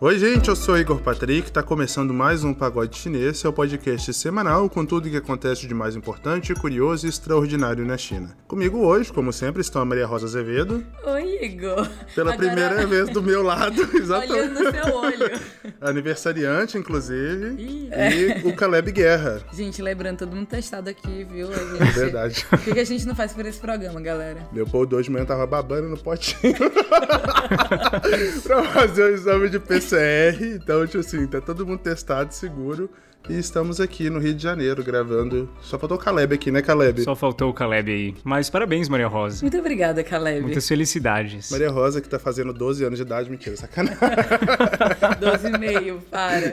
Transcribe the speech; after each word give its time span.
Oi, 0.00 0.18
gente, 0.18 0.48
eu 0.48 0.56
sou 0.56 0.76
Igor 0.76 1.00
Patrick, 1.00 1.50
tá 1.50 1.62
começando 1.62 2.12
mais 2.12 2.44
um 2.44 2.52
Pagode 2.52 2.96
Chinês, 2.98 3.38
seu 3.38 3.52
podcast 3.52 4.12
semanal 4.12 4.68
com 4.68 4.84
tudo 4.84 5.06
o 5.06 5.10
que 5.10 5.16
acontece 5.16 5.66
de 5.66 5.72
mais 5.72 5.96
importante, 5.96 6.54
curioso 6.54 7.06
e 7.06 7.08
extraordinário 7.08 7.86
na 7.86 7.96
China. 7.96 8.36
Comigo 8.46 8.78
hoje, 8.78 9.12
como 9.12 9.32
sempre, 9.32 9.62
estão 9.62 9.80
a 9.80 9.84
Maria 9.84 10.06
Rosa 10.06 10.26
Azevedo. 10.26 10.84
Igor. 11.44 11.88
Pela 12.14 12.32
Agora... 12.32 12.46
primeira 12.46 12.86
vez 12.86 13.08
do 13.10 13.22
meu 13.22 13.42
lado, 13.42 13.82
exatamente. 13.96 14.32
Olhando 14.32 14.64
no 14.64 14.70
seu 14.70 14.94
olho. 14.94 15.40
Aniversariante, 15.80 16.78
inclusive. 16.78 17.54
Ih, 17.58 17.88
é. 17.90 18.12
E 18.12 18.48
o 18.48 18.54
Caleb 18.54 18.92
Guerra. 18.92 19.42
Gente, 19.52 19.80
lembrando, 19.82 20.18
todo 20.18 20.34
mundo 20.34 20.46
testado 20.46 20.90
aqui, 20.90 21.24
viu? 21.24 21.48
Gente... 21.52 21.92
Verdade. 21.92 22.46
O 22.52 22.58
que, 22.58 22.80
a 22.80 22.84
gente 22.84 23.06
não 23.06 23.14
faz 23.14 23.32
por 23.32 23.44
esse 23.46 23.60
programa, 23.60 24.00
galera? 24.00 24.46
Leopoldo 24.52 24.96
hoje 24.96 25.06
de 25.06 25.12
manhã 25.12 25.24
tava 25.24 25.46
babando 25.46 25.88
no 25.88 25.96
potinho. 25.96 26.54
pra 28.42 28.62
fazer 28.64 29.04
o 29.04 29.14
exame 29.14 29.48
de 29.48 29.58
PCR, 29.58 30.42
então, 30.54 30.86
tipo 30.86 30.98
assim, 30.98 31.26
tá 31.26 31.40
todo 31.40 31.66
mundo 31.66 31.78
testado, 31.78 32.32
seguro. 32.32 32.90
E 33.28 33.36
estamos 33.36 33.80
aqui 33.80 34.08
no 34.08 34.20
Rio 34.20 34.34
de 34.34 34.42
Janeiro 34.42 34.84
gravando. 34.84 35.50
Só 35.60 35.76
faltou 35.76 35.96
o 35.96 36.00
Caleb 36.00 36.32
aqui, 36.32 36.52
né, 36.52 36.62
Caleb? 36.62 37.02
Só 37.02 37.16
faltou 37.16 37.50
o 37.50 37.52
Caleb 37.52 37.90
aí. 37.90 38.14
Mas 38.22 38.48
parabéns, 38.48 38.88
Maria 38.88 39.08
Rosa. 39.08 39.42
Muito 39.42 39.58
obrigada, 39.58 40.04
Caleb. 40.04 40.42
Muitas 40.42 40.68
felicidades. 40.68 41.50
Maria 41.50 41.68
Rosa, 41.68 42.00
que 42.00 42.08
tá 42.08 42.20
fazendo 42.20 42.52
12 42.52 42.84
anos 42.84 42.98
de 42.98 43.02
idade, 43.02 43.28
mentira, 43.28 43.56
sacanagem. 43.56 43.98
12 45.18 45.48
e 45.48 45.58
meio, 45.58 46.00
para. 46.08 46.52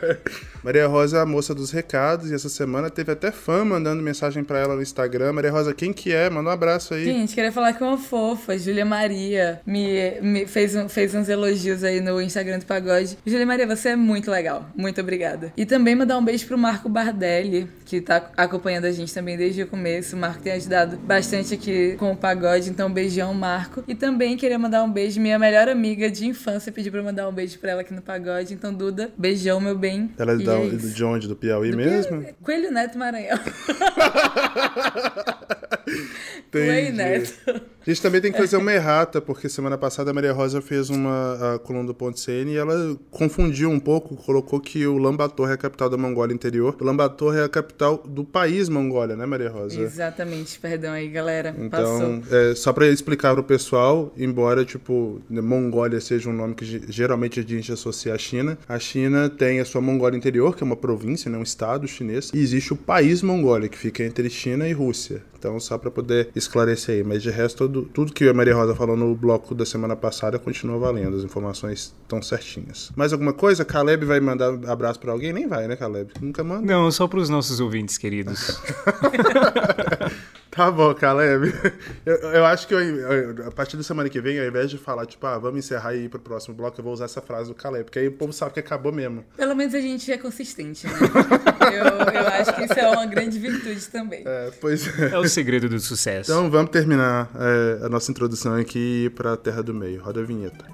Maria 0.64 0.86
Rosa 0.86 1.18
é 1.18 1.20
a 1.20 1.26
moça 1.26 1.54
dos 1.54 1.70
recados 1.70 2.30
e 2.30 2.34
essa 2.34 2.48
semana 2.48 2.88
teve 2.88 3.12
até 3.12 3.30
fã 3.30 3.62
mandando 3.62 4.02
mensagem 4.02 4.42
para 4.42 4.58
ela 4.58 4.74
no 4.74 4.80
Instagram. 4.80 5.34
Maria 5.34 5.50
Rosa, 5.50 5.74
quem 5.74 5.92
que 5.92 6.10
é? 6.14 6.30
Manda 6.30 6.48
um 6.48 6.52
abraço 6.52 6.94
aí. 6.94 7.04
Gente, 7.04 7.34
queria 7.34 7.52
falar 7.52 7.74
com 7.74 7.84
uma 7.84 7.98
fofa, 7.98 8.56
Júlia 8.56 8.86
Maria. 8.86 9.60
Me, 9.66 10.18
me 10.22 10.46
fez, 10.46 10.74
um, 10.74 10.88
fez 10.88 11.14
uns 11.14 11.28
elogios 11.28 11.84
aí 11.84 12.00
no 12.00 12.18
Instagram 12.18 12.60
do 12.60 12.64
Pagode. 12.64 13.18
Júlia 13.26 13.44
Maria, 13.44 13.66
você 13.66 13.90
é 13.90 13.96
muito 13.96 14.30
legal. 14.30 14.66
Muito 14.74 14.98
obrigada. 15.02 15.52
E 15.54 15.66
também 15.66 15.97
mandar 15.98 16.16
um 16.16 16.24
beijo 16.24 16.46
pro 16.46 16.56
Marco 16.56 16.88
Bardelli, 16.88 17.68
que 17.84 18.00
tá 18.00 18.30
acompanhando 18.36 18.86
a 18.86 18.92
gente 18.92 19.12
também 19.12 19.36
desde 19.36 19.62
o 19.62 19.66
começo. 19.66 20.16
O 20.16 20.18
Marco 20.18 20.42
tem 20.42 20.52
ajudado 20.52 20.96
bastante 20.96 21.52
aqui 21.54 21.96
com 21.98 22.12
o 22.12 22.16
pagode, 22.16 22.70
então 22.70 22.88
um 22.88 22.92
beijão, 22.92 23.34
Marco. 23.34 23.84
E 23.86 23.94
também 23.94 24.36
queria 24.36 24.58
mandar 24.58 24.82
um 24.84 24.90
beijo, 24.90 25.20
minha 25.20 25.38
melhor 25.38 25.68
amiga 25.68 26.10
de 26.10 26.26
infância 26.26 26.72
pediu 26.72 26.92
pra 26.92 27.02
mandar 27.02 27.28
um 27.28 27.32
beijo 27.32 27.58
pra 27.58 27.72
ela 27.72 27.82
aqui 27.82 27.92
no 27.92 28.00
pagode. 28.00 28.54
Então, 28.54 28.72
Duda, 28.72 29.10
beijão, 29.18 29.60
meu 29.60 29.76
bem. 29.76 30.10
Ela 30.18 30.32
é, 30.32 30.36
da, 30.36 30.58
é 30.58 30.68
de 30.68 31.04
onde? 31.04 31.26
Do 31.26 31.36
Piauí 31.36 31.72
do 31.72 31.76
mesmo? 31.76 32.20
Piauí. 32.20 32.34
Coelho 32.42 32.70
Neto 32.70 32.96
Maranhão. 32.96 33.38
Coelho 36.50 36.94
Neto. 36.94 37.34
A 37.86 37.90
gente 37.90 38.02
também 38.02 38.20
tem 38.20 38.30
que 38.30 38.36
fazer 38.36 38.58
uma 38.58 38.72
errata, 38.72 39.18
porque 39.18 39.48
semana 39.48 39.78
passada 39.78 40.10
a 40.10 40.14
Maria 40.14 40.32
Rosa 40.32 40.60
fez 40.60 40.90
uma 40.90 41.54
a 41.54 41.58
coluna 41.58 41.86
do 41.86 41.94
Ponto 41.94 42.20
CN 42.20 42.52
e 42.52 42.56
ela 42.56 42.98
confundiu 43.10 43.70
um 43.70 43.80
pouco, 43.80 44.14
colocou 44.14 44.60
que 44.60 44.86
o 44.86 44.98
Lambator 44.98 45.48
é 45.48 45.54
a 45.54 45.56
capital 45.56 45.88
da 45.88 45.96
Mongólia 45.96 46.34
interior. 46.34 46.76
O 46.78 46.84
Lambator 46.84 47.34
é 47.34 47.44
a 47.44 47.48
capital 47.48 48.02
do 48.06 48.24
país 48.24 48.68
Mongólia, 48.68 49.16
né, 49.16 49.24
Maria 49.24 49.48
Rosa? 49.48 49.80
Exatamente, 49.80 50.58
perdão 50.58 50.92
aí, 50.92 51.08
galera. 51.08 51.54
Então, 51.58 52.22
é, 52.30 52.54
só 52.54 52.74
para 52.74 52.86
explicar 52.88 53.32
pro 53.32 53.42
pessoal, 53.42 54.12
embora, 54.18 54.66
tipo, 54.66 55.22
Mongólia 55.30 56.00
seja 56.00 56.28
um 56.28 56.34
nome 56.34 56.54
que 56.54 56.82
geralmente 56.90 57.40
a 57.40 57.42
gente 57.42 57.72
associa 57.72 58.12
à 58.12 58.18
China, 58.18 58.58
a 58.68 58.78
China 58.78 59.30
tem 59.30 59.60
a 59.60 59.64
sua 59.64 59.80
Mongólia 59.80 60.16
interior, 60.16 60.54
que 60.54 60.62
é 60.62 60.66
uma 60.66 60.76
província, 60.76 61.30
né, 61.30 61.38
um 61.38 61.42
estado 61.42 61.88
chinês, 61.88 62.30
e 62.34 62.38
existe 62.38 62.72
o 62.72 62.76
país 62.76 63.22
Mongólia, 63.22 63.68
que 63.68 63.78
fica 63.78 64.02
entre 64.02 64.28
China 64.28 64.68
e 64.68 64.72
Rússia. 64.72 65.22
Então, 65.38 65.58
só 65.60 65.78
para 65.78 65.90
poder 65.90 66.30
esclarecer 66.34 66.96
aí. 66.96 67.04
Mas 67.04 67.22
de 67.22 67.30
resto, 67.30 67.58
todo, 67.58 67.82
tudo 67.82 68.12
que 68.12 68.28
a 68.28 68.34
Maria 68.34 68.54
Rosa 68.54 68.74
falou 68.74 68.96
no 68.96 69.14
bloco 69.14 69.54
da 69.54 69.64
semana 69.64 69.94
passada 69.94 70.38
continua 70.38 70.78
valendo. 70.78 71.16
As 71.16 71.24
informações 71.24 71.94
estão 72.02 72.20
certinhas. 72.20 72.90
Mais 72.96 73.12
alguma 73.12 73.32
coisa? 73.32 73.64
Caleb 73.64 74.04
vai 74.04 74.20
mandar 74.20 74.52
abraço 74.68 74.98
para 74.98 75.12
alguém? 75.12 75.32
Nem 75.32 75.46
vai, 75.46 75.68
né, 75.68 75.76
Caleb? 75.76 76.12
Nunca 76.20 76.42
manda. 76.42 76.66
Não, 76.66 76.90
só 76.90 77.06
para 77.06 77.20
os 77.20 77.28
nossos 77.28 77.60
ouvintes 77.60 77.96
queridos. 77.96 78.60
Tá 80.58 80.72
bom, 80.72 80.92
Caleb. 80.92 81.54
Eu, 82.04 82.16
eu 82.16 82.44
acho 82.44 82.66
que 82.66 82.74
eu, 82.74 83.46
a 83.46 83.50
partir 83.52 83.76
da 83.76 83.84
semana 83.84 84.08
que 84.08 84.20
vem, 84.20 84.40
ao 84.40 84.46
invés 84.46 84.68
de 84.68 84.76
falar, 84.76 85.06
tipo, 85.06 85.24
ah, 85.24 85.38
vamos 85.38 85.60
encerrar 85.60 85.94
e 85.94 86.06
ir 86.06 86.08
pro 86.08 86.18
próximo 86.18 86.52
bloco, 86.52 86.80
eu 86.80 86.82
vou 86.82 86.92
usar 86.92 87.04
essa 87.04 87.22
frase 87.22 87.48
do 87.48 87.54
Caleb, 87.54 87.84
porque 87.84 88.00
aí 88.00 88.08
o 88.08 88.12
povo 88.12 88.32
sabe 88.32 88.54
que 88.54 88.58
acabou 88.58 88.90
mesmo. 88.90 89.24
Pelo 89.36 89.54
menos 89.54 89.72
a 89.72 89.80
gente 89.80 90.10
é 90.10 90.18
consistente, 90.18 90.84
né? 90.88 90.92
eu, 91.74 91.84
eu 91.84 92.26
acho 92.28 92.54
que 92.54 92.64
isso 92.64 92.78
é 92.78 92.88
uma 92.88 93.06
grande 93.06 93.38
virtude 93.38 93.86
também. 93.86 94.22
É, 94.26 94.50
pois 94.60 94.86
é. 94.98 95.10
É 95.10 95.18
o 95.18 95.28
segredo 95.28 95.68
do 95.68 95.80
sucesso. 95.80 96.30
Então 96.30 96.50
vamos 96.50 96.70
terminar 96.70 97.30
é, 97.34 97.86
a 97.86 97.88
nossa 97.88 98.10
introdução 98.10 98.54
aqui 98.54 98.78
e 98.78 99.04
ir 99.06 99.10
pra 99.10 99.36
Terra 99.36 99.62
do 99.62 99.74
Meio. 99.74 100.02
Roda 100.02 100.20
a 100.20 100.24
vinheta. 100.24 100.64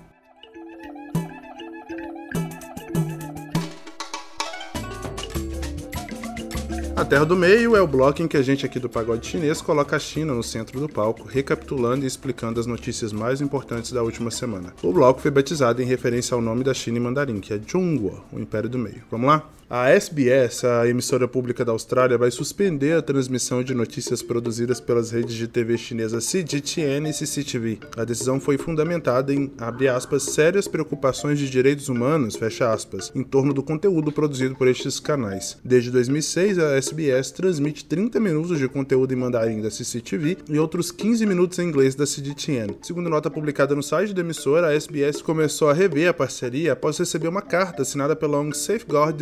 A 6.97 7.05
Terra 7.05 7.25
do 7.25 7.37
Meio 7.37 7.75
é 7.75 7.82
o 7.82 7.88
bloco 7.88 8.22
em 8.22 8.28
que 8.28 8.37
a 8.37 8.43
gente 8.43 8.65
aqui 8.65 8.78
do 8.78 8.88
Pagode 8.88 9.26
Chinês 9.26 9.61
coloca 9.61 9.97
a 9.97 9.99
China 9.99 10.32
no 10.32 10.44
centro 10.44 10.78
do 10.78 10.88
palco, 10.88 11.28
recapitulando 11.28 12.05
e 12.05 12.06
explicando 12.06 12.61
as 12.61 12.66
notícias 12.66 13.12
mais 13.12 13.41
importantes 13.41 13.91
da 13.91 14.03
última 14.03 14.31
semana. 14.31 14.72
O 14.81 14.93
bloco 14.93 15.21
foi 15.21 15.31
batizado 15.31 15.82
em 15.82 15.84
referência 15.84 16.37
ao 16.37 16.41
nome 16.41 16.62
da 16.62 16.72
China 16.72 16.97
em 16.97 17.00
mandarim, 17.00 17.41
que 17.41 17.53
é 17.53 17.59
Zhongguo, 17.59 18.25
o 18.32 18.38
Império 18.38 18.71
do 18.71 18.78
Meio. 18.78 19.03
Vamos 19.11 19.26
lá? 19.26 19.50
A 19.69 19.89
SBS, 19.89 20.63
a 20.63 20.87
emissora 20.87 21.27
pública 21.27 21.65
da 21.65 21.73
Austrália, 21.73 22.19
vai 22.19 22.31
suspender 22.31 22.93
a 22.93 23.03
transmissão 23.03 23.63
de 23.63 23.75
notícias 23.75 24.23
produzidas 24.23 24.79
pelas 24.79 25.11
redes 25.11 25.35
de 25.35 25.49
TV 25.49 25.79
chinesas 25.79 26.27
CGTN 26.27 27.09
e 27.09 27.15
CCTV. 27.15 27.79
A 27.97 28.05
decisão 28.05 28.39
foi 28.39 28.59
fundamentada 28.59 29.33
em, 29.33 29.51
aspas, 29.91 30.25
sérias 30.25 30.69
preocupações 30.69 31.39
de 31.39 31.49
direitos 31.49 31.89
humanos, 31.89 32.39
aspas, 32.61 33.11
em 33.15 33.23
torno 33.23 33.55
do 33.55 33.63
conteúdo 33.63 34.13
produzido 34.13 34.55
por 34.55 34.69
estes 34.69 35.01
canais. 35.01 35.57
Desde 35.65 35.91
2006, 35.91 36.59
a 36.59 36.77
SBS 36.77 37.31
transmite 37.31 37.87
30 37.87 38.21
minutos 38.21 38.59
de 38.59 38.69
conteúdo 38.69 39.15
em 39.15 39.17
mandarim 39.17 39.63
da 39.63 39.71
CCTV 39.71 40.39
e 40.49 40.59
outros 40.59 40.93
15 40.93 41.25
minutos 41.25 41.59
em 41.59 41.67
inglês 41.67 41.95
da 41.95 42.05
CGTN. 42.05 42.77
Segundo 42.83 43.09
nota 43.09 43.31
publicada 43.31 43.75
no 43.75 43.83
site 43.83 44.13
da 44.13 44.21
emissora, 44.21 44.69
a 44.69 44.75
SBS 44.75 45.23
começou 45.23 45.71
a 45.71 45.73
rever 45.73 46.11
a 46.11 46.15
parceria 46.15 46.75
após 46.75 46.99
receber 46.99 47.29
uma 47.29 47.43
carta 47.43 47.81
assinada 47.81 48.15
pela 48.15 48.39
ONG 48.39 48.57
Safeguard 48.57 49.17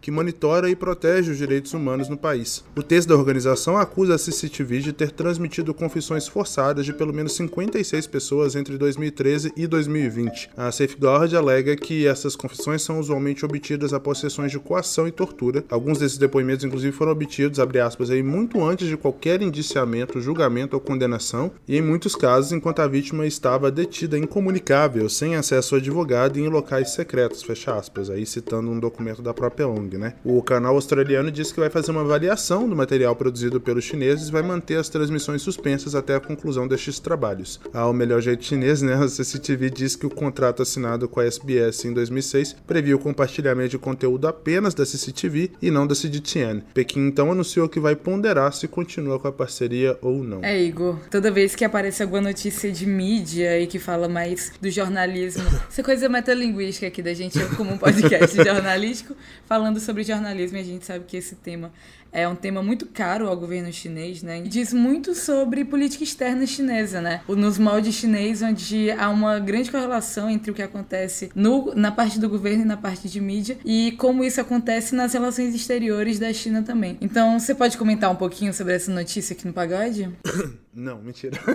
Que 0.00 0.10
monitora 0.10 0.70
e 0.70 0.76
protege 0.76 1.32
os 1.32 1.38
direitos 1.38 1.74
humanos 1.74 2.08
no 2.08 2.16
país. 2.16 2.64
O 2.76 2.82
texto 2.82 3.08
da 3.08 3.16
organização 3.16 3.76
acusa 3.76 4.14
a 4.14 4.18
CCTV 4.18 4.80
de 4.80 4.92
ter 4.92 5.10
transmitido 5.10 5.74
confissões 5.74 6.28
forçadas 6.28 6.84
de 6.84 6.92
pelo 6.92 7.12
menos 7.12 7.34
56 7.34 8.06
pessoas 8.06 8.56
entre 8.56 8.78
2013 8.78 9.52
e 9.56 9.66
2020. 9.66 10.50
A 10.56 10.70
Safeguard 10.70 11.34
alega 11.34 11.76
que 11.76 12.06
essas 12.06 12.36
confissões 12.36 12.82
são 12.82 12.98
usualmente 13.00 13.44
obtidas 13.44 13.92
após 13.92 14.18
sessões 14.18 14.52
de 14.52 14.58
coação 14.58 15.06
e 15.06 15.12
tortura. 15.12 15.64
Alguns 15.70 15.98
desses 15.98 16.18
depoimentos, 16.18 16.64
inclusive, 16.64 16.92
foram 16.92 17.12
obtidos, 17.12 17.58
abre 17.58 17.80
aspas, 17.80 18.10
aí, 18.10 18.22
muito 18.22 18.62
antes 18.64 18.88
de 18.88 18.96
qualquer 18.96 19.42
indiciamento, 19.42 20.20
julgamento 20.20 20.74
ou 20.74 20.80
condenação, 20.80 21.50
e 21.66 21.76
em 21.76 21.82
muitos 21.82 22.14
casos, 22.14 22.52
enquanto 22.52 22.80
a 22.80 22.86
vítima 22.86 23.26
estava 23.26 23.70
detida 23.70 24.18
incomunicável, 24.18 25.08
sem 25.08 25.36
acesso 25.36 25.74
ao 25.74 25.80
advogado 25.80 26.38
e 26.38 26.42
em 26.42 26.48
locais 26.48 26.90
secretos, 26.90 27.42
fecha 27.42 27.74
aspas, 27.74 28.10
aí 28.10 28.26
citando 28.26 28.70
um 28.70 28.78
documento 28.78 29.22
da 29.22 29.34
própria 29.34 29.55
né? 29.98 30.14
O 30.24 30.42
canal 30.42 30.74
australiano 30.74 31.30
disse 31.30 31.54
que 31.54 31.60
vai 31.60 31.70
fazer 31.70 31.90
uma 31.90 32.02
avaliação 32.02 32.68
do 32.68 32.76
material 32.76 33.16
produzido 33.16 33.60
pelos 33.60 33.84
chineses 33.84 34.28
e 34.28 34.32
vai 34.32 34.42
manter 34.42 34.76
as 34.76 34.88
transmissões 34.88 35.42
suspensas 35.42 35.94
até 35.94 36.14
a 36.14 36.20
conclusão 36.20 36.68
destes 36.68 36.98
trabalhos. 36.98 37.60
Ao 37.72 37.92
melhor 37.92 38.20
jeito 38.20 38.44
chinês, 38.44 38.82
né? 38.82 38.94
A 39.06 39.08
CCTV 39.08 39.70
diz 39.70 39.94
que 39.94 40.06
o 40.06 40.10
contrato 40.10 40.62
assinado 40.62 41.08
com 41.08 41.20
a 41.20 41.24
SBS 41.24 41.84
em 41.84 41.92
2006 41.92 42.56
previa 42.66 42.96
o 42.96 42.98
compartilhamento 42.98 43.70
de 43.70 43.78
conteúdo 43.78 44.26
apenas 44.26 44.74
da 44.74 44.84
CCTV 44.84 45.52
e 45.62 45.70
não 45.70 45.86
da 45.86 45.94
CGTN. 45.94 46.62
Pequim 46.74 47.06
então 47.06 47.30
anunciou 47.30 47.68
que 47.68 47.78
vai 47.78 47.94
ponderar 47.94 48.52
se 48.52 48.66
continua 48.66 49.18
com 49.18 49.28
a 49.28 49.32
parceria 49.32 49.96
ou 50.02 50.24
não. 50.24 50.42
É, 50.42 50.60
Igor, 50.60 50.98
toda 51.10 51.30
vez 51.30 51.54
que 51.54 51.64
aparece 51.64 52.02
alguma 52.02 52.20
notícia 52.20 52.70
de 52.72 52.86
mídia 52.86 53.60
e 53.60 53.66
que 53.66 53.78
fala 53.78 54.08
mais 54.08 54.52
do 54.60 54.70
jornalismo, 54.70 55.44
essa 55.68 55.82
coisa 55.82 56.08
metalinguística 56.08 56.86
aqui 56.86 57.02
da 57.02 57.14
gente 57.14 57.38
como 57.56 57.72
um 57.72 57.78
podcast 57.78 58.36
jornalístico, 58.42 59.14
falando 59.46 59.80
sobre 59.80 60.02
jornalismo 60.02 60.58
e 60.58 60.60
a 60.60 60.64
gente 60.64 60.84
sabe 60.84 61.04
que 61.06 61.16
esse 61.16 61.36
tema 61.36 61.72
é 62.12 62.26
um 62.26 62.34
tema 62.34 62.62
muito 62.62 62.86
caro 62.86 63.28
ao 63.28 63.36
governo 63.36 63.70
chinês, 63.70 64.22
né? 64.22 64.38
E 64.38 64.48
diz 64.48 64.72
muito 64.72 65.14
sobre 65.14 65.64
política 65.66 66.02
externa 66.02 66.46
chinesa, 66.46 67.00
né? 67.00 67.20
Nos 67.28 67.58
moldes 67.58 67.94
chinês, 67.94 68.40
onde 68.40 68.90
há 68.92 69.10
uma 69.10 69.38
grande 69.38 69.70
correlação 69.70 70.30
entre 70.30 70.50
o 70.50 70.54
que 70.54 70.62
acontece 70.62 71.30
no, 71.34 71.74
na 71.74 71.92
parte 71.92 72.18
do 72.18 72.26
governo 72.28 72.62
e 72.62 72.66
na 72.66 72.76
parte 72.76 73.08
de 73.08 73.20
mídia 73.20 73.58
e 73.64 73.92
como 73.98 74.24
isso 74.24 74.40
acontece 74.40 74.94
nas 74.94 75.12
relações 75.12 75.54
exteriores 75.54 76.18
da 76.18 76.32
China 76.32 76.62
também. 76.62 76.96
Então, 77.02 77.38
você 77.38 77.54
pode 77.54 77.76
comentar 77.76 78.10
um 78.10 78.16
pouquinho 78.16 78.54
sobre 78.54 78.72
essa 78.74 78.90
notícia 78.90 79.34
aqui 79.34 79.46
no 79.46 79.52
Pagode? 79.52 80.10
Não, 80.74 80.98
mentira. 81.02 81.38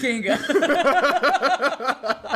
Kenga. 0.00 0.38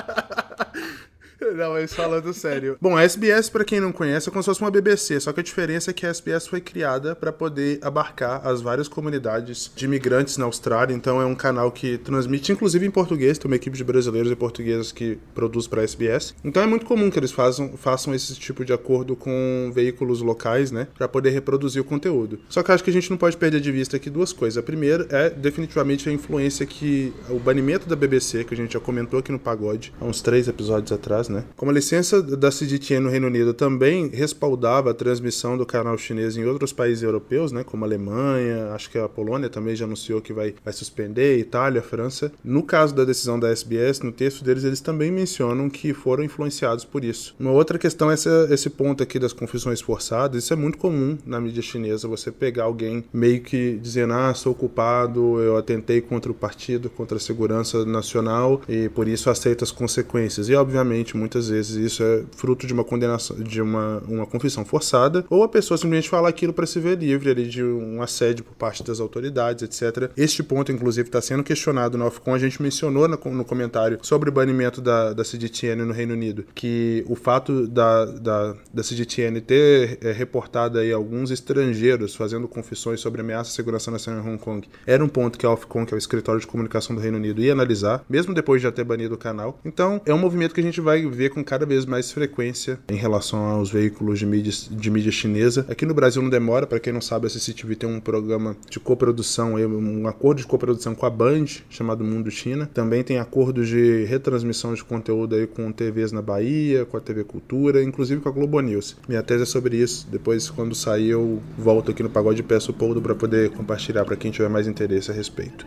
Não, 1.56 1.72
mas 1.72 1.92
falando 1.92 2.32
sério. 2.32 2.76
Bom, 2.80 2.96
a 2.96 3.02
SBS, 3.02 3.48
para 3.50 3.64
quem 3.64 3.80
não 3.80 3.92
conhece, 3.92 4.28
é 4.28 4.32
como 4.32 4.42
se 4.42 4.46
fosse 4.46 4.60
uma 4.60 4.70
BBC, 4.70 5.20
só 5.20 5.32
que 5.32 5.40
a 5.40 5.42
diferença 5.42 5.90
é 5.90 5.94
que 5.94 6.06
a 6.06 6.08
SBS 6.08 6.46
foi 6.46 6.60
criada 6.60 7.14
para 7.14 7.32
poder 7.32 7.78
abarcar 7.82 8.46
as 8.46 8.60
várias 8.60 8.88
comunidades 8.88 9.70
de 9.74 9.84
imigrantes 9.84 10.36
na 10.36 10.44
Austrália. 10.44 10.94
Então 10.94 11.20
é 11.20 11.26
um 11.26 11.34
canal 11.34 11.70
que 11.70 11.98
transmite, 11.98 12.52
inclusive 12.52 12.86
em 12.86 12.90
português, 12.90 13.38
tem 13.38 13.50
uma 13.50 13.56
equipe 13.56 13.76
de 13.76 13.84
brasileiros 13.84 14.30
e 14.30 14.36
portugueses 14.36 14.92
que 14.92 15.18
produz 15.34 15.66
para 15.66 15.80
a 15.80 15.84
SBS. 15.84 16.34
Então 16.44 16.62
é 16.62 16.66
muito 16.66 16.86
comum 16.86 17.10
que 17.10 17.18
eles 17.18 17.32
façam, 17.32 17.76
façam 17.76 18.14
esse 18.14 18.34
tipo 18.34 18.64
de 18.64 18.72
acordo 18.72 19.14
com 19.14 19.70
veículos 19.74 20.20
locais, 20.20 20.70
né, 20.70 20.88
para 20.96 21.08
poder 21.08 21.30
reproduzir 21.30 21.82
o 21.82 21.84
conteúdo. 21.84 22.40
Só 22.48 22.62
que 22.62 22.72
acho 22.72 22.82
que 22.82 22.90
a 22.90 22.92
gente 22.92 23.10
não 23.10 23.16
pode 23.16 23.36
perder 23.36 23.60
de 23.60 23.72
vista 23.72 23.96
aqui 23.96 24.08
duas 24.08 24.32
coisas. 24.32 24.58
A 24.58 24.62
primeira 24.62 25.06
é 25.10 25.30
definitivamente 25.30 26.08
a 26.08 26.12
influência 26.12 26.64
que 26.64 27.12
o 27.28 27.38
banimento 27.38 27.88
da 27.88 27.96
BBC, 27.96 28.44
que 28.44 28.54
a 28.54 28.56
gente 28.56 28.72
já 28.72 28.80
comentou 28.80 29.18
aqui 29.18 29.32
no 29.32 29.38
Pagode, 29.38 29.92
há 30.00 30.04
uns 30.04 30.20
três 30.20 30.48
episódios 30.48 30.92
atrás, 30.92 31.28
né? 31.28 31.41
Como 31.56 31.70
a 31.70 31.74
licença 31.74 32.22
da 32.22 32.50
CGTN 32.50 33.00
no 33.00 33.10
Reino 33.10 33.26
Unido 33.26 33.54
também 33.54 34.08
respaldava 34.08 34.90
a 34.90 34.94
transmissão 34.94 35.56
do 35.56 35.66
canal 35.66 35.96
chinês 35.98 36.36
em 36.36 36.44
outros 36.44 36.72
países 36.72 37.02
europeus, 37.02 37.52
né? 37.52 37.64
Como 37.64 37.84
a 37.84 37.88
Alemanha, 37.88 38.72
acho 38.72 38.90
que 38.90 38.98
a 38.98 39.08
Polônia 39.08 39.48
também 39.48 39.74
já 39.74 39.84
anunciou 39.84 40.20
que 40.20 40.32
vai, 40.32 40.54
vai 40.64 40.72
suspender, 40.72 41.38
Itália, 41.38 41.82
França. 41.82 42.32
No 42.44 42.62
caso 42.62 42.94
da 42.94 43.04
decisão 43.04 43.38
da 43.38 43.48
SBS, 43.48 44.00
no 44.00 44.12
texto 44.12 44.44
deles, 44.44 44.64
eles 44.64 44.80
também 44.80 45.10
mencionam 45.10 45.68
que 45.68 45.92
foram 45.92 46.24
influenciados 46.24 46.84
por 46.84 47.04
isso. 47.04 47.34
Uma 47.38 47.52
outra 47.52 47.78
questão 47.78 48.10
é 48.10 48.14
esse, 48.14 48.28
esse 48.50 48.70
ponto 48.70 49.02
aqui 49.02 49.18
das 49.18 49.32
confissões 49.32 49.80
forçadas. 49.80 50.44
Isso 50.44 50.52
é 50.52 50.56
muito 50.56 50.78
comum 50.78 51.16
na 51.24 51.40
mídia 51.40 51.62
chinesa, 51.62 52.08
você 52.08 52.30
pegar 52.30 52.64
alguém 52.64 53.04
meio 53.12 53.40
que 53.40 53.78
dizendo, 53.80 54.12
ah, 54.14 54.34
sou 54.34 54.54
culpado, 54.54 55.40
eu 55.40 55.56
atentei 55.56 56.00
contra 56.00 56.30
o 56.30 56.34
partido, 56.34 56.90
contra 56.90 57.16
a 57.16 57.20
segurança 57.20 57.84
nacional 57.84 58.60
e 58.68 58.88
por 58.88 59.08
isso 59.08 59.30
aceito 59.30 59.64
as 59.64 59.70
consequências. 59.70 60.48
E 60.48 60.54
obviamente, 60.54 61.16
muitas 61.32 61.48
vezes 61.48 61.76
isso 61.76 62.02
é 62.02 62.22
fruto 62.36 62.66
de 62.66 62.74
uma 62.74 62.84
condenação, 62.84 63.36
de 63.36 63.62
uma, 63.62 64.02
uma 64.06 64.26
confissão 64.26 64.64
forçada, 64.64 65.24
ou 65.30 65.42
a 65.42 65.48
pessoa 65.48 65.78
simplesmente 65.78 66.08
fala 66.08 66.28
aquilo 66.28 66.52
para 66.52 66.66
se 66.66 66.78
ver 66.78 66.98
livre 66.98 67.30
ali 67.30 67.46
de 67.46 67.62
um 67.62 68.02
assédio 68.02 68.44
por 68.44 68.54
parte 68.54 68.82
das 68.82 69.00
autoridades, 69.00 69.62
etc. 69.62 70.10
Este 70.16 70.42
ponto, 70.42 70.70
inclusive, 70.70 71.08
está 71.08 71.20
sendo 71.20 71.42
questionado 71.42 71.96
no 71.96 72.06
Ofcom. 72.06 72.34
A 72.34 72.38
gente 72.38 72.60
mencionou 72.60 73.08
no, 73.08 73.16
no 73.16 73.44
comentário 73.44 73.98
sobre 74.02 74.28
o 74.28 74.32
banimento 74.32 74.80
da, 74.80 75.12
da 75.14 75.22
CGTN 75.22 75.84
no 75.84 75.92
Reino 75.92 76.12
Unido, 76.12 76.44
que 76.54 77.04
o 77.08 77.14
fato 77.14 77.66
da, 77.66 78.04
da, 78.04 78.54
da 78.72 78.82
CGTN 78.82 79.40
ter 79.40 79.98
é, 80.02 80.12
reportado 80.12 80.78
aí 80.78 80.92
alguns 80.92 81.30
estrangeiros 81.30 82.14
fazendo 82.14 82.46
confissões 82.46 83.00
sobre 83.00 83.22
ameaça 83.22 83.50
à 83.50 83.54
segurança 83.54 83.90
nacional 83.90 84.22
em 84.24 84.28
Hong 84.28 84.38
Kong 84.38 84.68
era 84.86 85.02
um 85.02 85.08
ponto 85.08 85.38
que 85.38 85.46
a 85.46 85.50
Ofcom, 85.50 85.86
que 85.86 85.94
é 85.94 85.96
o 85.96 85.98
escritório 85.98 86.40
de 86.40 86.46
comunicação 86.46 86.94
do 86.94 87.00
Reino 87.00 87.16
Unido, 87.16 87.42
ia 87.42 87.52
analisar, 87.52 88.04
mesmo 88.08 88.34
depois 88.34 88.60
de 88.60 88.64
já 88.64 88.72
ter 88.72 88.84
banido 88.84 89.14
o 89.14 89.18
canal. 89.18 89.58
Então, 89.64 90.00
é 90.04 90.12
um 90.12 90.18
movimento 90.18 90.54
que 90.54 90.60
a 90.60 90.64
gente 90.64 90.80
vai 90.80 91.06
ver 91.06 91.21
com 91.30 91.44
cada 91.44 91.66
vez 91.66 91.84
mais 91.84 92.10
frequência 92.10 92.78
em 92.88 92.96
relação 92.96 93.40
aos 93.40 93.70
veículos 93.70 94.18
de 94.18 94.26
mídia, 94.26 94.52
de 94.70 94.90
mídia 94.90 95.12
chinesa. 95.12 95.66
Aqui 95.68 95.86
no 95.86 95.94
Brasil 95.94 96.22
não 96.22 96.30
demora, 96.30 96.66
para 96.66 96.80
quem 96.80 96.92
não 96.92 97.00
sabe, 97.00 97.26
a 97.26 97.30
CCTV 97.30 97.76
tem 97.76 97.88
um 97.88 98.00
programa 98.00 98.56
de 98.68 98.78
coprodução, 98.80 99.54
um 99.54 100.06
acordo 100.06 100.38
de 100.38 100.46
coprodução 100.46 100.94
com 100.94 101.06
a 101.06 101.10
Band, 101.10 101.46
chamado 101.68 102.04
Mundo 102.04 102.30
China. 102.30 102.68
Também 102.72 103.02
tem 103.02 103.18
acordos 103.18 103.68
de 103.68 104.04
retransmissão 104.04 104.74
de 104.74 104.84
conteúdo 104.84 105.34
aí 105.34 105.46
com 105.46 105.70
TVs 105.72 106.12
na 106.12 106.22
Bahia, 106.22 106.84
com 106.84 106.96
a 106.96 107.00
TV 107.00 107.24
Cultura, 107.24 107.82
inclusive 107.82 108.20
com 108.20 108.28
a 108.28 108.32
Globo 108.32 108.60
News. 108.60 108.96
Minha 109.08 109.22
tese 109.22 109.42
é 109.42 109.46
sobre 109.46 109.76
isso. 109.76 110.06
Depois, 110.10 110.50
quando 110.50 110.74
sair, 110.74 111.10
eu 111.10 111.40
volto 111.56 111.90
aqui 111.90 112.02
no 112.02 112.10
Pagode 112.10 112.40
e 112.40 112.44
peço 112.44 112.70
o 112.70 112.74
Poldo 112.74 113.00
para 113.00 113.14
poder 113.14 113.50
compartilhar 113.50 114.04
para 114.04 114.16
quem 114.16 114.30
tiver 114.30 114.48
mais 114.48 114.66
interesse 114.66 115.10
a 115.10 115.14
respeito. 115.14 115.66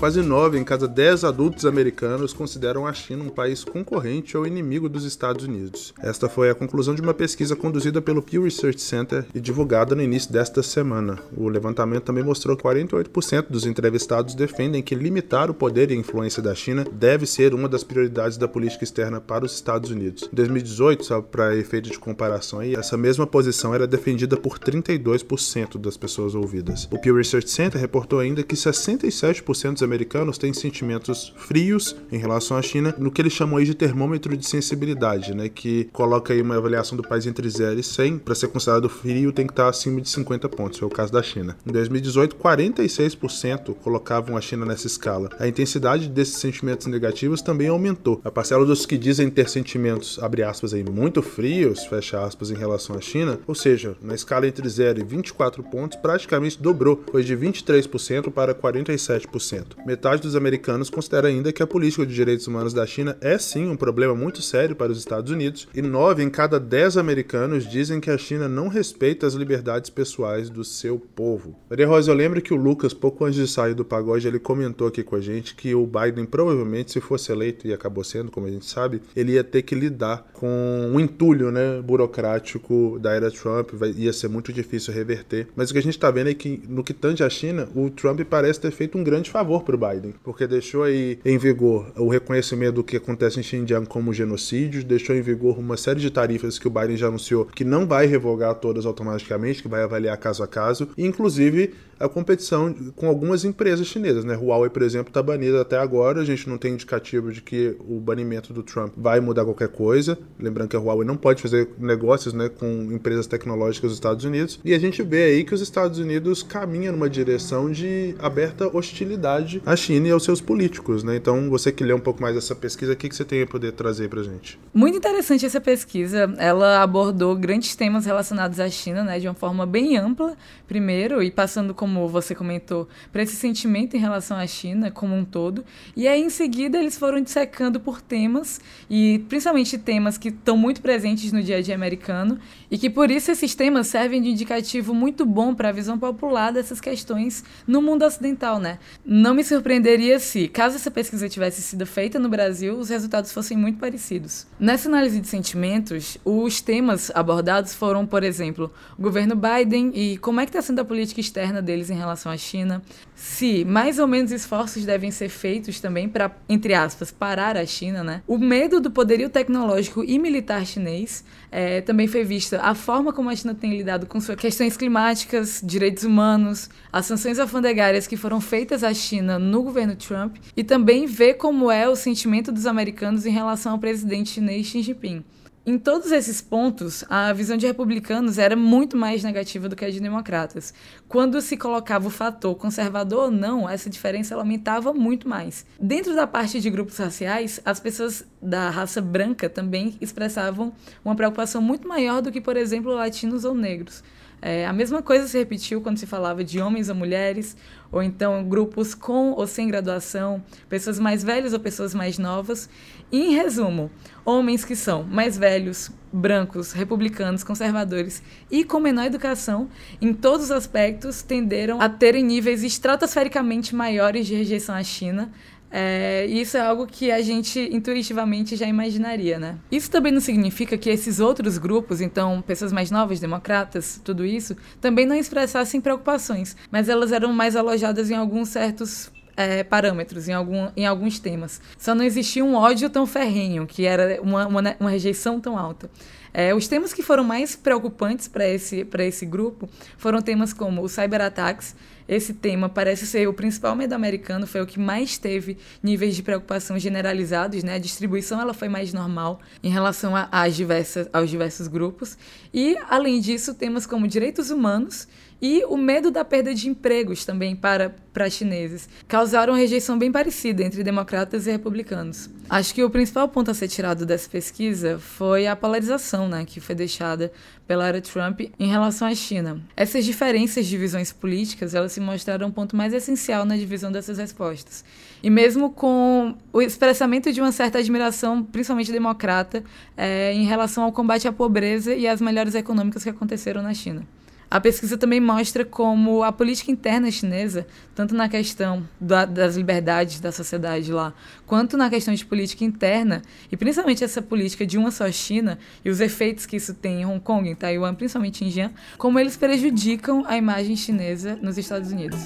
Quase 0.00 0.22
9 0.22 0.58
em 0.58 0.64
cada 0.64 0.88
10 0.88 1.24
adultos 1.24 1.66
americanos 1.66 2.32
consideram 2.32 2.86
a 2.86 2.92
China 2.94 3.22
um 3.22 3.28
país 3.28 3.62
concorrente 3.62 4.34
ou 4.34 4.46
inimigo 4.46 4.88
dos 4.88 5.04
Estados 5.04 5.44
Unidos. 5.44 5.92
Esta 6.00 6.26
foi 6.26 6.48
a 6.48 6.54
conclusão 6.54 6.94
de 6.94 7.02
uma 7.02 7.12
pesquisa 7.12 7.54
conduzida 7.54 8.00
pelo 8.00 8.22
Pew 8.22 8.44
Research 8.44 8.80
Center 8.80 9.26
e 9.34 9.38
divulgada 9.38 9.94
no 9.94 10.00
início 10.00 10.32
desta 10.32 10.62
semana. 10.62 11.18
O 11.36 11.50
levantamento 11.50 12.04
também 12.04 12.24
mostrou 12.24 12.56
que 12.56 12.62
48% 12.62 13.48
dos 13.50 13.66
entrevistados 13.66 14.34
defendem 14.34 14.82
que 14.82 14.94
limitar 14.94 15.50
o 15.50 15.54
poder 15.54 15.90
e 15.90 15.96
influência 15.96 16.42
da 16.42 16.54
China 16.54 16.86
deve 16.90 17.26
ser 17.26 17.52
uma 17.52 17.68
das 17.68 17.84
prioridades 17.84 18.38
da 18.38 18.48
política 18.48 18.84
externa 18.84 19.20
para 19.20 19.44
os 19.44 19.52
Estados 19.52 19.90
Unidos. 19.90 20.30
Em 20.32 20.34
2018, 20.34 21.04
só 21.04 21.20
para 21.20 21.54
efeito 21.54 21.90
de 21.90 21.98
comparação 21.98 22.60
aí, 22.60 22.74
essa 22.74 22.96
mesma 22.96 23.26
posição 23.26 23.74
era 23.74 23.86
defendida 23.86 24.38
por 24.38 24.58
32% 24.58 25.76
das 25.76 25.98
pessoas 25.98 26.34
ouvidas. 26.34 26.88
O 26.90 26.98
Pew 26.98 27.14
Research 27.14 27.50
Center 27.50 27.78
reportou 27.78 28.18
ainda 28.18 28.42
que 28.42 28.56
67% 28.56 29.74
dos 29.74 29.89
americanos 29.90 30.38
têm 30.38 30.54
sentimentos 30.54 31.32
frios 31.36 31.96
em 32.12 32.18
relação 32.18 32.56
à 32.56 32.62
China, 32.62 32.94
no 32.96 33.10
que 33.10 33.20
eles 33.20 33.32
chamam 33.32 33.56
aí 33.56 33.64
de 33.64 33.74
termômetro 33.74 34.36
de 34.36 34.46
sensibilidade, 34.46 35.34
né, 35.34 35.48
que 35.48 35.88
coloca 35.92 36.32
aí 36.32 36.40
uma 36.40 36.56
avaliação 36.56 36.96
do 36.96 37.02
país 37.02 37.26
entre 37.26 37.48
0 37.48 37.80
e 37.80 37.82
100, 37.82 38.18
para 38.18 38.34
ser 38.34 38.48
considerado 38.48 38.88
frio 38.88 39.32
tem 39.32 39.46
que 39.46 39.52
estar 39.52 39.68
acima 39.68 40.00
de 40.00 40.08
50 40.08 40.48
pontos, 40.48 40.78
foi 40.78 40.86
o 40.86 40.90
caso 40.90 41.12
da 41.12 41.22
China. 41.22 41.56
Em 41.66 41.72
2018, 41.72 42.36
46% 42.36 43.74
colocavam 43.82 44.36
a 44.36 44.40
China 44.40 44.64
nessa 44.64 44.86
escala. 44.86 45.30
A 45.38 45.48
intensidade 45.48 46.08
desses 46.08 46.36
sentimentos 46.36 46.86
negativos 46.86 47.42
também 47.42 47.68
aumentou. 47.68 48.20
A 48.24 48.30
parcela 48.30 48.64
dos 48.64 48.86
que 48.86 48.96
dizem 48.96 49.28
ter 49.28 49.48
sentimentos, 49.48 50.18
abre 50.22 50.42
aspas 50.42 50.72
aí, 50.72 50.84
muito 50.84 51.22
frios, 51.22 51.84
fecha 51.86 52.24
aspas, 52.24 52.50
em 52.50 52.56
relação 52.56 52.96
à 52.96 53.00
China, 53.00 53.38
ou 53.46 53.54
seja, 53.54 53.96
na 54.00 54.14
escala 54.14 54.46
entre 54.46 54.68
0 54.68 55.00
e 55.00 55.04
24 55.04 55.62
pontos, 55.64 55.98
praticamente 55.98 56.60
dobrou, 56.60 57.02
foi 57.10 57.24
de 57.24 57.36
23% 57.36 58.30
para 58.30 58.54
47%. 58.54 59.64
Metade 59.86 60.22
dos 60.22 60.36
americanos 60.36 60.90
considera 60.90 61.28
ainda 61.28 61.52
que 61.52 61.62
a 61.62 61.66
política 61.66 62.04
de 62.04 62.14
direitos 62.14 62.46
humanos 62.46 62.74
da 62.74 62.86
China 62.86 63.16
é 63.20 63.38
sim 63.38 63.68
um 63.68 63.76
problema 63.76 64.14
muito 64.14 64.42
sério 64.42 64.76
para 64.76 64.92
os 64.92 64.98
Estados 64.98 65.32
Unidos, 65.32 65.68
e 65.74 65.80
9 65.80 66.22
em 66.22 66.30
cada 66.30 66.60
10 66.60 66.96
americanos 66.96 67.68
dizem 67.68 68.00
que 68.00 68.10
a 68.10 68.18
China 68.18 68.48
não 68.48 68.68
respeita 68.68 69.26
as 69.26 69.34
liberdades 69.34 69.90
pessoais 69.90 70.50
do 70.50 70.64
seu 70.64 70.98
povo. 70.98 71.56
Maria 71.68 71.86
Rosa, 71.86 72.10
eu 72.10 72.14
lembro 72.14 72.42
que 72.42 72.52
o 72.52 72.56
Lucas, 72.56 72.92
pouco 72.92 73.24
antes 73.24 73.38
de 73.38 73.48
sair 73.48 73.74
do 73.74 73.84
pagode, 73.84 74.28
ele 74.28 74.38
comentou 74.38 74.86
aqui 74.86 75.02
com 75.02 75.16
a 75.16 75.20
gente 75.20 75.54
que 75.54 75.74
o 75.74 75.86
Biden 75.86 76.26
provavelmente, 76.26 76.92
se 76.92 77.00
fosse 77.00 77.32
eleito, 77.32 77.66
e 77.66 77.72
acabou 77.72 78.04
sendo, 78.04 78.30
como 78.30 78.46
a 78.46 78.50
gente 78.50 78.66
sabe, 78.66 79.00
ele 79.16 79.32
ia 79.32 79.44
ter 79.44 79.62
que 79.62 79.74
lidar 79.74 80.30
com 80.32 80.90
um 80.92 81.00
entulho 81.00 81.50
né, 81.50 81.80
burocrático 81.82 82.98
da 83.00 83.12
era 83.12 83.30
Trump, 83.30 83.70
vai, 83.72 83.90
ia 83.92 84.12
ser 84.12 84.28
muito 84.28 84.52
difícil 84.52 84.92
reverter. 84.92 85.48
Mas 85.56 85.70
o 85.70 85.72
que 85.72 85.78
a 85.78 85.82
gente 85.82 85.94
está 85.94 86.10
vendo 86.10 86.30
é 86.30 86.34
que, 86.34 86.62
no 86.68 86.84
que 86.84 86.92
tange 86.92 87.24
a 87.24 87.30
China, 87.30 87.68
o 87.74 87.90
Trump 87.90 88.20
parece 88.28 88.60
ter 88.60 88.70
feito 88.70 88.98
um 88.98 89.04
grande 89.04 89.30
favor 89.30 89.64
para 89.70 89.88
o 89.88 89.94
Biden, 89.94 90.14
porque 90.24 90.46
deixou 90.46 90.82
aí 90.82 91.18
em 91.24 91.38
vigor 91.38 91.92
o 91.96 92.08
reconhecimento 92.08 92.76
do 92.76 92.84
que 92.84 92.96
acontece 92.96 93.38
em 93.38 93.42
Xinjiang 93.42 93.86
como 93.86 94.12
genocídio, 94.12 94.84
deixou 94.84 95.14
em 95.14 95.22
vigor 95.22 95.58
uma 95.58 95.76
série 95.76 96.00
de 96.00 96.10
tarifas 96.10 96.58
que 96.58 96.66
o 96.66 96.70
Biden 96.70 96.96
já 96.96 97.08
anunciou 97.08 97.44
que 97.44 97.64
não 97.64 97.86
vai 97.86 98.06
revogar 98.06 98.54
todas 98.56 98.86
automaticamente, 98.86 99.62
que 99.62 99.68
vai 99.68 99.82
avaliar 99.82 100.16
caso 100.16 100.42
a 100.42 100.48
caso, 100.48 100.88
e 100.96 101.06
inclusive 101.06 101.74
a 102.00 102.08
competição 102.08 102.74
com 102.96 103.06
algumas 103.06 103.44
empresas 103.44 103.86
chinesas, 103.86 104.24
né? 104.24 104.34
Huawei, 104.34 104.70
por 104.70 104.80
exemplo, 104.80 105.10
está 105.10 105.22
banida 105.22 105.60
até 105.60 105.76
agora, 105.76 106.22
a 106.22 106.24
gente 106.24 106.48
não 106.48 106.56
tem 106.56 106.72
indicativo 106.72 107.30
de 107.30 107.42
que 107.42 107.76
o 107.86 108.00
banimento 108.00 108.54
do 108.54 108.62
Trump 108.62 108.94
vai 108.96 109.20
mudar 109.20 109.44
qualquer 109.44 109.68
coisa. 109.68 110.18
Lembrando 110.38 110.70
que 110.70 110.76
a 110.76 110.80
Huawei 110.80 111.06
não 111.06 111.16
pode 111.16 111.42
fazer 111.42 111.68
negócios, 111.78 112.32
né, 112.32 112.48
com 112.48 112.90
empresas 112.90 113.26
tecnológicas 113.26 113.90
dos 113.90 113.98
Estados 113.98 114.24
Unidos. 114.24 114.58
E 114.64 114.72
a 114.72 114.78
gente 114.78 115.02
vê 115.02 115.24
aí 115.24 115.44
que 115.44 115.54
os 115.54 115.60
Estados 115.60 115.98
Unidos 115.98 116.42
caminham 116.42 116.92
numa 116.92 117.10
direção 117.10 117.70
de 117.70 118.14
aberta 118.18 118.74
hostilidade 118.74 119.59
à 119.64 119.76
China 119.76 120.08
e 120.08 120.10
aos 120.10 120.24
seus 120.24 120.40
políticos, 120.40 121.04
né? 121.04 121.16
Então, 121.16 121.50
você 121.50 121.70
que 121.70 121.84
lê 121.84 121.92
um 121.92 122.00
pouco 122.00 122.20
mais 122.20 122.34
dessa 122.34 122.54
pesquisa, 122.54 122.92
o 122.92 122.96
que, 122.96 123.08
que 123.08 123.14
você 123.14 123.24
tem 123.24 123.42
a 123.42 123.46
poder 123.46 123.72
trazer 123.72 124.08
pra 124.08 124.22
gente? 124.22 124.58
Muito 124.72 124.96
interessante 124.96 125.44
essa 125.44 125.60
pesquisa. 125.60 126.32
Ela 126.38 126.82
abordou 126.82 127.36
grandes 127.36 127.76
temas 127.76 128.06
relacionados 128.06 128.58
à 128.60 128.68
China, 128.68 129.04
né, 129.04 129.18
de 129.18 129.28
uma 129.28 129.34
forma 129.34 129.66
bem 129.66 129.96
ampla, 129.96 130.36
primeiro, 130.66 131.22
e 131.22 131.30
passando 131.30 131.74
como 131.74 132.08
você 132.08 132.34
comentou, 132.34 132.88
para 133.12 133.22
esse 133.22 133.36
sentimento 133.36 133.96
em 133.96 134.00
relação 134.00 134.36
à 134.36 134.46
China 134.46 134.90
como 134.90 135.14
um 135.14 135.24
todo. 135.24 135.64
E 135.96 136.08
aí, 136.08 136.22
em 136.22 136.30
seguida, 136.30 136.78
eles 136.78 136.96
foram 136.96 137.20
dissecando 137.20 137.78
por 137.80 138.00
temas, 138.00 138.60
e 138.88 139.24
principalmente 139.28 139.76
temas 139.78 140.16
que 140.16 140.28
estão 140.28 140.56
muito 140.56 140.80
presentes 140.80 141.32
no 141.32 141.42
dia 141.42 141.58
a 141.58 141.60
dia 141.60 141.74
americano, 141.74 142.38
e 142.70 142.78
que 142.78 142.88
por 142.88 143.10
isso 143.10 143.30
esses 143.30 143.54
temas 143.54 143.86
servem 143.86 144.22
de 144.22 144.28
indicativo 144.28 144.94
muito 144.94 145.26
bom 145.26 145.54
para 145.54 145.68
a 145.68 145.72
visão 145.72 145.98
popular 145.98 146.52
dessas 146.52 146.80
questões 146.80 147.44
no 147.66 147.82
mundo 147.82 148.04
ocidental, 148.04 148.58
né? 148.58 148.78
Não 149.04 149.34
me 149.34 149.44
surpreenderia 149.54 150.18
se, 150.18 150.46
caso 150.48 150.76
essa 150.76 150.90
pesquisa 150.90 151.28
tivesse 151.28 151.60
sido 151.60 151.84
feita 151.84 152.18
no 152.18 152.28
Brasil, 152.28 152.78
os 152.78 152.88
resultados 152.88 153.32
fossem 153.32 153.56
muito 153.56 153.78
parecidos. 153.78 154.46
Nessa 154.58 154.88
análise 154.88 155.20
de 155.20 155.26
sentimentos, 155.26 156.18
os 156.24 156.60
temas 156.60 157.10
abordados 157.14 157.74
foram, 157.74 158.06
por 158.06 158.22
exemplo, 158.22 158.72
o 158.98 159.02
governo 159.02 159.34
Biden 159.34 159.90
e 159.94 160.16
como 160.18 160.40
é 160.40 160.44
que 160.44 160.50
está 160.50 160.62
sendo 160.62 160.80
a 160.80 160.84
política 160.84 161.20
externa 161.20 161.60
dele 161.60 161.80
deles 161.80 161.90
em 161.90 161.94
relação 161.94 162.30
à 162.30 162.36
China, 162.36 162.82
se 163.14 163.64
mais 163.64 163.98
ou 163.98 164.06
menos 164.06 164.30
esforços 164.30 164.84
devem 164.84 165.10
ser 165.10 165.28
feitos 165.28 165.80
também 165.80 166.08
para, 166.08 166.30
entre 166.48 166.74
aspas, 166.74 167.10
parar 167.10 167.56
a 167.56 167.64
China, 167.66 168.04
né? 168.04 168.22
O 168.26 168.38
medo 168.38 168.80
do 168.80 168.90
poderio 168.90 169.28
tecnológico 169.28 170.04
e 170.04 170.18
militar 170.18 170.64
chinês 170.66 171.24
é, 171.50 171.80
também 171.80 172.06
foi 172.06 172.24
vista 172.24 172.60
a 172.62 172.74
forma 172.74 173.12
como 173.12 173.30
a 173.30 173.36
China 173.36 173.54
tem 173.54 173.76
lidado 173.76 174.06
com 174.06 174.20
suas 174.20 174.38
questões 174.38 174.76
climáticas, 174.76 175.60
direitos 175.64 176.04
humanos, 176.04 176.68
as 176.92 177.06
sanções 177.06 177.38
alfandegárias 177.38 178.06
que 178.06 178.16
foram 178.16 178.40
feitas 178.40 178.84
à 178.84 178.92
China 178.92 179.38
China 179.40 179.50
no 179.50 179.62
governo 179.62 179.96
Trump 179.96 180.36
e 180.54 180.62
também 180.62 181.06
ver 181.06 181.34
como 181.34 181.70
é 181.70 181.88
o 181.88 181.96
sentimento 181.96 182.52
dos 182.52 182.66
americanos 182.66 183.24
em 183.24 183.30
relação 183.30 183.72
ao 183.72 183.78
presidente 183.78 184.30
chinês 184.30 184.66
Xi 184.66 184.82
Jinping. 184.82 185.24
Em 185.66 185.78
todos 185.78 186.10
esses 186.10 186.40
pontos, 186.40 187.04
a 187.08 187.32
visão 187.34 187.56
de 187.56 187.66
republicanos 187.66 188.38
era 188.38 188.56
muito 188.56 188.96
mais 188.96 189.22
negativa 189.22 189.68
do 189.68 189.76
que 189.76 189.84
a 189.84 189.90
de 189.90 190.00
democratas. 190.00 190.72
Quando 191.06 191.40
se 191.40 191.54
colocava 191.54 192.08
o 192.08 192.10
fator 192.10 192.54
conservador 192.56 193.24
ou 193.24 193.30
não, 193.30 193.68
essa 193.68 193.90
diferença 193.90 194.34
aumentava 194.34 194.94
muito 194.94 195.28
mais. 195.28 195.66
Dentro 195.78 196.16
da 196.16 196.26
parte 196.26 196.60
de 196.60 196.70
grupos 196.70 196.96
raciais, 196.96 197.60
as 197.62 197.78
pessoas 197.78 198.24
da 198.40 198.70
raça 198.70 199.02
branca 199.02 199.50
também 199.50 199.96
expressavam 200.00 200.72
uma 201.04 201.14
preocupação 201.14 201.60
muito 201.60 201.86
maior 201.86 202.22
do 202.22 202.32
que, 202.32 202.40
por 202.40 202.56
exemplo, 202.56 202.94
latinos 202.94 203.44
ou 203.44 203.54
negros. 203.54 204.02
É, 204.42 204.66
a 204.66 204.72
mesma 204.72 205.02
coisa 205.02 205.28
se 205.28 205.36
repetiu 205.36 205.80
quando 205.80 205.98
se 205.98 206.06
falava 206.06 206.42
de 206.42 206.60
homens 206.60 206.88
ou 206.88 206.94
mulheres, 206.94 207.56
ou 207.92 208.02
então 208.02 208.42
grupos 208.44 208.94
com 208.94 209.32
ou 209.32 209.46
sem 209.46 209.68
graduação, 209.68 210.42
pessoas 210.68 210.98
mais 210.98 211.22
velhas 211.22 211.52
ou 211.52 211.60
pessoas 211.60 211.94
mais 211.94 212.18
novas. 212.18 212.68
E, 213.12 213.20
em 213.20 213.34
resumo, 213.34 213.90
homens 214.24 214.64
que 214.64 214.76
são 214.76 215.02
mais 215.02 215.36
velhos, 215.36 215.90
brancos, 216.12 216.72
republicanos, 216.72 217.44
conservadores 217.44 218.22
e 218.50 218.64
com 218.64 218.80
menor 218.80 219.06
educação, 219.06 219.68
em 220.00 220.14
todos 220.14 220.46
os 220.46 220.52
aspectos, 220.52 221.22
tenderam 221.22 221.80
a 221.80 221.88
terem 221.88 222.24
níveis 222.24 222.62
estratosfericamente 222.62 223.74
maiores 223.74 224.26
de 224.26 224.34
rejeição 224.34 224.74
à 224.74 224.82
China, 224.82 225.30
é, 225.70 226.26
isso 226.26 226.56
é 226.56 226.60
algo 226.60 226.86
que 226.86 227.10
a 227.12 227.22
gente 227.22 227.60
intuitivamente 227.72 228.56
já 228.56 228.66
imaginaria, 228.66 229.38
né? 229.38 229.56
Isso 229.70 229.90
também 229.90 230.10
não 230.12 230.20
significa 230.20 230.76
que 230.76 230.90
esses 230.90 231.20
outros 231.20 231.58
grupos, 231.58 232.00
então 232.00 232.42
pessoas 232.42 232.72
mais 232.72 232.90
novas, 232.90 233.20
democratas, 233.20 234.00
tudo 234.04 234.24
isso, 234.24 234.56
também 234.80 235.06
não 235.06 235.14
expressassem 235.14 235.80
preocupações, 235.80 236.56
mas 236.70 236.88
elas 236.88 237.12
eram 237.12 237.32
mais 237.32 237.54
alojadas 237.54 238.10
em 238.10 238.14
alguns 238.14 238.48
certos 238.48 239.10
é, 239.36 239.62
parâmetros, 239.64 240.28
em, 240.28 240.32
algum, 240.32 240.68
em 240.76 240.86
alguns 240.86 241.18
temas. 241.18 241.60
Só 241.78 241.94
não 241.94 242.04
existia 242.04 242.44
um 242.44 242.54
ódio 242.54 242.88
tão 242.90 243.06
ferrenho, 243.06 243.66
que 243.66 243.86
era 243.86 244.20
uma, 244.22 244.46
uma, 244.46 244.76
uma 244.78 244.90
rejeição 244.90 245.40
tão 245.40 245.58
alta. 245.58 245.90
É, 246.32 246.54
os 246.54 246.68
temas 246.68 246.92
que 246.92 247.02
foram 247.02 247.24
mais 247.24 247.56
preocupantes 247.56 248.28
para 248.28 248.46
esse, 248.48 248.86
esse 249.00 249.26
grupo 249.26 249.68
foram 249.98 250.22
temas 250.22 250.52
como 250.52 250.82
os 250.82 250.92
cyberataques, 250.92 251.74
esse 252.08 252.34
tema 252.34 252.68
parece 252.68 253.06
ser 253.06 253.28
o 253.28 253.32
principal 253.32 253.76
medo 253.76 253.92
americano, 253.92 254.44
foi 254.44 254.60
o 254.60 254.66
que 254.66 254.80
mais 254.80 255.16
teve 255.16 255.56
níveis 255.80 256.16
de 256.16 256.24
preocupação 256.24 256.76
generalizados, 256.76 257.62
né? 257.62 257.74
A 257.74 257.78
distribuição 257.78 258.40
ela 258.40 258.52
foi 258.52 258.68
mais 258.68 258.92
normal 258.92 259.40
em 259.62 259.70
relação 259.70 260.16
a, 260.16 260.28
às 260.32 260.56
diversas, 260.56 261.08
aos 261.12 261.30
diversos 261.30 261.68
grupos. 261.68 262.18
E, 262.52 262.76
além 262.88 263.20
disso, 263.20 263.54
temas 263.54 263.86
como 263.86 264.08
direitos 264.08 264.50
humanos 264.50 265.06
e 265.40 265.64
o 265.64 265.76
medo 265.76 266.10
da 266.10 266.24
perda 266.24 266.54
de 266.54 266.68
empregos 266.68 267.24
também 267.24 267.56
para, 267.56 267.94
para 268.12 268.28
chineses 268.28 268.88
causaram 269.08 269.54
rejeição 269.54 269.98
bem 269.98 270.12
parecida 270.12 270.62
entre 270.62 270.82
democratas 270.82 271.46
e 271.46 271.50
republicanos. 271.50 272.28
Acho 272.48 272.74
que 272.74 272.82
o 272.82 272.90
principal 272.90 273.28
ponto 273.28 273.50
a 273.50 273.54
ser 273.54 273.68
tirado 273.68 274.04
dessa 274.04 274.28
pesquisa 274.28 274.98
foi 274.98 275.46
a 275.46 275.54
polarização 275.56 276.28
né, 276.28 276.44
que 276.44 276.60
foi 276.60 276.74
deixada 276.74 277.32
pela 277.66 277.86
era 277.86 278.00
Trump 278.00 278.40
em 278.58 278.68
relação 278.68 279.06
à 279.06 279.14
China. 279.14 279.60
Essas 279.76 280.04
diferenças 280.04 280.66
de 280.66 280.76
visões 280.76 281.12
políticas 281.12 281.74
elas 281.74 281.92
se 281.92 282.00
mostraram 282.00 282.48
um 282.48 282.50
ponto 282.50 282.76
mais 282.76 282.92
essencial 282.92 283.44
na 283.44 283.56
divisão 283.56 283.92
dessas 283.92 284.18
respostas. 284.18 284.84
E 285.22 285.30
mesmo 285.30 285.70
com 285.70 286.34
o 286.52 286.60
expressamento 286.60 287.32
de 287.32 287.40
uma 287.40 287.52
certa 287.52 287.78
admiração, 287.78 288.42
principalmente 288.42 288.90
democrata, 288.90 289.62
é, 289.96 290.32
em 290.32 290.44
relação 290.44 290.82
ao 290.82 290.92
combate 290.92 291.28
à 291.28 291.32
pobreza 291.32 291.94
e 291.94 292.08
às 292.08 292.20
melhores 292.20 292.54
econômicas 292.54 293.04
que 293.04 293.10
aconteceram 293.10 293.62
na 293.62 293.72
China. 293.72 294.04
A 294.50 294.60
pesquisa 294.60 294.98
também 294.98 295.20
mostra 295.20 295.64
como 295.64 296.24
a 296.24 296.32
política 296.32 296.72
interna 296.72 297.08
chinesa, 297.08 297.64
tanto 297.94 298.16
na 298.16 298.28
questão 298.28 298.82
da, 299.00 299.24
das 299.24 299.54
liberdades 299.54 300.18
da 300.18 300.32
sociedade 300.32 300.90
lá, 300.92 301.14
quanto 301.46 301.76
na 301.76 301.88
questão 301.88 302.12
de 302.12 302.26
política 302.26 302.64
interna, 302.64 303.22
e 303.52 303.56
principalmente 303.56 304.02
essa 304.02 304.20
política 304.20 304.66
de 304.66 304.76
uma 304.76 304.90
só 304.90 305.08
China 305.12 305.56
e 305.84 305.88
os 305.88 306.00
efeitos 306.00 306.46
que 306.46 306.56
isso 306.56 306.74
tem 306.74 307.02
em 307.02 307.06
Hong 307.06 307.20
Kong, 307.20 307.48
em 307.48 307.54
Taiwan, 307.54 307.94
principalmente 307.94 308.44
em 308.44 308.50
Jian, 308.50 308.72
como 308.98 309.20
eles 309.20 309.36
prejudicam 309.36 310.24
a 310.26 310.36
imagem 310.36 310.74
chinesa 310.74 311.38
nos 311.40 311.56
Estados 311.56 311.92
Unidos. 311.92 312.18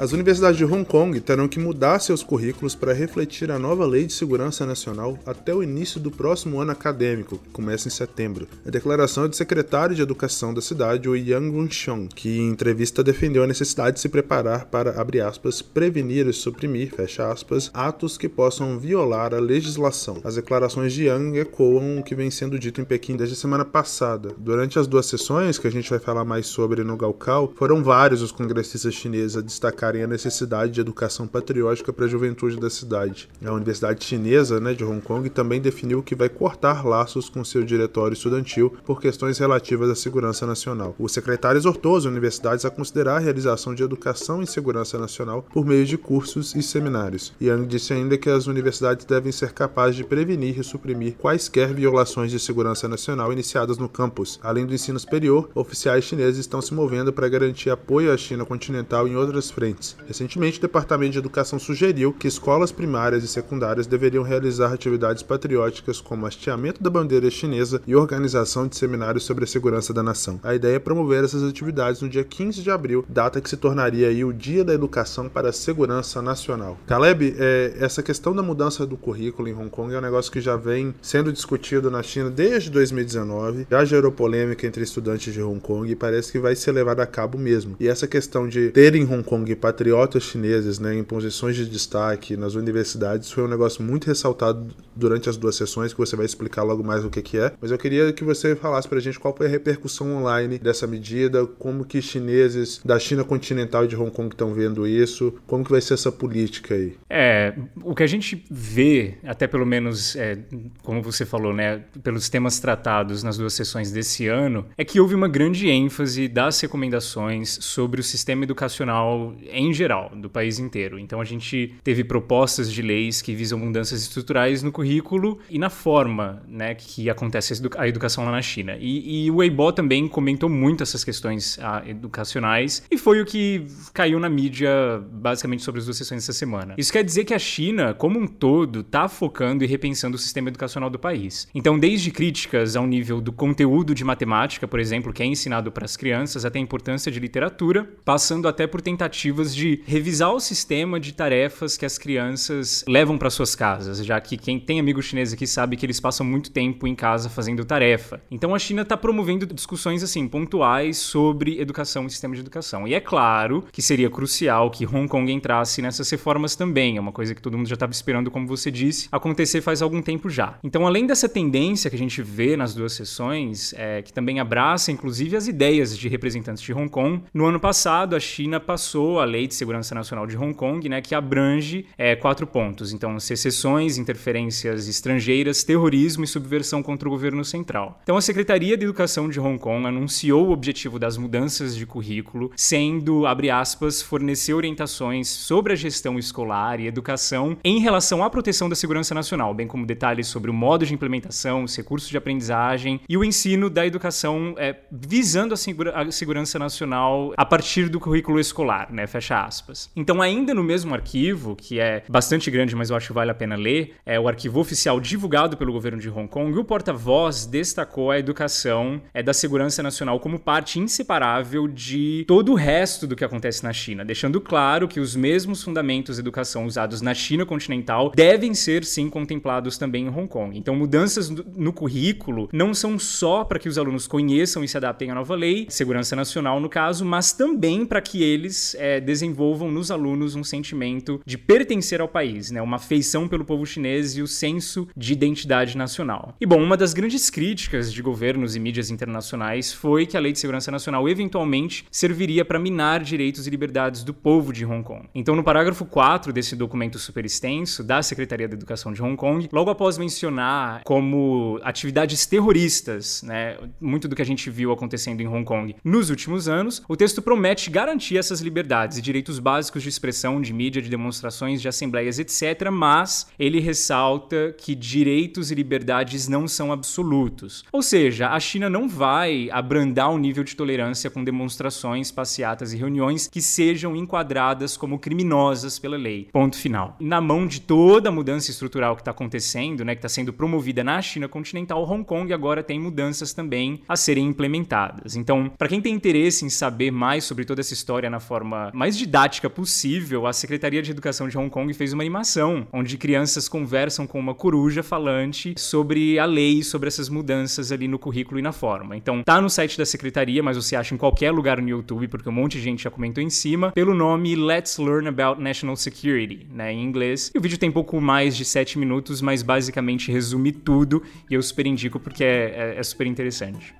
As 0.00 0.12
universidades 0.12 0.56
de 0.56 0.64
Hong 0.64 0.82
Kong 0.82 1.20
terão 1.20 1.46
que 1.46 1.60
mudar 1.60 1.98
seus 1.98 2.22
currículos 2.22 2.74
para 2.74 2.94
refletir 2.94 3.50
a 3.50 3.58
nova 3.58 3.84
Lei 3.84 4.06
de 4.06 4.14
Segurança 4.14 4.64
Nacional 4.64 5.18
até 5.26 5.54
o 5.54 5.62
início 5.62 6.00
do 6.00 6.10
próximo 6.10 6.58
ano 6.58 6.70
acadêmico, 6.70 7.36
que 7.36 7.50
começa 7.50 7.86
em 7.86 7.90
setembro. 7.90 8.48
A 8.64 8.70
declaração 8.70 9.24
é 9.24 9.28
do 9.28 9.36
secretário 9.36 9.94
de 9.94 10.00
Educação 10.00 10.54
da 10.54 10.62
cidade, 10.62 11.06
o 11.06 11.14
Yang 11.14 11.50
Runxiong, 11.50 12.08
que 12.14 12.38
em 12.38 12.48
entrevista 12.48 13.04
defendeu 13.04 13.42
a 13.42 13.46
necessidade 13.46 13.96
de 13.96 14.00
se 14.00 14.08
preparar 14.08 14.64
para, 14.70 14.98
abre 14.98 15.20
aspas, 15.20 15.60
prevenir 15.60 16.26
e 16.26 16.32
suprimir, 16.32 16.94
fecha 16.94 17.30
aspas, 17.30 17.70
atos 17.74 18.16
que 18.16 18.26
possam 18.26 18.78
violar 18.78 19.34
a 19.34 19.38
legislação. 19.38 20.22
As 20.24 20.36
declarações 20.36 20.94
de 20.94 21.08
Yang 21.08 21.40
ecoam 21.40 21.98
o 21.98 22.02
que 22.02 22.14
vem 22.14 22.30
sendo 22.30 22.58
dito 22.58 22.80
em 22.80 22.84
Pequim 22.86 23.16
desde 23.16 23.34
a 23.34 23.38
semana 23.38 23.66
passada. 23.66 24.34
Durante 24.38 24.78
as 24.78 24.86
duas 24.86 25.04
sessões, 25.04 25.58
que 25.58 25.68
a 25.68 25.70
gente 25.70 25.90
vai 25.90 25.98
falar 25.98 26.24
mais 26.24 26.46
sobre 26.46 26.82
no 26.82 26.96
Gaokao, 26.96 27.52
foram 27.54 27.84
vários 27.84 28.22
os 28.22 28.32
congressistas 28.32 28.94
chineses 28.94 29.36
a 29.36 29.42
destacar 29.42 29.89
destacarem 29.90 30.02
a 30.02 30.06
necessidade 30.06 30.72
de 30.72 30.80
educação 30.80 31.26
patriótica 31.26 31.92
para 31.92 32.04
a 32.04 32.08
juventude 32.08 32.58
da 32.58 32.70
cidade. 32.70 33.28
A 33.44 33.52
Universidade 33.52 34.04
Chinesa 34.04 34.60
né, 34.60 34.72
de 34.72 34.84
Hong 34.84 35.00
Kong 35.00 35.28
também 35.28 35.60
definiu 35.60 36.02
que 36.02 36.14
vai 36.14 36.28
cortar 36.28 36.86
laços 36.86 37.28
com 37.28 37.44
seu 37.44 37.64
diretório 37.64 38.14
estudantil 38.14 38.72
por 38.84 39.00
questões 39.00 39.38
relativas 39.38 39.90
à 39.90 39.94
segurança 39.94 40.46
nacional. 40.46 40.94
O 40.98 41.08
secretário 41.08 41.58
exortou 41.58 41.96
as 41.96 42.04
universidades 42.04 42.64
a 42.64 42.70
considerar 42.70 43.16
a 43.16 43.20
realização 43.20 43.74
de 43.74 43.82
educação 43.82 44.42
em 44.42 44.46
segurança 44.46 44.98
nacional 44.98 45.44
por 45.52 45.64
meio 45.66 45.84
de 45.84 45.98
cursos 45.98 46.54
e 46.54 46.62
seminários. 46.62 47.32
Yang 47.40 47.66
disse 47.66 47.92
ainda 47.92 48.18
que 48.18 48.30
as 48.30 48.46
universidades 48.46 49.04
devem 49.04 49.32
ser 49.32 49.52
capazes 49.52 49.96
de 49.96 50.04
prevenir 50.04 50.58
e 50.58 50.64
suprimir 50.64 51.14
quaisquer 51.14 51.74
violações 51.74 52.30
de 52.30 52.38
segurança 52.38 52.86
nacional 52.88 53.32
iniciadas 53.32 53.78
no 53.78 53.88
campus. 53.88 54.38
Além 54.42 54.66
do 54.66 54.74
ensino 54.74 54.98
superior, 54.98 55.48
oficiais 55.54 56.04
chineses 56.04 56.40
estão 56.40 56.60
se 56.60 56.74
movendo 56.74 57.12
para 57.12 57.28
garantir 57.28 57.70
apoio 57.70 58.12
à 58.12 58.16
China 58.16 58.44
continental 58.44 59.08
em 59.08 59.16
outras 59.16 59.50
frentes 59.50 59.79
Recentemente, 60.06 60.58
o 60.58 60.62
Departamento 60.62 61.12
de 61.12 61.18
Educação 61.18 61.58
sugeriu 61.58 62.12
que 62.12 62.28
escolas 62.28 62.72
primárias 62.72 63.24
e 63.24 63.28
secundárias 63.28 63.86
deveriam 63.86 64.22
realizar 64.22 64.72
atividades 64.72 65.22
patrióticas 65.22 66.00
como 66.00 66.26
hasteamento 66.26 66.82
da 66.82 66.90
bandeira 66.90 67.30
chinesa 67.30 67.80
e 67.86 67.94
organização 67.94 68.66
de 68.66 68.76
seminários 68.76 69.24
sobre 69.24 69.44
a 69.44 69.46
segurança 69.46 69.92
da 69.92 70.02
nação. 70.02 70.40
A 70.42 70.54
ideia 70.54 70.76
é 70.76 70.78
promover 70.78 71.24
essas 71.24 71.42
atividades 71.42 72.02
no 72.02 72.08
dia 72.08 72.24
15 72.24 72.62
de 72.62 72.70
abril, 72.70 73.04
data 73.08 73.40
que 73.40 73.48
se 73.48 73.56
tornaria 73.56 74.10
o 74.26 74.32
Dia 74.32 74.64
da 74.64 74.74
Educação 74.74 75.28
para 75.28 75.50
a 75.50 75.52
Segurança 75.52 76.20
Nacional. 76.20 76.78
Caleb, 76.86 77.34
é, 77.38 77.74
essa 77.78 78.02
questão 78.02 78.34
da 78.34 78.42
mudança 78.42 78.86
do 78.86 78.96
currículo 78.96 79.48
em 79.48 79.54
Hong 79.54 79.70
Kong 79.70 79.94
é 79.94 79.98
um 79.98 80.02
negócio 80.02 80.30
que 80.30 80.40
já 80.40 80.56
vem 80.56 80.94
sendo 81.00 81.32
discutido 81.32 81.90
na 81.90 82.02
China 82.02 82.30
desde 82.30 82.70
2019, 82.70 83.66
já 83.70 83.84
gerou 83.84 84.12
polêmica 84.12 84.66
entre 84.66 84.82
estudantes 84.82 85.32
de 85.32 85.42
Hong 85.42 85.60
Kong 85.60 85.90
e 85.90 85.96
parece 85.96 86.32
que 86.32 86.38
vai 86.38 86.54
ser 86.54 86.72
levado 86.72 87.00
a 87.00 87.06
cabo 87.06 87.38
mesmo. 87.38 87.76
E 87.80 87.88
essa 87.88 88.06
questão 88.06 88.48
de 88.48 88.70
ter 88.70 88.94
em 88.94 89.04
Hong 89.04 89.22
Kong 89.22 89.50
patriotas 89.70 90.24
chineses 90.24 90.80
né, 90.80 90.96
em 90.96 91.04
posições 91.04 91.54
de 91.54 91.64
destaque 91.64 92.36
nas 92.36 92.54
universidades 92.54 93.30
foi 93.30 93.44
um 93.44 93.48
negócio 93.48 93.82
muito 93.82 94.06
ressaltado 94.06 94.66
durante 94.96 95.30
as 95.30 95.36
duas 95.36 95.54
sessões, 95.54 95.92
que 95.92 95.98
você 95.98 96.16
vai 96.16 96.26
explicar 96.26 96.62
logo 96.62 96.82
mais 96.82 97.04
o 97.04 97.10
que, 97.10 97.22
que 97.22 97.38
é. 97.38 97.52
Mas 97.60 97.70
eu 97.70 97.78
queria 97.78 98.12
que 98.12 98.24
você 98.24 98.56
falasse 98.56 98.88
pra 98.88 98.98
gente 99.00 99.18
qual 99.18 99.34
foi 99.34 99.46
a 99.46 99.48
repercussão 99.48 100.16
online 100.16 100.58
dessa 100.58 100.86
medida, 100.86 101.46
como 101.46 101.84
que 101.84 102.02
chineses 102.02 102.80
da 102.84 102.98
China 102.98 103.24
continental 103.24 103.84
e 103.84 103.88
de 103.88 103.96
Hong 103.96 104.10
Kong 104.10 104.28
estão 104.28 104.52
vendo 104.52 104.86
isso, 104.86 105.32
como 105.46 105.64
que 105.64 105.70
vai 105.70 105.80
ser 105.80 105.94
essa 105.94 106.10
política 106.10 106.74
aí. 106.74 106.96
É, 107.08 107.54
o 107.82 107.94
que 107.94 108.02
a 108.02 108.06
gente 108.06 108.44
vê, 108.50 109.14
até 109.24 109.46
pelo 109.46 109.64
menos, 109.64 110.16
é, 110.16 110.38
como 110.82 111.00
você 111.00 111.24
falou, 111.24 111.54
né, 111.54 111.82
pelos 112.02 112.28
temas 112.28 112.58
tratados 112.58 113.22
nas 113.22 113.38
duas 113.38 113.54
sessões 113.54 113.92
desse 113.92 114.26
ano, 114.26 114.66
é 114.76 114.84
que 114.84 115.00
houve 115.00 115.14
uma 115.14 115.28
grande 115.28 115.70
ênfase 115.70 116.28
das 116.28 116.60
recomendações 116.60 117.58
sobre 117.62 118.00
o 118.00 118.04
sistema 118.04 118.42
educacional 118.42 119.34
em 119.52 119.72
geral, 119.72 120.10
do 120.14 120.28
país 120.28 120.58
inteiro. 120.58 120.98
Então 120.98 121.20
a 121.20 121.24
gente 121.24 121.74
teve 121.82 122.04
propostas 122.04 122.72
de 122.72 122.82
leis 122.82 123.22
que 123.22 123.34
visam 123.34 123.58
mudanças 123.58 124.02
estruturais 124.02 124.62
no 124.62 124.72
currículo 124.72 125.38
e 125.48 125.58
na 125.58 125.70
forma 125.70 126.42
né, 126.48 126.74
que 126.74 127.08
acontece 127.08 127.54
a 127.76 127.88
educação 127.88 128.24
lá 128.24 128.30
na 128.30 128.42
China. 128.42 128.76
E, 128.78 129.26
e 129.26 129.30
o 129.30 129.36
Weibo 129.36 129.72
também 129.72 130.08
comentou 130.08 130.48
muito 130.48 130.82
essas 130.82 131.04
questões 131.04 131.58
ah, 131.60 131.82
educacionais 131.86 132.82
e 132.90 132.98
foi 132.98 133.20
o 133.20 133.24
que 133.24 133.66
caiu 133.92 134.18
na 134.18 134.28
mídia 134.28 134.70
basicamente 135.12 135.62
sobre 135.62 135.80
as 135.80 135.84
duas 135.84 135.96
sessões 135.96 136.22
dessa 136.22 136.32
semana. 136.32 136.74
Isso 136.76 136.92
quer 136.92 137.04
dizer 137.04 137.24
que 137.24 137.34
a 137.34 137.38
China, 137.38 137.94
como 137.94 138.18
um 138.18 138.26
todo, 138.26 138.80
está 138.80 139.08
focando 139.08 139.64
e 139.64 139.66
repensando 139.66 140.16
o 140.16 140.18
sistema 140.18 140.48
educacional 140.48 140.90
do 140.90 140.98
país. 140.98 141.48
Então, 141.54 141.78
desde 141.78 142.10
críticas 142.10 142.76
ao 142.76 142.86
nível 142.86 143.20
do 143.20 143.32
conteúdo 143.32 143.94
de 143.94 144.04
matemática, 144.04 144.66
por 144.66 144.78
exemplo, 144.78 145.12
que 145.12 145.22
é 145.22 145.26
ensinado 145.26 145.72
para 145.72 145.84
as 145.84 145.96
crianças, 145.96 146.44
até 146.44 146.58
a 146.58 146.62
importância 146.62 147.10
de 147.10 147.18
literatura, 147.18 147.88
passando 148.04 148.48
até 148.48 148.66
por 148.66 148.80
tentativas 148.80 149.39
de 149.48 149.82
revisar 149.86 150.32
o 150.32 150.40
sistema 150.40 151.00
de 151.00 151.12
tarefas 151.12 151.76
que 151.76 151.86
as 151.86 151.98
crianças 151.98 152.84
levam 152.86 153.18
para 153.18 153.30
suas 153.30 153.54
casas, 153.54 154.04
já 154.04 154.20
que 154.20 154.36
quem 154.36 154.60
tem 154.60 154.78
amigos 154.78 155.06
chineses 155.06 155.34
aqui 155.34 155.46
sabe 155.46 155.76
que 155.76 155.86
eles 155.86 155.98
passam 155.98 156.24
muito 156.24 156.50
tempo 156.50 156.86
em 156.86 156.94
casa 156.94 157.28
fazendo 157.28 157.64
tarefa. 157.64 158.20
Então 158.30 158.54
a 158.54 158.58
China 158.58 158.82
está 158.82 158.96
promovendo 158.96 159.46
discussões 159.46 160.02
assim 160.02 160.28
pontuais 160.28 160.98
sobre 160.98 161.60
educação 161.60 162.06
e 162.06 162.10
sistema 162.10 162.34
de 162.34 162.40
educação. 162.40 162.86
E 162.86 162.94
é 162.94 163.00
claro 163.00 163.64
que 163.72 163.82
seria 163.82 164.10
crucial 164.10 164.70
que 164.70 164.86
Hong 164.86 165.08
Kong 165.08 165.32
entrasse 165.32 165.82
nessas 165.82 166.08
reformas 166.10 166.54
também. 166.54 166.96
É 166.96 167.00
uma 167.00 167.12
coisa 167.12 167.34
que 167.34 167.42
todo 167.42 167.56
mundo 167.56 167.68
já 167.68 167.74
estava 167.74 167.92
esperando, 167.92 168.30
como 168.30 168.46
você 168.46 168.70
disse, 168.70 169.08
acontecer 169.10 169.60
faz 169.60 169.82
algum 169.82 170.02
tempo 170.02 170.28
já. 170.28 170.58
Então, 170.62 170.86
além 170.86 171.06
dessa 171.06 171.28
tendência 171.28 171.88
que 171.88 171.96
a 171.96 171.98
gente 171.98 172.22
vê 172.22 172.56
nas 172.56 172.74
duas 172.74 172.92
sessões, 172.92 173.72
é, 173.76 174.02
que 174.02 174.12
também 174.12 174.40
abraça 174.40 174.90
inclusive 174.90 175.36
as 175.36 175.48
ideias 175.48 175.96
de 175.96 176.08
representantes 176.08 176.62
de 176.62 176.72
Hong 176.72 176.88
Kong, 176.88 177.22
no 177.32 177.46
ano 177.46 177.58
passado 177.58 178.14
a 178.14 178.20
China 178.20 178.60
passou 178.60 179.20
a 179.20 179.24
Lei 179.30 179.46
de 179.46 179.54
Segurança 179.54 179.94
Nacional 179.94 180.26
de 180.26 180.36
Hong 180.36 180.52
Kong, 180.52 180.86
né, 180.88 181.00
que 181.00 181.14
abrange 181.14 181.86
é, 181.96 182.14
quatro 182.14 182.46
pontos. 182.46 182.92
Então, 182.92 183.18
secessões, 183.18 183.96
interferências 183.96 184.88
estrangeiras, 184.88 185.64
terrorismo 185.64 186.24
e 186.24 186.26
subversão 186.26 186.82
contra 186.82 187.08
o 187.08 187.12
governo 187.12 187.44
central. 187.44 187.98
Então, 188.02 188.16
a 188.16 188.20
Secretaria 188.20 188.76
de 188.76 188.84
Educação 188.84 189.28
de 189.28 189.40
Hong 189.40 189.58
Kong 189.58 189.86
anunciou 189.86 190.48
o 190.48 190.52
objetivo 190.52 190.98
das 190.98 191.16
mudanças 191.16 191.76
de 191.76 191.86
currículo, 191.86 192.50
sendo, 192.56 193.26
abre 193.26 193.50
aspas, 193.50 194.02
fornecer 194.02 194.52
orientações 194.52 195.28
sobre 195.28 195.72
a 195.72 195.76
gestão 195.76 196.18
escolar 196.18 196.80
e 196.80 196.86
educação 196.86 197.56
em 197.64 197.78
relação 197.78 198.24
à 198.24 198.30
proteção 198.30 198.68
da 198.68 198.74
segurança 198.74 199.14
nacional, 199.14 199.54
bem 199.54 199.66
como 199.66 199.86
detalhes 199.86 200.26
sobre 200.26 200.50
o 200.50 200.54
modo 200.54 200.84
de 200.84 200.94
implementação, 200.94 201.64
os 201.64 201.76
recursos 201.76 202.08
de 202.08 202.16
aprendizagem 202.16 203.00
e 203.08 203.16
o 203.16 203.24
ensino 203.24 203.70
da 203.70 203.86
educação 203.86 204.54
é, 204.58 204.76
visando 204.90 205.54
a, 205.54 205.56
segura 205.56 205.98
a, 205.98 206.10
segurança 206.10 206.58
nacional 206.58 207.32
a 207.36 207.44
partir 207.44 207.88
do 207.88 208.00
currículo 208.00 208.40
escolar, 208.40 208.92
né? 208.92 209.06
Fecha 209.20 209.44
aspas. 209.44 209.90
Então, 209.94 210.22
ainda 210.22 210.54
no 210.54 210.64
mesmo 210.64 210.94
arquivo, 210.94 211.54
que 211.54 211.78
é 211.78 212.02
bastante 212.08 212.50
grande, 212.50 212.74
mas 212.74 212.88
eu 212.88 212.96
acho 212.96 213.08
que 213.08 213.12
vale 213.12 213.30
a 213.30 213.34
pena 213.34 213.54
ler, 213.54 213.92
é 214.06 214.18
o 214.18 214.26
arquivo 214.26 214.58
oficial 214.58 214.98
divulgado 214.98 215.58
pelo 215.58 215.74
governo 215.74 216.00
de 216.00 216.08
Hong 216.08 216.26
Kong, 216.26 216.58
o 216.58 216.64
porta-voz 216.64 217.44
destacou 217.44 218.10
a 218.10 218.18
educação 218.18 219.02
é, 219.12 219.22
da 219.22 219.34
segurança 219.34 219.82
nacional 219.82 220.18
como 220.20 220.38
parte 220.38 220.80
inseparável 220.80 221.68
de 221.68 222.24
todo 222.26 222.52
o 222.52 222.54
resto 222.54 223.06
do 223.06 223.14
que 223.14 223.22
acontece 223.22 223.62
na 223.62 223.74
China, 223.74 224.06
deixando 224.06 224.40
claro 224.40 224.88
que 224.88 224.98
os 224.98 225.14
mesmos 225.14 225.62
fundamentos 225.62 226.16
de 226.16 226.20
educação 226.22 226.64
usados 226.64 227.02
na 227.02 227.12
China 227.12 227.44
continental 227.44 228.12
devem 228.16 228.54
ser 228.54 228.86
sim 228.86 229.10
contemplados 229.10 229.76
também 229.76 230.06
em 230.06 230.08
Hong 230.08 230.28
Kong. 230.28 230.58
Então, 230.58 230.74
mudanças 230.74 231.28
no 231.28 231.74
currículo 231.74 232.48
não 232.54 232.72
são 232.72 232.98
só 232.98 233.44
para 233.44 233.58
que 233.58 233.68
os 233.68 233.76
alunos 233.76 234.06
conheçam 234.06 234.64
e 234.64 234.68
se 234.68 234.78
adaptem 234.78 235.10
à 235.10 235.14
nova 235.14 235.34
lei, 235.34 235.66
segurança 235.68 236.16
nacional 236.16 236.58
no 236.58 236.70
caso, 236.70 237.04
mas 237.04 237.34
também 237.34 237.84
para 237.84 238.00
que 238.00 238.22
eles 238.22 238.74
é, 238.78 239.00
desenvolvam 239.10 239.72
nos 239.72 239.90
alunos 239.90 240.36
um 240.36 240.44
sentimento 240.44 241.20
de 241.26 241.36
pertencer 241.36 242.00
ao 242.00 242.06
país, 242.06 242.52
né? 242.52 242.62
uma 242.62 242.76
afeição 242.76 243.26
pelo 243.26 243.44
povo 243.44 243.66
chinês 243.66 244.16
e 244.16 244.22
o 244.22 244.26
senso 244.28 244.86
de 244.96 245.12
identidade 245.12 245.76
nacional. 245.76 246.36
E 246.40 246.46
bom, 246.46 246.62
uma 246.62 246.76
das 246.76 246.94
grandes 246.94 247.28
críticas 247.28 247.92
de 247.92 248.00
governos 248.02 248.54
e 248.54 248.60
mídias 248.60 248.88
internacionais 248.88 249.72
foi 249.72 250.06
que 250.06 250.16
a 250.16 250.20
Lei 250.20 250.30
de 250.30 250.38
Segurança 250.38 250.70
Nacional 250.70 251.08
eventualmente 251.08 251.84
serviria 251.90 252.44
para 252.44 252.60
minar 252.60 253.02
direitos 253.02 253.48
e 253.48 253.50
liberdades 253.50 254.04
do 254.04 254.14
povo 254.14 254.52
de 254.52 254.64
Hong 254.64 254.84
Kong. 254.84 255.08
Então, 255.12 255.34
no 255.34 255.42
parágrafo 255.42 255.84
4 255.84 256.32
desse 256.32 256.54
documento 256.54 256.96
super 256.96 257.24
extenso 257.24 257.82
da 257.82 258.02
Secretaria 258.04 258.46
da 258.46 258.54
Educação 258.54 258.92
de 258.92 259.02
Hong 259.02 259.16
Kong, 259.16 259.48
logo 259.52 259.70
após 259.70 259.98
mencionar 259.98 260.82
como 260.84 261.58
atividades 261.64 262.26
terroristas, 262.26 263.24
né, 263.24 263.58
muito 263.80 264.06
do 264.06 264.14
que 264.14 264.22
a 264.22 264.26
gente 264.26 264.48
viu 264.50 264.70
acontecendo 264.70 265.20
em 265.20 265.26
Hong 265.26 265.44
Kong 265.44 265.74
nos 265.82 266.10
últimos 266.10 266.48
anos, 266.48 266.80
o 266.88 266.96
texto 266.96 267.20
promete 267.20 267.70
garantir 267.70 268.16
essas 268.16 268.40
liberdades 268.40 268.99
e 269.00 269.02
direitos 269.02 269.38
básicos 269.38 269.82
de 269.82 269.88
expressão, 269.88 270.40
de 270.40 270.52
mídia, 270.52 270.80
de 270.80 270.88
demonstrações, 270.88 271.60
de 271.60 271.68
assembleias, 271.68 272.18
etc., 272.18 272.70
mas 272.70 273.26
ele 273.38 273.58
ressalta 273.58 274.54
que 274.56 274.74
direitos 274.74 275.50
e 275.50 275.54
liberdades 275.54 276.28
não 276.28 276.46
são 276.46 276.70
absolutos. 276.70 277.64
Ou 277.72 277.82
seja, 277.82 278.30
a 278.30 278.38
China 278.38 278.70
não 278.70 278.88
vai 278.88 279.48
abrandar 279.50 280.10
o 280.10 280.18
nível 280.18 280.44
de 280.44 280.54
tolerância 280.54 281.10
com 281.10 281.24
demonstrações, 281.24 282.10
passeatas 282.12 282.72
e 282.72 282.76
reuniões 282.76 283.26
que 283.26 283.40
sejam 283.40 283.96
enquadradas 283.96 284.76
como 284.76 284.98
criminosas 284.98 285.78
pela 285.78 285.96
lei. 285.96 286.28
Ponto 286.32 286.56
final. 286.56 286.96
Na 287.00 287.20
mão 287.20 287.46
de 287.46 287.60
toda 287.60 288.10
a 288.10 288.12
mudança 288.12 288.50
estrutural 288.50 288.94
que 288.94 289.02
está 289.02 289.10
acontecendo, 289.10 289.84
né, 289.84 289.94
que 289.94 289.98
está 289.98 290.08
sendo 290.08 290.32
promovida 290.32 290.84
na 290.84 291.00
China 291.00 291.26
continental, 291.28 291.82
Hong 291.90 292.04
Kong 292.04 292.32
agora 292.32 292.62
tem 292.62 292.78
mudanças 292.78 293.32
também 293.32 293.82
a 293.88 293.96
serem 293.96 294.26
implementadas. 294.26 295.16
Então, 295.16 295.50
para 295.56 295.68
quem 295.68 295.80
tem 295.80 295.94
interesse 295.94 296.44
em 296.44 296.50
saber 296.50 296.90
mais 296.90 297.24
sobre 297.24 297.44
toda 297.44 297.60
essa 297.60 297.72
história 297.72 298.10
na 298.10 298.20
forma 298.20 298.70
mais 298.74 298.89
didática 298.96 299.48
possível, 299.48 300.26
a 300.26 300.32
Secretaria 300.32 300.82
de 300.82 300.90
Educação 300.90 301.28
de 301.28 301.36
Hong 301.36 301.50
Kong 301.50 301.72
fez 301.74 301.92
uma 301.92 302.02
animação 302.02 302.66
onde 302.72 302.96
crianças 302.96 303.48
conversam 303.48 304.06
com 304.06 304.18
uma 304.18 304.34
coruja 304.34 304.82
falante 304.82 305.54
sobre 305.56 306.18
a 306.18 306.24
lei, 306.24 306.62
sobre 306.62 306.88
essas 306.88 307.08
mudanças 307.08 307.72
ali 307.72 307.88
no 307.88 307.98
currículo 307.98 308.38
e 308.38 308.42
na 308.42 308.52
forma. 308.52 308.96
Então, 308.96 309.22
tá 309.22 309.40
no 309.40 309.50
site 309.50 309.76
da 309.76 309.86
secretaria, 309.86 310.42
mas 310.42 310.56
você 310.56 310.76
acha 310.76 310.94
em 310.94 310.98
qualquer 310.98 311.30
lugar 311.30 311.60
no 311.60 311.68
YouTube, 311.68 312.08
porque 312.08 312.28
um 312.28 312.32
monte 312.32 312.58
de 312.58 312.62
gente 312.62 312.84
já 312.84 312.90
comentou 312.90 313.22
em 313.22 313.30
cima, 313.30 313.72
pelo 313.72 313.94
nome 313.94 314.34
Let's 314.36 314.78
Learn 314.78 315.08
About 315.08 315.40
National 315.40 315.76
Security, 315.76 316.46
né, 316.52 316.72
em 316.72 316.82
inglês. 316.82 317.30
E 317.34 317.38
o 317.38 317.40
vídeo 317.40 317.58
tem 317.58 317.70
pouco 317.70 318.00
mais 318.00 318.36
de 318.36 318.44
7 318.44 318.78
minutos, 318.78 319.20
mas 319.20 319.42
basicamente 319.42 320.10
resume 320.10 320.52
tudo 320.52 321.02
e 321.30 321.34
eu 321.34 321.42
super 321.42 321.66
indico 321.66 321.98
porque 321.98 322.24
é, 322.24 322.74
é, 322.74 322.74
é 322.78 322.82
super 322.82 323.06
interessante. 323.06 323.74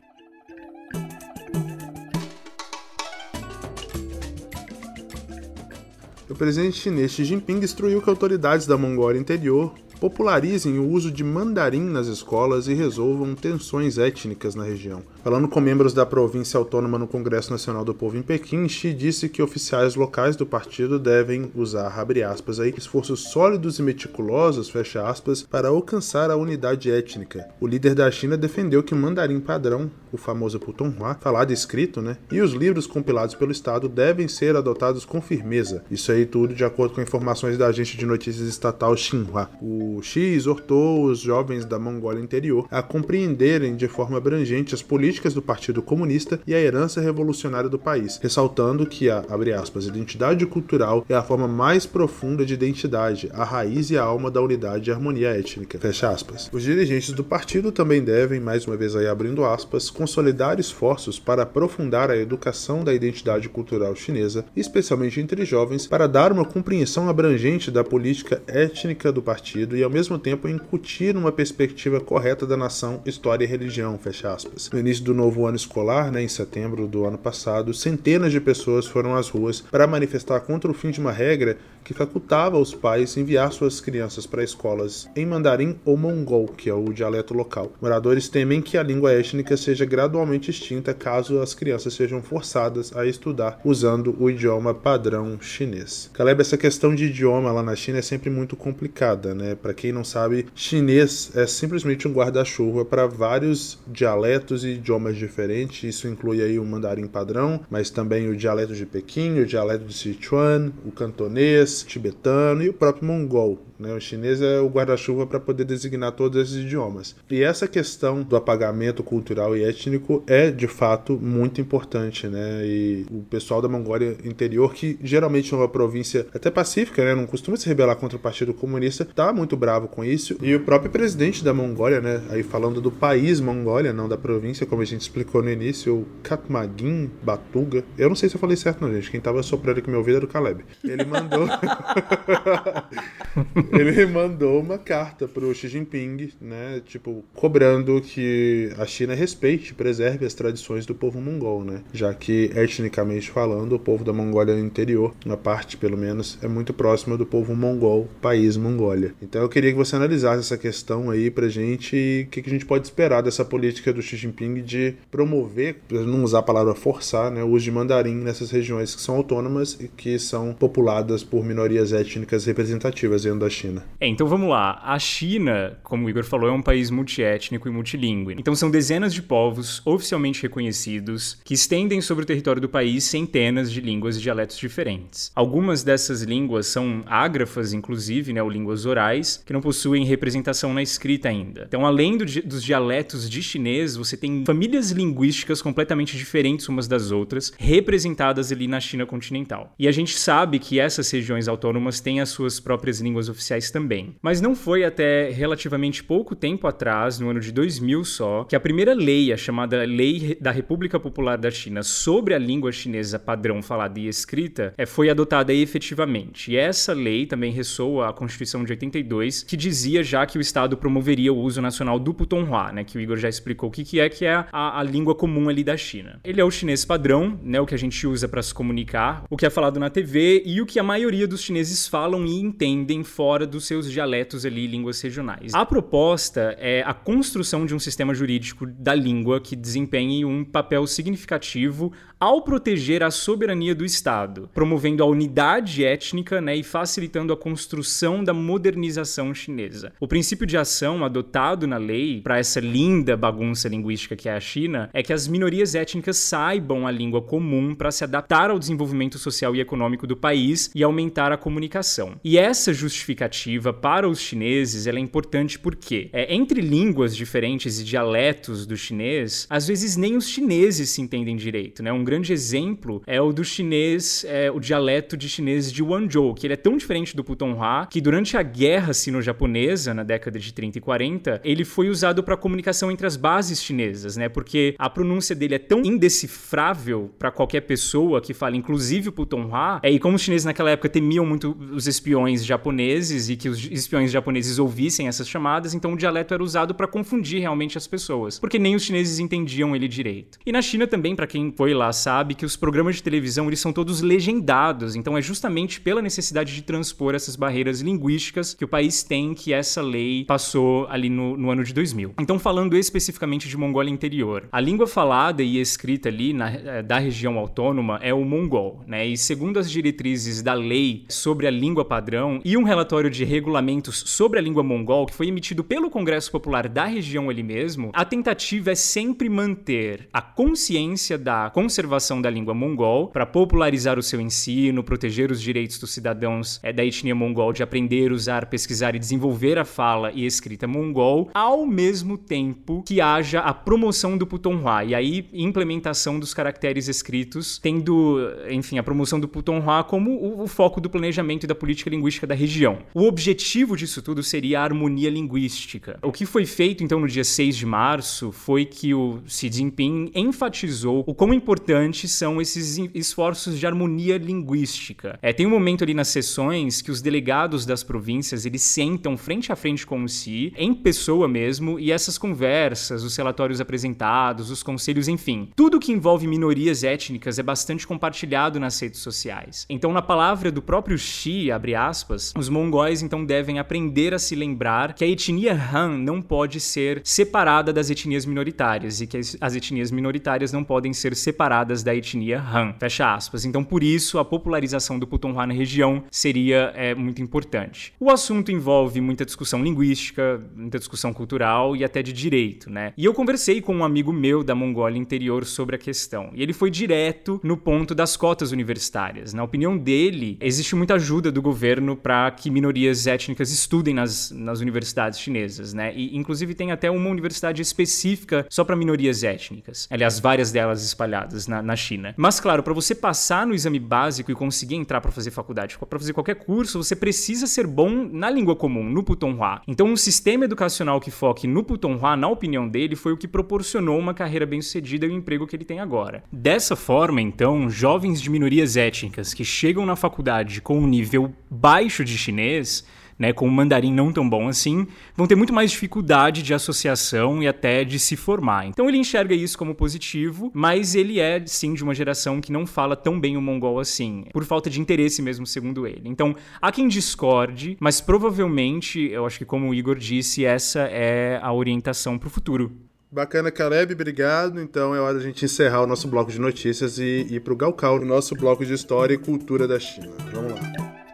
O 6.31 6.35
presidente 6.35 6.79
chinês 6.79 7.11
Xi 7.11 7.25
Jinping 7.25 7.59
instruiu 7.59 8.01
que 8.01 8.09
autoridades 8.09 8.65
da 8.65 8.79
Mongólia 8.79 9.19
Interior 9.19 9.75
popularizem 10.01 10.79
o 10.79 10.89
uso 10.89 11.11
de 11.11 11.23
mandarim 11.23 11.85
nas 11.85 12.07
escolas 12.07 12.67
e 12.67 12.75
resolvam 12.75 13.35
tensões 13.35 13.99
étnicas 13.99 14.55
na 14.55 14.65
região. 14.65 15.03
Falando 15.23 15.47
com 15.47 15.61
membros 15.61 15.93
da 15.93 16.07
província 16.07 16.57
autônoma 16.57 16.99
no 16.99 17.07
Congresso 17.07 17.51
Nacional 17.51 17.85
do 17.85 17.93
Povo 17.93 18.17
em 18.17 18.23
Pequim, 18.23 18.67
Xi 18.67 18.95
disse 18.95 19.29
que 19.29 19.43
oficiais 19.43 19.95
locais 19.95 20.35
do 20.35 20.47
partido 20.47 20.99
devem 20.99 21.51
usar, 21.55 21.95
aspas, 22.27 22.59
aí, 22.59 22.73
esforços 22.77 23.29
sólidos 23.29 23.79
e 23.79 23.83
meticulosos, 23.83 24.73
aspas, 24.97 25.43
para 25.43 25.69
alcançar 25.69 26.31
a 26.31 26.37
unidade 26.37 26.91
étnica. 26.91 27.47
O 27.61 27.67
líder 27.67 27.95
da 27.95 28.11
China 28.11 28.37
defendeu 28.37 28.83
que 28.83 28.95
o 28.95 28.97
mandarim 28.97 29.39
padrão, 29.41 29.91
o 30.11 30.17
famoso 30.17 30.59
Putonghua, 30.59 31.19
falado 31.21 31.51
e 31.51 31.55
escrito, 31.55 32.01
né, 32.01 32.17
e 32.33 32.41
os 32.41 32.53
livros 32.53 32.87
compilados 32.87 33.35
pelo 33.35 33.53
Estado 33.53 33.89
devem 33.89 34.27
ser 34.27 34.57
adotados 34.57 35.05
com 35.05 35.21
firmeza. 35.21 35.85
Isso 35.91 36.11
aí 36.11 36.25
tudo 36.25 36.55
de 36.55 36.65
acordo 36.65 36.95
com 36.95 37.03
informações 37.03 37.59
da 37.59 37.67
agência 37.67 37.99
de 37.99 38.07
notícias 38.07 38.49
estatal 38.49 38.97
Xinhua. 38.97 39.51
O 39.61 39.90
Xi 40.03 40.21
exortou 40.21 41.05
os 41.05 41.19
jovens 41.19 41.65
da 41.65 41.79
Mongólia 41.79 42.21
Interior 42.21 42.67
a 42.71 42.83
compreenderem 42.83 43.75
de 43.77 43.89
forma 43.89 44.19
abrangente 44.19 44.75
as 44.75 44.83
políticas 44.83 45.35
do 45.35 45.43
Partido 45.43 45.83
Comunista 45.83 46.41
e 46.47 46.55
a 46.55 46.61
herança 46.61 47.01
revolucionária 47.01 47.69
do 47.69 47.79
país, 47.79 48.19
ressaltando 48.23 48.87
que 48.87 49.11
a, 49.11 49.25
aspas, 49.61 49.87
identidade 49.87 50.45
cultural 50.47 51.05
é 51.09 51.15
a 51.15 51.23
forma 51.23 51.49
mais 51.49 51.87
profunda 51.87 52.45
de 52.45 52.55
identidade, 52.55 53.29
a 53.33 53.45
raiz 53.45 53.91
e 53.91 53.99
a 53.99 54.03
alma 54.03 54.31
da 54.31 54.41
unidade 54.41 54.91
e 54.91 54.93
harmonia 54.93 55.31
étnica, 55.31 55.79
fecha 55.79 56.11
aspas. 56.11 56.49
Os 56.53 56.63
dirigentes 56.63 57.13
do 57.13 57.25
partido 57.25 57.73
também 57.73 58.03
devem, 58.03 58.41
mais 58.41 58.67
uma 58.67 58.77
vez 58.77 58.95
aí 58.95 59.07
abrindo 59.07 59.45
aspas, 59.45 59.91
consolidar 59.91 60.61
esforços 60.61 61.19
para 61.19 61.43
aprofundar 61.43 62.11
a 62.11 62.17
educação 62.17 62.85
da 62.85 62.93
identidade 62.93 63.49
cultural 63.49 63.95
chinesa, 63.97 64.45
especialmente 64.55 65.21
entre 65.21 65.45
jovens, 65.45 65.87
para 65.87 66.07
dar 66.07 66.33
uma 66.33 66.45
compreensão 66.45 67.09
abrangente 67.09 67.71
da 67.71 67.83
política 67.83 68.43
étnica 68.47 69.11
do 69.11 69.23
partido 69.23 69.77
e 69.81 69.83
ao 69.83 69.89
mesmo 69.89 70.19
tempo 70.19 70.47
incutir 70.47 71.17
uma 71.17 71.33
perspectiva 71.33 71.99
correta 72.01 72.47
da 72.47 72.55
nação, 72.55 73.01
história 73.07 73.45
e 73.45 73.49
religião, 73.49 73.99
fecha 73.99 74.31
aspas. 74.31 74.69
No 74.71 74.79
início 74.79 75.03
do 75.03 75.15
novo 75.15 75.47
ano 75.47 75.57
escolar, 75.57 76.13
né, 76.13 76.23
em 76.23 76.29
setembro 76.29 76.87
do 76.87 77.07
ano 77.07 77.17
passado, 77.17 77.73
centenas 77.73 78.31
de 78.31 78.41
pessoas 78.41 78.87
foram 78.87 79.17
às 79.17 79.31
ruas 79.31 79.63
para 79.63 79.87
manifestar 79.87 80.41
contra 80.41 80.71
o 80.71 80.75
fim 80.75 80.91
de 80.91 81.01
uma 81.01 81.13
regra 81.13 81.57
que 81.85 81.95
facultava 81.95 82.59
os 82.59 82.75
pais 82.75 83.17
enviar 83.17 83.53
suas 83.53 83.81
crianças 83.81 84.27
para 84.27 84.45
escolas 84.45 85.09
em 85.17 85.27
mandarim 85.27 85.77
ou 85.85 85.97
mongol, 85.97 86.47
que 86.47 86.71
é 86.71 86.75
o 86.75 86.93
dialeto 86.93 87.35
local. 87.35 87.73
Moradores 87.81 88.29
temem 88.29 88.61
que 88.61 88.77
a 88.77 88.83
língua 88.83 89.13
étnica 89.13 89.57
seja 89.57 89.85
gradualmente 89.85 90.51
extinta 90.51 90.95
caso 90.95 91.41
as 91.41 91.55
crianças 91.55 91.95
sejam 91.95 92.23
forçadas 92.23 92.95
a 92.97 93.07
estudar 93.07 93.61
usando 93.65 94.17
o 94.19 94.31
idioma 94.31 94.75
padrão 94.75 95.39
chinês. 95.41 96.11
Caleb, 96.13 96.41
essa 96.41 96.57
questão 96.57 96.95
de 96.95 97.07
idioma 97.07 97.53
lá 97.53 97.63
na 97.63 97.77
China 97.77 97.99
é 97.99 98.03
sempre 98.03 98.31
muito 98.31 98.57
complicada, 98.57 99.35
né? 99.35 99.55
Para 99.55 99.75
quem 99.75 99.93
não 99.93 100.05
sabe, 100.05 100.47
chinês 100.55 101.31
é 101.35 101.47
simplesmente 101.47 102.07
um 102.07 102.13
guarda-chuva 102.13 102.85
para 102.85 103.07
vários 103.07 103.79
dialetos 103.87 104.65
e 104.65 104.71
idiomas 104.71 105.17
diferentes. 105.17 105.83
Isso 105.83 106.09
inclui 106.09 106.43
aí 106.43 106.59
o 106.59 106.65
mandarim 106.65 107.07
padrão, 107.07 107.61
mas 107.71 107.91
também 107.91 108.29
o 108.29 108.37
dialeto 108.37 108.75
de 108.75 108.87
Pequim, 108.87 109.41
o 109.41 109.47
dialeto 109.47 109.85
de 109.85 109.95
Sichuan, 109.95 110.73
o 110.85 110.91
cantonês, 110.91 111.70
tibetano 111.87 112.63
e 112.63 112.69
o 112.69 112.75
próprio 112.75 113.07
mongol 113.07 113.59
Né? 113.81 113.95
O 113.95 114.01
chinês 114.01 114.43
é 114.43 114.61
o 114.61 114.69
guarda-chuva 114.69 115.27
para 115.27 115.41
poder 115.41 115.65
designar 115.65 116.13
todos 116.13 116.43
esses 116.43 116.65
idiomas. 116.65 117.17
E 117.31 117.43
essa 117.43 117.67
questão 117.67 118.23
do 118.23 118.37
apagamento 118.37 119.03
cultural 119.03 119.57
e 119.57 119.65
étnico 119.65 120.23
é 120.27 120.51
de 120.51 120.69
fato 120.69 121.19
muito 121.21 121.61
importante, 121.61 122.29
né? 122.29 122.63
E 122.65 123.07
o 123.11 123.23
pessoal 123.23 123.61
da 123.63 123.69
Mongólia 123.69 124.17
interior, 124.25 124.75
que 124.75 124.99
geralmente 125.03 125.55
é 125.55 125.57
uma 125.57 125.69
província 125.69 126.27
até 126.35 126.51
pacífica, 126.51 127.05
né? 127.05 127.15
Não 127.15 127.27
costuma 127.27 127.57
se 127.57 127.67
rebelar 127.67 127.97
contra 127.97 128.19
o 128.19 128.21
Partido 128.21 128.53
Comunista, 128.53 129.03
tá 129.05 129.33
muito 129.33 129.57
bravo 129.57 129.89
com 129.89 130.05
isso. 130.05 130.37
E 130.43 130.55
o 130.55 130.61
próprio 130.61 130.91
presidente 130.91 131.43
da 131.43 131.55
Mongólia, 131.55 132.03
né? 132.03 132.21
Aí 132.29 132.43
falando 132.43 132.81
do 132.81 132.91
país 132.91 133.41
Mongólia, 133.41 133.95
não 133.95 134.09
da 134.09 134.19
província, 134.19 134.67
como 134.67 134.83
a 134.83 134.85
gente 134.85 135.01
explicou 135.01 135.43
no 135.43 135.51
início, 135.51 135.95
o 135.95 136.07
Katmagin 136.23 137.11
Batuga. 137.23 137.83
Eu 137.97 138.11
não 138.11 138.17
sei 138.17 138.29
se 138.29 138.35
eu 138.35 138.41
falei 138.41 138.57
certo, 138.57 138.83
não, 138.83 138.93
gente. 138.93 139.11
Quem 139.11 139.21
tava 139.21 139.43
soprando 139.43 139.79
aqui 139.79 139.89
meu 139.89 140.01
ouvido 140.01 140.17
era 140.17 140.27
o 140.27 140.29
Caleb. 140.29 140.65
Ele 140.85 141.05
mandou. 141.05 141.49
ele 143.73 144.07
mandou 144.07 144.61
uma 144.61 144.79
carta 144.79 145.29
pro 145.29 145.55
Xi 145.55 145.69
Jinping, 145.69 146.33
né? 146.41 146.81
Tipo, 146.87 147.25
cobrando 147.35 148.01
que 148.01 148.71
a 148.79 148.87
China 148.87 149.15
respeite, 149.15 149.75
preserve 149.75 150.27
as 150.27 150.35
tradições 150.35 150.87
do 150.87 150.95
povo 150.95 151.21
mongol, 151.21 151.65
né? 151.65 151.83
Já 151.93 152.13
que, 152.13 152.51
etnicamente 152.55 153.31
falando, 153.31 153.75
o 153.75 153.79
povo 153.79 154.05
da 154.05 154.13
Mongólia 154.13 154.59
interior, 154.59 155.15
uma 155.25 155.37
parte 155.37 155.77
pelo 155.77 155.97
menos, 155.97 156.39
é 156.43 156.49
muito 156.49 156.73
próxima 156.73 157.17
do 157.17 157.27
povo 157.27 157.55
mongol, 157.55 158.09
país 158.21 158.57
Mongólia. 158.57 159.15
Então 159.23 159.43
eu 159.43 159.49
queria 159.49 159.71
que 159.71 159.77
você 159.77 159.97
analisasse 159.97 160.41
essa 160.41 160.59
questão 160.59 161.11
aí 161.11 161.31
pra 161.31 161.49
gente 161.49 161.97
e 161.97 162.25
o 162.27 162.31
que, 162.31 162.43
que 162.43 162.51
a 162.51 162.53
gente 162.53 162.67
pode 162.67 162.87
esperar 162.87 163.23
dessa 163.23 163.45
política 163.45 163.93
do 163.93 164.03
Xi 164.03 164.17
Jinping 164.17 164.63
de 164.63 164.95
promover, 165.11 165.77
pra 165.89 166.01
não 166.01 166.25
usar 166.25 166.41
a 166.41 166.43
palavra 166.43 166.75
forçar, 166.75 167.31
né, 167.31 167.43
o 167.43 167.49
uso 167.49 167.65
de 167.65 167.71
mandarim 167.71 168.15
nessas 168.15 168.51
regiões 168.51 168.95
que 168.95 169.01
são 169.01 169.17
autônomas 169.17 169.79
e 169.81 169.89
que 169.89 170.19
são 170.19 170.53
populadas 170.53 171.23
por 171.23 171.45
minorias 171.45 171.93
étnicas 171.93 172.45
representativas 172.45 173.23
dentro 173.23 173.41
da 173.41 173.51
China. 173.61 173.85
É, 174.01 174.07
então 174.07 174.27
vamos 174.27 174.49
lá. 174.49 174.81
A 174.83 174.99
China, 174.99 175.79
como 175.83 176.07
o 176.07 176.11
Igor 176.11 176.25
falou, 176.25 176.49
é 176.49 176.53
um 176.53 176.63
país 176.63 176.91
multiétnico 176.91 177.69
e 177.69 177.71
multilingüe. 177.71 178.35
Então 178.39 178.55
são 178.55 178.71
dezenas 178.71 179.13
de 179.13 179.23
povos 179.23 179.83
oficialmente 179.85 180.43
reconhecidos 180.43 181.39
que 181.45 181.55
estendem 181.55 182.01
sobre 182.01 182.25
o 182.25 182.27
território 182.27 182.61
do 182.61 182.69
país 182.69 183.05
centenas 183.05 183.71
de 183.71 183.81
línguas 183.81 184.17
e 184.17 184.21
dialetos 184.21 184.57
diferentes. 184.57 185.31
Algumas 185.35 185.83
dessas 185.83 186.23
línguas 186.23 186.67
são 186.67 187.03
ágrafas, 187.07 187.73
inclusive, 187.73 188.33
né, 188.33 188.43
ou 188.43 188.49
línguas 188.49 188.87
orais, 188.87 189.43
que 189.45 189.53
não 189.53 189.61
possuem 189.61 190.05
representação 190.05 190.73
na 190.73 190.83
escrita 190.83 191.29
ainda. 191.29 191.65
Então, 191.69 191.85
além 191.85 192.17
do, 192.17 192.25
dos 192.25 192.63
dialetos 192.63 193.29
de 193.29 193.43
chinês, 193.43 193.97
você 193.97 194.17
tem 194.17 194.45
famílias 194.47 194.91
linguísticas 194.91 195.61
completamente 195.61 196.17
diferentes 196.17 196.69
umas 196.69 196.89
das 196.89 197.11
outras, 197.11 197.53
representadas 197.59 198.51
ali 198.53 198.67
na 198.67 198.81
China 198.81 199.05
continental. 199.05 199.75
E 199.79 199.87
a 199.87 199.93
gente 199.93 200.19
sabe 200.19 200.59
que 200.59 200.81
essas 200.81 201.11
regiões 201.11 201.49
autônomas 201.49 202.01
têm 202.01 202.21
as 202.21 202.31
suas 202.31 202.59
próprias 202.61 203.01
línguas 203.01 203.29
oficiais 203.29 203.50
também. 203.73 204.15
Mas 204.23 204.41
não 204.41 204.55
foi 204.55 204.85
até 204.85 205.31
relativamente 205.31 206.05
pouco 206.05 206.37
tempo 206.37 206.67
atrás, 206.67 207.19
no 207.19 207.31
ano 207.31 207.41
de 207.41 207.51
2000 207.51 208.05
só, 208.05 208.45
que 208.45 208.55
a 208.55 208.61
primeira 208.61 208.95
lei, 208.95 209.33
a 209.33 209.37
chamada 209.37 209.85
Lei 209.85 210.37
da 210.41 210.51
República 210.51 211.01
Popular 211.01 211.37
da 211.37 211.51
China 211.51 211.83
sobre 211.83 212.35
a 212.35 212.39
língua 212.39 212.71
chinesa 212.71 213.19
padrão 213.19 213.63
falada 213.63 213.99
e 213.99 214.07
escrita, 214.07 214.73
é, 214.77 214.87
foi 214.87 215.11
adotada 215.11 215.53
efetivamente. 215.53 216.53
E 216.53 216.57
essa 216.57 216.93
lei 216.93 217.27
também 217.27 217.51
ressoa 217.53 218.11
a 218.11 218.13
Constituição 218.13 218.65
de 218.65 218.73
82, 218.73 219.43
que 219.43 219.57
dizia 219.57 220.03
já 220.03 220.25
que 220.27 220.39
o 220.39 220.41
Estado 220.41 220.77
promoveria 220.77 221.33
o 221.33 221.39
uso 221.39 221.61
nacional 221.61 221.99
do 221.99 222.15
Putonghua, 222.15 222.73
né, 222.73 222.85
que 222.85 222.97
o 222.97 223.01
Igor 223.01 223.17
já 223.17 223.29
explicou 223.29 223.69
o 223.69 223.73
que, 223.73 223.85
que 223.85 223.99
é, 223.99 224.09
que 224.09 224.25
é 224.25 224.45
a, 224.53 224.79
a 224.79 224.83
língua 224.83 225.15
comum 225.15 225.49
ali 225.49 225.65
da 225.65 225.77
China. 225.77 226.21
Ele 226.23 226.41
é 226.41 226.45
o 226.45 226.51
chinês 226.51 226.85
padrão, 226.85 227.39
né, 227.43 227.61
o 227.61 227.67
que 227.67 227.75
a 227.75 227.79
gente 227.79 228.07
usa 228.07 228.29
para 228.29 228.43
se 228.43 228.53
comunicar, 228.53 229.25
o 229.31 229.37
que 229.37 229.47
é 229.47 229.51
falado 229.51 229.81
na 229.81 229.91
TV 229.91 230.43
e 230.45 230.61
o 230.61 230.67
que 230.67 230.79
a 230.79 230.83
maioria 230.83 231.27
dos 231.27 231.41
chineses 231.41 231.89
falam 231.89 232.25
e 232.27 232.41
entendem 232.41 233.03
fora 233.03 233.30
dos 233.39 233.67
seus 233.67 233.91
dialetos 233.91 234.45
ali, 234.45 234.67
línguas 234.67 235.01
regionais. 235.01 235.55
A 235.55 235.65
proposta 235.65 236.57
é 236.59 236.83
a 236.85 236.93
construção 236.93 237.65
de 237.65 237.75
um 237.75 237.79
sistema 237.79 238.15
jurídico 238.15 238.67
da 238.67 238.95
língua 238.95 239.41
que 239.41 239.55
desempenhe 239.57 240.25
um 240.25 240.45
papel 240.45 240.87
significativo 240.87 241.93
ao 242.21 242.43
proteger 242.43 243.03
a 243.03 243.11
soberania 243.11 243.75
do 243.75 243.83
Estado, 243.83 244.51
promovendo 244.53 245.03
a 245.03 245.07
unidade 245.07 245.83
étnica 245.83 246.39
né, 246.39 246.55
e 246.55 246.63
facilitando 246.63 247.33
a 247.33 247.37
construção 247.37 248.23
da 248.23 248.35
modernização 248.35 249.35
chinesa. 249.35 249.95
O 249.99 250.07
princípio 250.07 250.47
de 250.47 250.59
ação 250.59 251.03
adotado 251.03 251.67
na 251.67 251.79
lei 251.79 252.21
para 252.21 252.39
essa 252.39 252.61
linda 252.61 253.17
bagunça 253.17 253.71
linguística 253.71 254.15
que 254.15 254.29
é 254.29 254.35
a 254.35 254.41
China 254.41 254.91
é 254.93 255.03
que 255.03 255.15
as 255.15 255.27
minorias 255.27 255.75
étnicas 255.75 256.19
saibam 256.19 256.87
a 256.87 256.91
língua 256.91 257.23
comum 257.23 257.75
para 257.75 257.91
se 257.91 258.05
adaptar 258.05 258.51
ao 258.51 258.59
desenvolvimento 258.59 259.19
social 259.19 259.57
e 259.57 259.61
econômico 259.61 260.07
do 260.07 260.17
país 260.17 260.71
e 260.75 260.83
aumentar 260.83 261.33
a 261.33 261.39
comunicação. 261.39 262.21
E 262.23 262.37
essa 262.37 262.75
justificativa 262.75 263.73
para 263.73 264.07
os 264.07 264.21
chineses 264.21 264.87
é 264.87 265.01
importante 265.01 265.59
porque 265.59 266.11
é, 266.13 266.35
entre 266.35 266.61
línguas 266.61 267.17
diferentes 267.17 267.81
e 267.81 267.85
dialetos 267.85 268.67
do 268.67 268.77
chinês, 268.77 269.47
às 269.49 269.67
vezes 269.67 269.97
nem 269.97 270.17
os 270.17 270.29
chineses 270.29 270.91
se 270.91 271.01
entendem 271.01 271.37
direito, 271.37 271.83
né? 271.83 271.91
Um 271.91 272.05
grande 272.11 272.33
exemplo 272.33 273.03
é 273.07 273.21
o 273.21 273.33
do 273.33 273.45
chinês, 273.45 274.25
é, 274.29 274.51
o 274.51 274.59
dialeto 274.59 275.17
de 275.17 275.29
chinês 275.29 275.71
de 275.71 275.81
Wanzhou, 275.81 276.35
que 276.35 276.45
ele 276.45 276.55
é 276.55 276.57
tão 276.57 276.77
diferente 276.77 277.15
do 277.15 277.23
Putonghua 277.23 277.87
que 277.89 278.01
durante 278.01 278.37
a 278.37 278.43
guerra 278.43 278.93
sino-japonesa, 278.93 279.95
na 279.95 280.03
década 280.03 280.37
de 280.37 280.53
30 280.53 280.79
e 280.79 280.81
40, 280.81 281.41
ele 281.45 281.65
foi 281.65 281.89
usado 281.89 282.25
para 282.25 282.37
comunicação 282.37 282.91
entre 282.91 283.07
as 283.07 283.15
bases 283.15 283.63
chinesas, 283.63 284.17
né? 284.17 284.29
Porque 284.29 284.75
a 284.77 284.91
pronúncia 284.91 285.37
dele 285.37 285.55
é 285.55 285.59
tão 285.59 285.85
indecifrável 285.85 287.13
para 287.17 287.31
qualquer 287.31 287.61
pessoa 287.61 288.21
que 288.21 288.35
fala, 288.35 288.57
inclusive 288.57 289.11
o 289.11 289.13
Putonghua, 289.13 289.79
é, 289.81 289.91
e 289.93 290.01
como 290.01 290.17
os 290.17 290.23
chineses 290.23 290.45
naquela 290.45 290.71
época 290.71 290.89
temiam 290.89 291.25
muito 291.25 291.57
os 291.73 291.87
espiões 291.87 292.45
japoneses 292.45 293.29
e 293.29 293.37
que 293.37 293.49
os 293.49 293.65
espiões 293.71 294.11
japoneses 294.11 294.59
ouvissem 294.59 295.07
essas 295.07 295.29
chamadas, 295.29 295.75
então 295.75 295.93
o 295.93 295.97
dialeto 295.97 296.35
era 296.35 296.43
usado 296.43 296.75
para 296.75 296.89
confundir 296.89 297.41
realmente 297.41 297.79
as 297.79 297.87
pessoas, 297.87 298.41
porque 298.41 298.59
nem 298.59 298.75
os 298.75 298.83
chineses 298.83 299.21
entendiam 299.21 299.77
ele 299.77 299.87
direito. 299.87 300.39
E 300.45 300.51
na 300.51 300.61
China 300.61 300.89
também, 300.89 301.15
para 301.15 301.29
quem 301.29 301.53
foi 301.57 301.73
lá 301.73 301.93
sabe 302.01 302.35
que 302.35 302.45
os 302.45 302.57
programas 302.57 302.97
de 302.97 303.03
televisão 303.03 303.47
eles 303.47 303.61
são 303.61 303.73
todos 303.73 304.01
legendados, 304.01 304.97
então 304.97 305.17
é 305.17 305.23
justamente 305.23 305.81
pela 305.81 306.03
necessidade 306.03 306.55
de 306.55 306.63
transpor 306.63 307.15
essas 307.15 307.37
barreiras 307.37 307.81
linguísticas 307.81 308.55
que 308.55 308.65
o 308.65 308.69
país 308.69 309.03
tem 309.03 309.35
que 309.35 309.53
essa 309.53 309.83
lei 309.83 310.25
passou 310.25 310.87
ali 310.89 311.09
no, 311.11 311.37
no 311.37 311.51
ano 311.51 311.63
de 311.63 311.73
2000. 311.73 312.15
Então, 312.19 312.39
falando 312.39 312.77
especificamente 312.77 313.49
de 313.49 313.57
Mongólia 313.57 313.91
Interior, 313.91 314.49
a 314.51 314.61
língua 314.61 314.87
falada 314.87 315.43
e 315.43 315.59
escrita 315.59 316.09
ali 316.09 316.33
na, 316.33 316.51
eh, 316.51 316.83
da 316.83 316.99
região 316.99 317.39
autônoma 317.39 317.99
é 318.03 318.15
o 318.15 318.25
mongol, 318.25 318.83
né? 318.87 319.07
E 319.07 319.17
segundo 319.17 319.59
as 319.59 319.71
diretrizes 319.71 320.43
da 320.43 320.55
lei 320.55 321.05
sobre 321.09 321.47
a 321.47 321.51
língua 321.51 321.85
padrão 321.85 322.41
e 322.45 322.57
um 322.57 322.63
relatório 322.63 323.11
de 323.11 323.25
regulamentos 323.25 324.03
sobre 324.07 324.39
a 324.39 324.43
língua 324.43 324.63
mongol 324.63 325.07
que 325.07 325.15
foi 325.15 325.29
emitido 325.29 325.63
pelo 325.63 325.91
Congresso 325.91 326.31
Popular 326.31 326.69
da 326.69 326.85
região 326.85 327.29
ali 327.29 327.43
mesmo, 327.43 327.91
a 327.93 328.05
tentativa 328.05 328.71
é 328.71 328.75
sempre 328.75 329.29
manter 329.29 330.09
a 330.13 330.23
consciência 330.23 331.19
da 331.19 331.51
conservação 331.51 331.90
conservação 331.91 332.23
da 332.23 332.31
língua 332.31 332.55
mongol, 332.55 333.09
para 333.09 333.27
popularizar 333.27 333.99
o 333.99 334.03
seu 334.03 334.21
ensino, 334.21 334.85
proteger 334.85 335.33
os 335.33 335.43
direitos 335.43 335.79
dos 335.79 335.91
cidadãos 335.91 336.61
é, 336.63 336.73
da 336.73 336.85
etnia 336.85 337.15
mongol 337.15 337.53
de 337.53 337.65
aprender, 337.65 338.13
usar, 338.13 338.47
pesquisar 338.47 338.95
e 338.95 338.99
desenvolver 338.99 339.59
a 339.59 339.65
fala 339.65 340.13
e 340.13 340.25
escrita 340.25 340.69
mongol, 340.69 341.29
ao 341.35 341.67
mesmo 341.67 342.17
tempo 342.17 342.85
que 342.87 343.01
haja 343.01 343.41
a 343.41 343.53
promoção 343.53 344.17
do 344.17 344.25
Putonghua 344.27 344.85
e 344.85 344.95
aí 344.95 345.29
implementação 345.33 346.21
dos 346.21 346.33
caracteres 346.33 346.87
escritos, 346.87 347.59
tendo, 347.59 348.19
enfim, 348.49 348.79
a 348.79 348.83
promoção 348.83 349.19
do 349.19 349.27
Putonghua 349.27 349.83
como 349.83 350.13
o, 350.13 350.43
o 350.43 350.47
foco 350.47 350.81
do 350.81 350.89
planejamento 350.89 351.45
e 351.45 351.47
da 351.49 351.55
política 351.57 351.91
linguística 351.91 352.27
da 352.27 352.35
região. 352.35 352.79
O 352.95 353.05
objetivo 353.05 353.77
disso 353.77 354.01
tudo 354.01 354.23
seria 354.23 354.61
a 354.61 354.65
harmonia 354.65 355.11
linguística. 355.11 355.99
O 356.03 356.13
que 356.13 356.25
foi 356.25 356.47
feito 356.47 356.85
então 356.85 357.01
no 357.01 357.09
dia 357.09 357.25
6 357.25 357.57
de 357.57 357.67
março 357.67 358.31
foi 358.31 358.65
que 358.65 358.95
o 358.95 359.21
Xi 359.27 359.51
Jinping 359.51 360.13
enfatizou 360.15 361.03
o 361.07 361.15
quão 361.15 361.35
importante 361.35 361.80
importantes 361.81 362.13
são 362.13 362.41
esses 362.41 362.79
esforços 362.95 363.59
de 363.59 363.67
harmonia 363.67 364.19
linguística. 364.19 365.19
É, 365.23 365.33
tem 365.33 365.47
um 365.47 365.51
momento 365.51 365.83
ali 365.83 365.95
nas 365.95 366.09
sessões 366.09 366.83
que 366.83 366.91
os 366.91 367.01
delegados 367.01 367.65
das 367.65 367.83
províncias 367.83 368.45
eles 368.45 368.63
sentam 368.63 369.17
frente 369.17 369.53
a 369.53 369.57
frente 369.57 369.87
com 369.87 370.07
Si, 370.07 370.53
em 370.57 370.75
pessoa 370.75 371.29
mesmo, 371.29 371.79
e 371.79 371.93
essas 371.93 372.19
conversas, 372.19 373.03
os 373.03 373.17
relatórios 373.17 373.61
apresentados, 373.61 374.51
os 374.51 374.63
conselhos, 374.63 375.09
enfim, 375.09 375.49
tudo 375.55 375.79
que 375.79 375.93
envolve 375.93 376.27
minorias 376.27 376.85
étnicas 376.85 377.39
é 377.39 377.43
bastante 377.43 377.87
compartilhado 377.87 378.59
nas 378.59 378.79
redes 378.81 379.01
sociais. 379.01 379.67
Então, 379.69 379.93
na 379.93 380.03
palavra 380.03 380.51
do 380.51 380.61
próprio 380.61 380.99
Xi, 380.99 381.51
abre 381.51 381.75
aspas, 381.75 382.33
os 382.37 382.49
mongóis 382.49 383.03
então 383.03 383.25
devem 383.25 383.59
aprender 383.59 384.13
a 384.13 384.19
se 384.19 384.35
lembrar 384.35 384.95
que 384.95 385.05
a 385.05 385.09
etnia 385.09 385.55
Han 385.55 385.99
não 385.99 386.21
pode 386.21 386.61
ser 386.61 387.01
separada 387.05 387.73
das 387.73 387.89
etnias 387.89 388.27
minoritárias 388.27 389.01
e 389.01 389.07
que 389.07 389.19
as 389.41 389.55
etnias 389.55 389.91
minoritárias 389.91 390.53
não 390.53 390.65
podem 390.65 390.93
ser 390.93 391.15
separadas 391.15 391.60
da 391.65 391.95
etnia 391.95 392.41
Han. 392.41 392.75
Fecha 392.79 393.15
aspas. 393.15 393.45
Então, 393.45 393.63
por 393.63 393.83
isso, 393.83 394.19
a 394.19 394.25
popularização 394.25 394.99
do 394.99 395.07
Putonghua 395.07 395.47
na 395.47 395.55
região 395.55 396.03
seria 396.11 396.73
é, 396.75 396.95
muito 396.95 397.23
importante. 397.23 397.93
O 398.01 398.11
assunto 398.11 398.51
envolve 398.51 399.01
muita 399.01 399.25
discussão 399.25 399.63
linguística, 399.63 400.41
muita 400.55 400.79
discussão 400.79 401.13
cultural 401.13 401.77
e 401.77 401.85
até 401.85 402.03
de 402.03 402.13
direito, 402.13 402.71
né? 402.71 402.93
E 402.97 403.05
eu 403.05 403.15
conversei 403.15 403.61
com 403.61 403.77
um 403.77 403.85
amigo 403.85 404.13
meu 404.13 404.43
da 404.43 404.55
Mongólia 404.55 404.99
interior 404.99 405.45
sobre 405.45 405.77
a 405.77 405.79
questão. 405.79 406.31
E 406.35 406.43
ele 406.43 406.53
foi 406.53 406.71
direto 406.71 407.41
no 407.43 407.57
ponto 407.57 407.95
das 407.95 408.17
cotas 408.17 408.53
universitárias. 408.53 409.33
Na 409.33 409.43
opinião 409.43 409.77
dele, 409.77 410.37
existe 410.41 410.75
muita 410.75 410.95
ajuda 410.95 411.31
do 411.31 411.41
governo 411.41 411.97
para 411.97 412.31
que 412.31 412.51
minorias 412.51 412.91
minorias 412.91 413.07
étnicas 413.07 413.51
estudem 413.51 413.95
nas, 413.95 414.31
nas 414.31 414.61
universidades 414.61 415.19
chinesas, 415.19 415.73
né? 415.73 415.93
E 415.95 416.17
inclusive 416.17 416.55
tem 416.55 416.73
até 416.73 416.91
uma 416.91 417.09
universidade 417.09 417.61
específica 417.61 418.47
só 418.49 418.65
para 418.65 418.77
minorias 418.77 419.23
étnicas. 419.23 419.87
Aliás, 419.91 420.19
várias 420.19 420.51
delas 420.51 420.85
espalhadas 420.85 421.47
na, 421.51 421.63
na 421.63 421.77
China. 421.77 422.15
Mas 422.17 422.39
claro, 422.39 422.63
para 422.63 422.73
você 422.73 422.95
passar 422.95 423.47
no 423.47 423.55
exame 423.55 423.79
básico 423.79 424.31
e 424.31 424.35
conseguir 424.35 424.77
entrar 424.77 425.01
para 425.01 425.11
fazer 425.11 425.31
faculdade, 425.31 425.77
para 425.79 425.99
fazer 425.99 426.13
qualquer 426.13 426.37
curso, 426.37 426.83
você 426.83 426.95
precisa 426.95 427.47
ser 427.47 427.67
bom 427.67 428.09
na 428.11 428.31
língua 428.31 428.55
comum, 428.55 428.89
no 428.89 429.03
Putonghua. 429.03 429.61
Então, 429.67 429.89
um 429.89 429.97
sistema 429.97 430.45
educacional 430.45 431.01
que 431.01 431.11
foque 431.11 431.47
no 431.47 431.65
Putonghua, 431.65 432.17
na 432.17 432.29
opinião 432.29 432.69
dele, 432.69 432.95
foi 432.95 433.13
o 433.13 433.17
que 433.17 433.27
proporcionou 433.29 433.99
uma 433.99 434.15
carreira 434.15 434.47
bem-sucedida 434.47 435.07
e 435.07 435.11
o 435.11 435.13
emprego 435.13 435.47
que 435.47 435.57
ele 435.57 435.65
tem 435.65 435.81
agora. 435.81 436.23
Dessa 436.31 436.77
forma, 436.77 437.21
então, 437.21 437.69
jovens 437.69 438.23
de 438.23 438.31
minorias 438.31 438.77
étnicas 438.77 439.35
que 439.35 439.45
chegam 439.45 439.85
na 439.85 439.97
faculdade 439.97 440.61
com 440.61 440.79
um 440.79 440.87
nível 440.87 441.33
baixo 441.51 442.05
de 442.05 442.17
chinês 442.17 442.85
né, 443.21 443.35
com 443.35 443.47
um 443.47 443.51
mandarim 443.51 443.93
não 443.93 444.11
tão 444.11 444.27
bom 444.27 444.49
assim, 444.49 444.87
vão 445.15 445.27
ter 445.27 445.37
muito 445.37 445.53
mais 445.53 445.71
dificuldade 445.71 446.43
de 446.43 446.55
associação 446.55 447.43
e 447.43 447.47
até 447.47 447.85
de 447.85 447.99
se 447.99 448.17
formar. 448.17 448.67
Então 448.67 448.89
ele 448.89 448.97
enxerga 448.97 449.35
isso 449.35 449.59
como 449.59 449.75
positivo, 449.75 450.51
mas 450.55 450.95
ele 450.95 451.21
é 451.21 451.41
sim 451.45 451.75
de 451.75 451.85
uma 451.85 451.95
geração 451.95 452.41
que 452.41 452.51
não 452.51 452.67
fala 452.67 452.97
tão 452.97 453.21
bem 453.21 453.37
o 453.37 453.43
mongol 453.43 453.79
assim, 453.79 454.25
por 454.33 454.43
falta 454.45 454.71
de 454.71 454.81
interesse 454.81 455.21
mesmo, 455.21 455.47
segundo 455.47 455.87
ele. 455.87 456.03
Então 456.07 456.35
há 456.63 456.73
quem 456.73 456.89
discorde, 456.89 457.77
mas 457.79 458.01
provavelmente, 458.01 458.99
eu 458.99 459.27
acho 459.27 459.37
que 459.37 459.45
como 459.45 459.69
o 459.69 459.75
Igor 459.75 459.97
disse, 459.97 460.47
essa 460.47 460.81
é 460.81 461.39
a 461.43 461.53
orientação 461.53 462.19
para 462.19 462.29
o 462.29 462.31
futuro. 462.31 462.73
Bacana, 463.13 463.51
Caleb, 463.51 463.93
obrigado. 463.93 464.61
Então 464.61 464.95
é 464.95 465.01
hora 465.01 465.15
da 465.15 465.21
gente 465.21 465.45
encerrar 465.45 465.83
o 465.83 465.87
nosso 465.87 466.09
bloco 466.09 466.31
de 466.31 466.41
notícias 466.41 466.99
e 466.99 467.27
ir 467.29 467.41
para 467.41 467.53
o 467.53 467.57
Gaokao, 467.57 467.97
o 467.97 468.05
nosso 468.05 468.35
bloco 468.35 468.65
de 468.65 468.73
história 468.73 469.13
e 469.13 469.19
cultura 469.19 469.69
da 469.69 469.79
China. 469.79 470.13
Vamos 470.33 470.53
lá. 470.53 471.10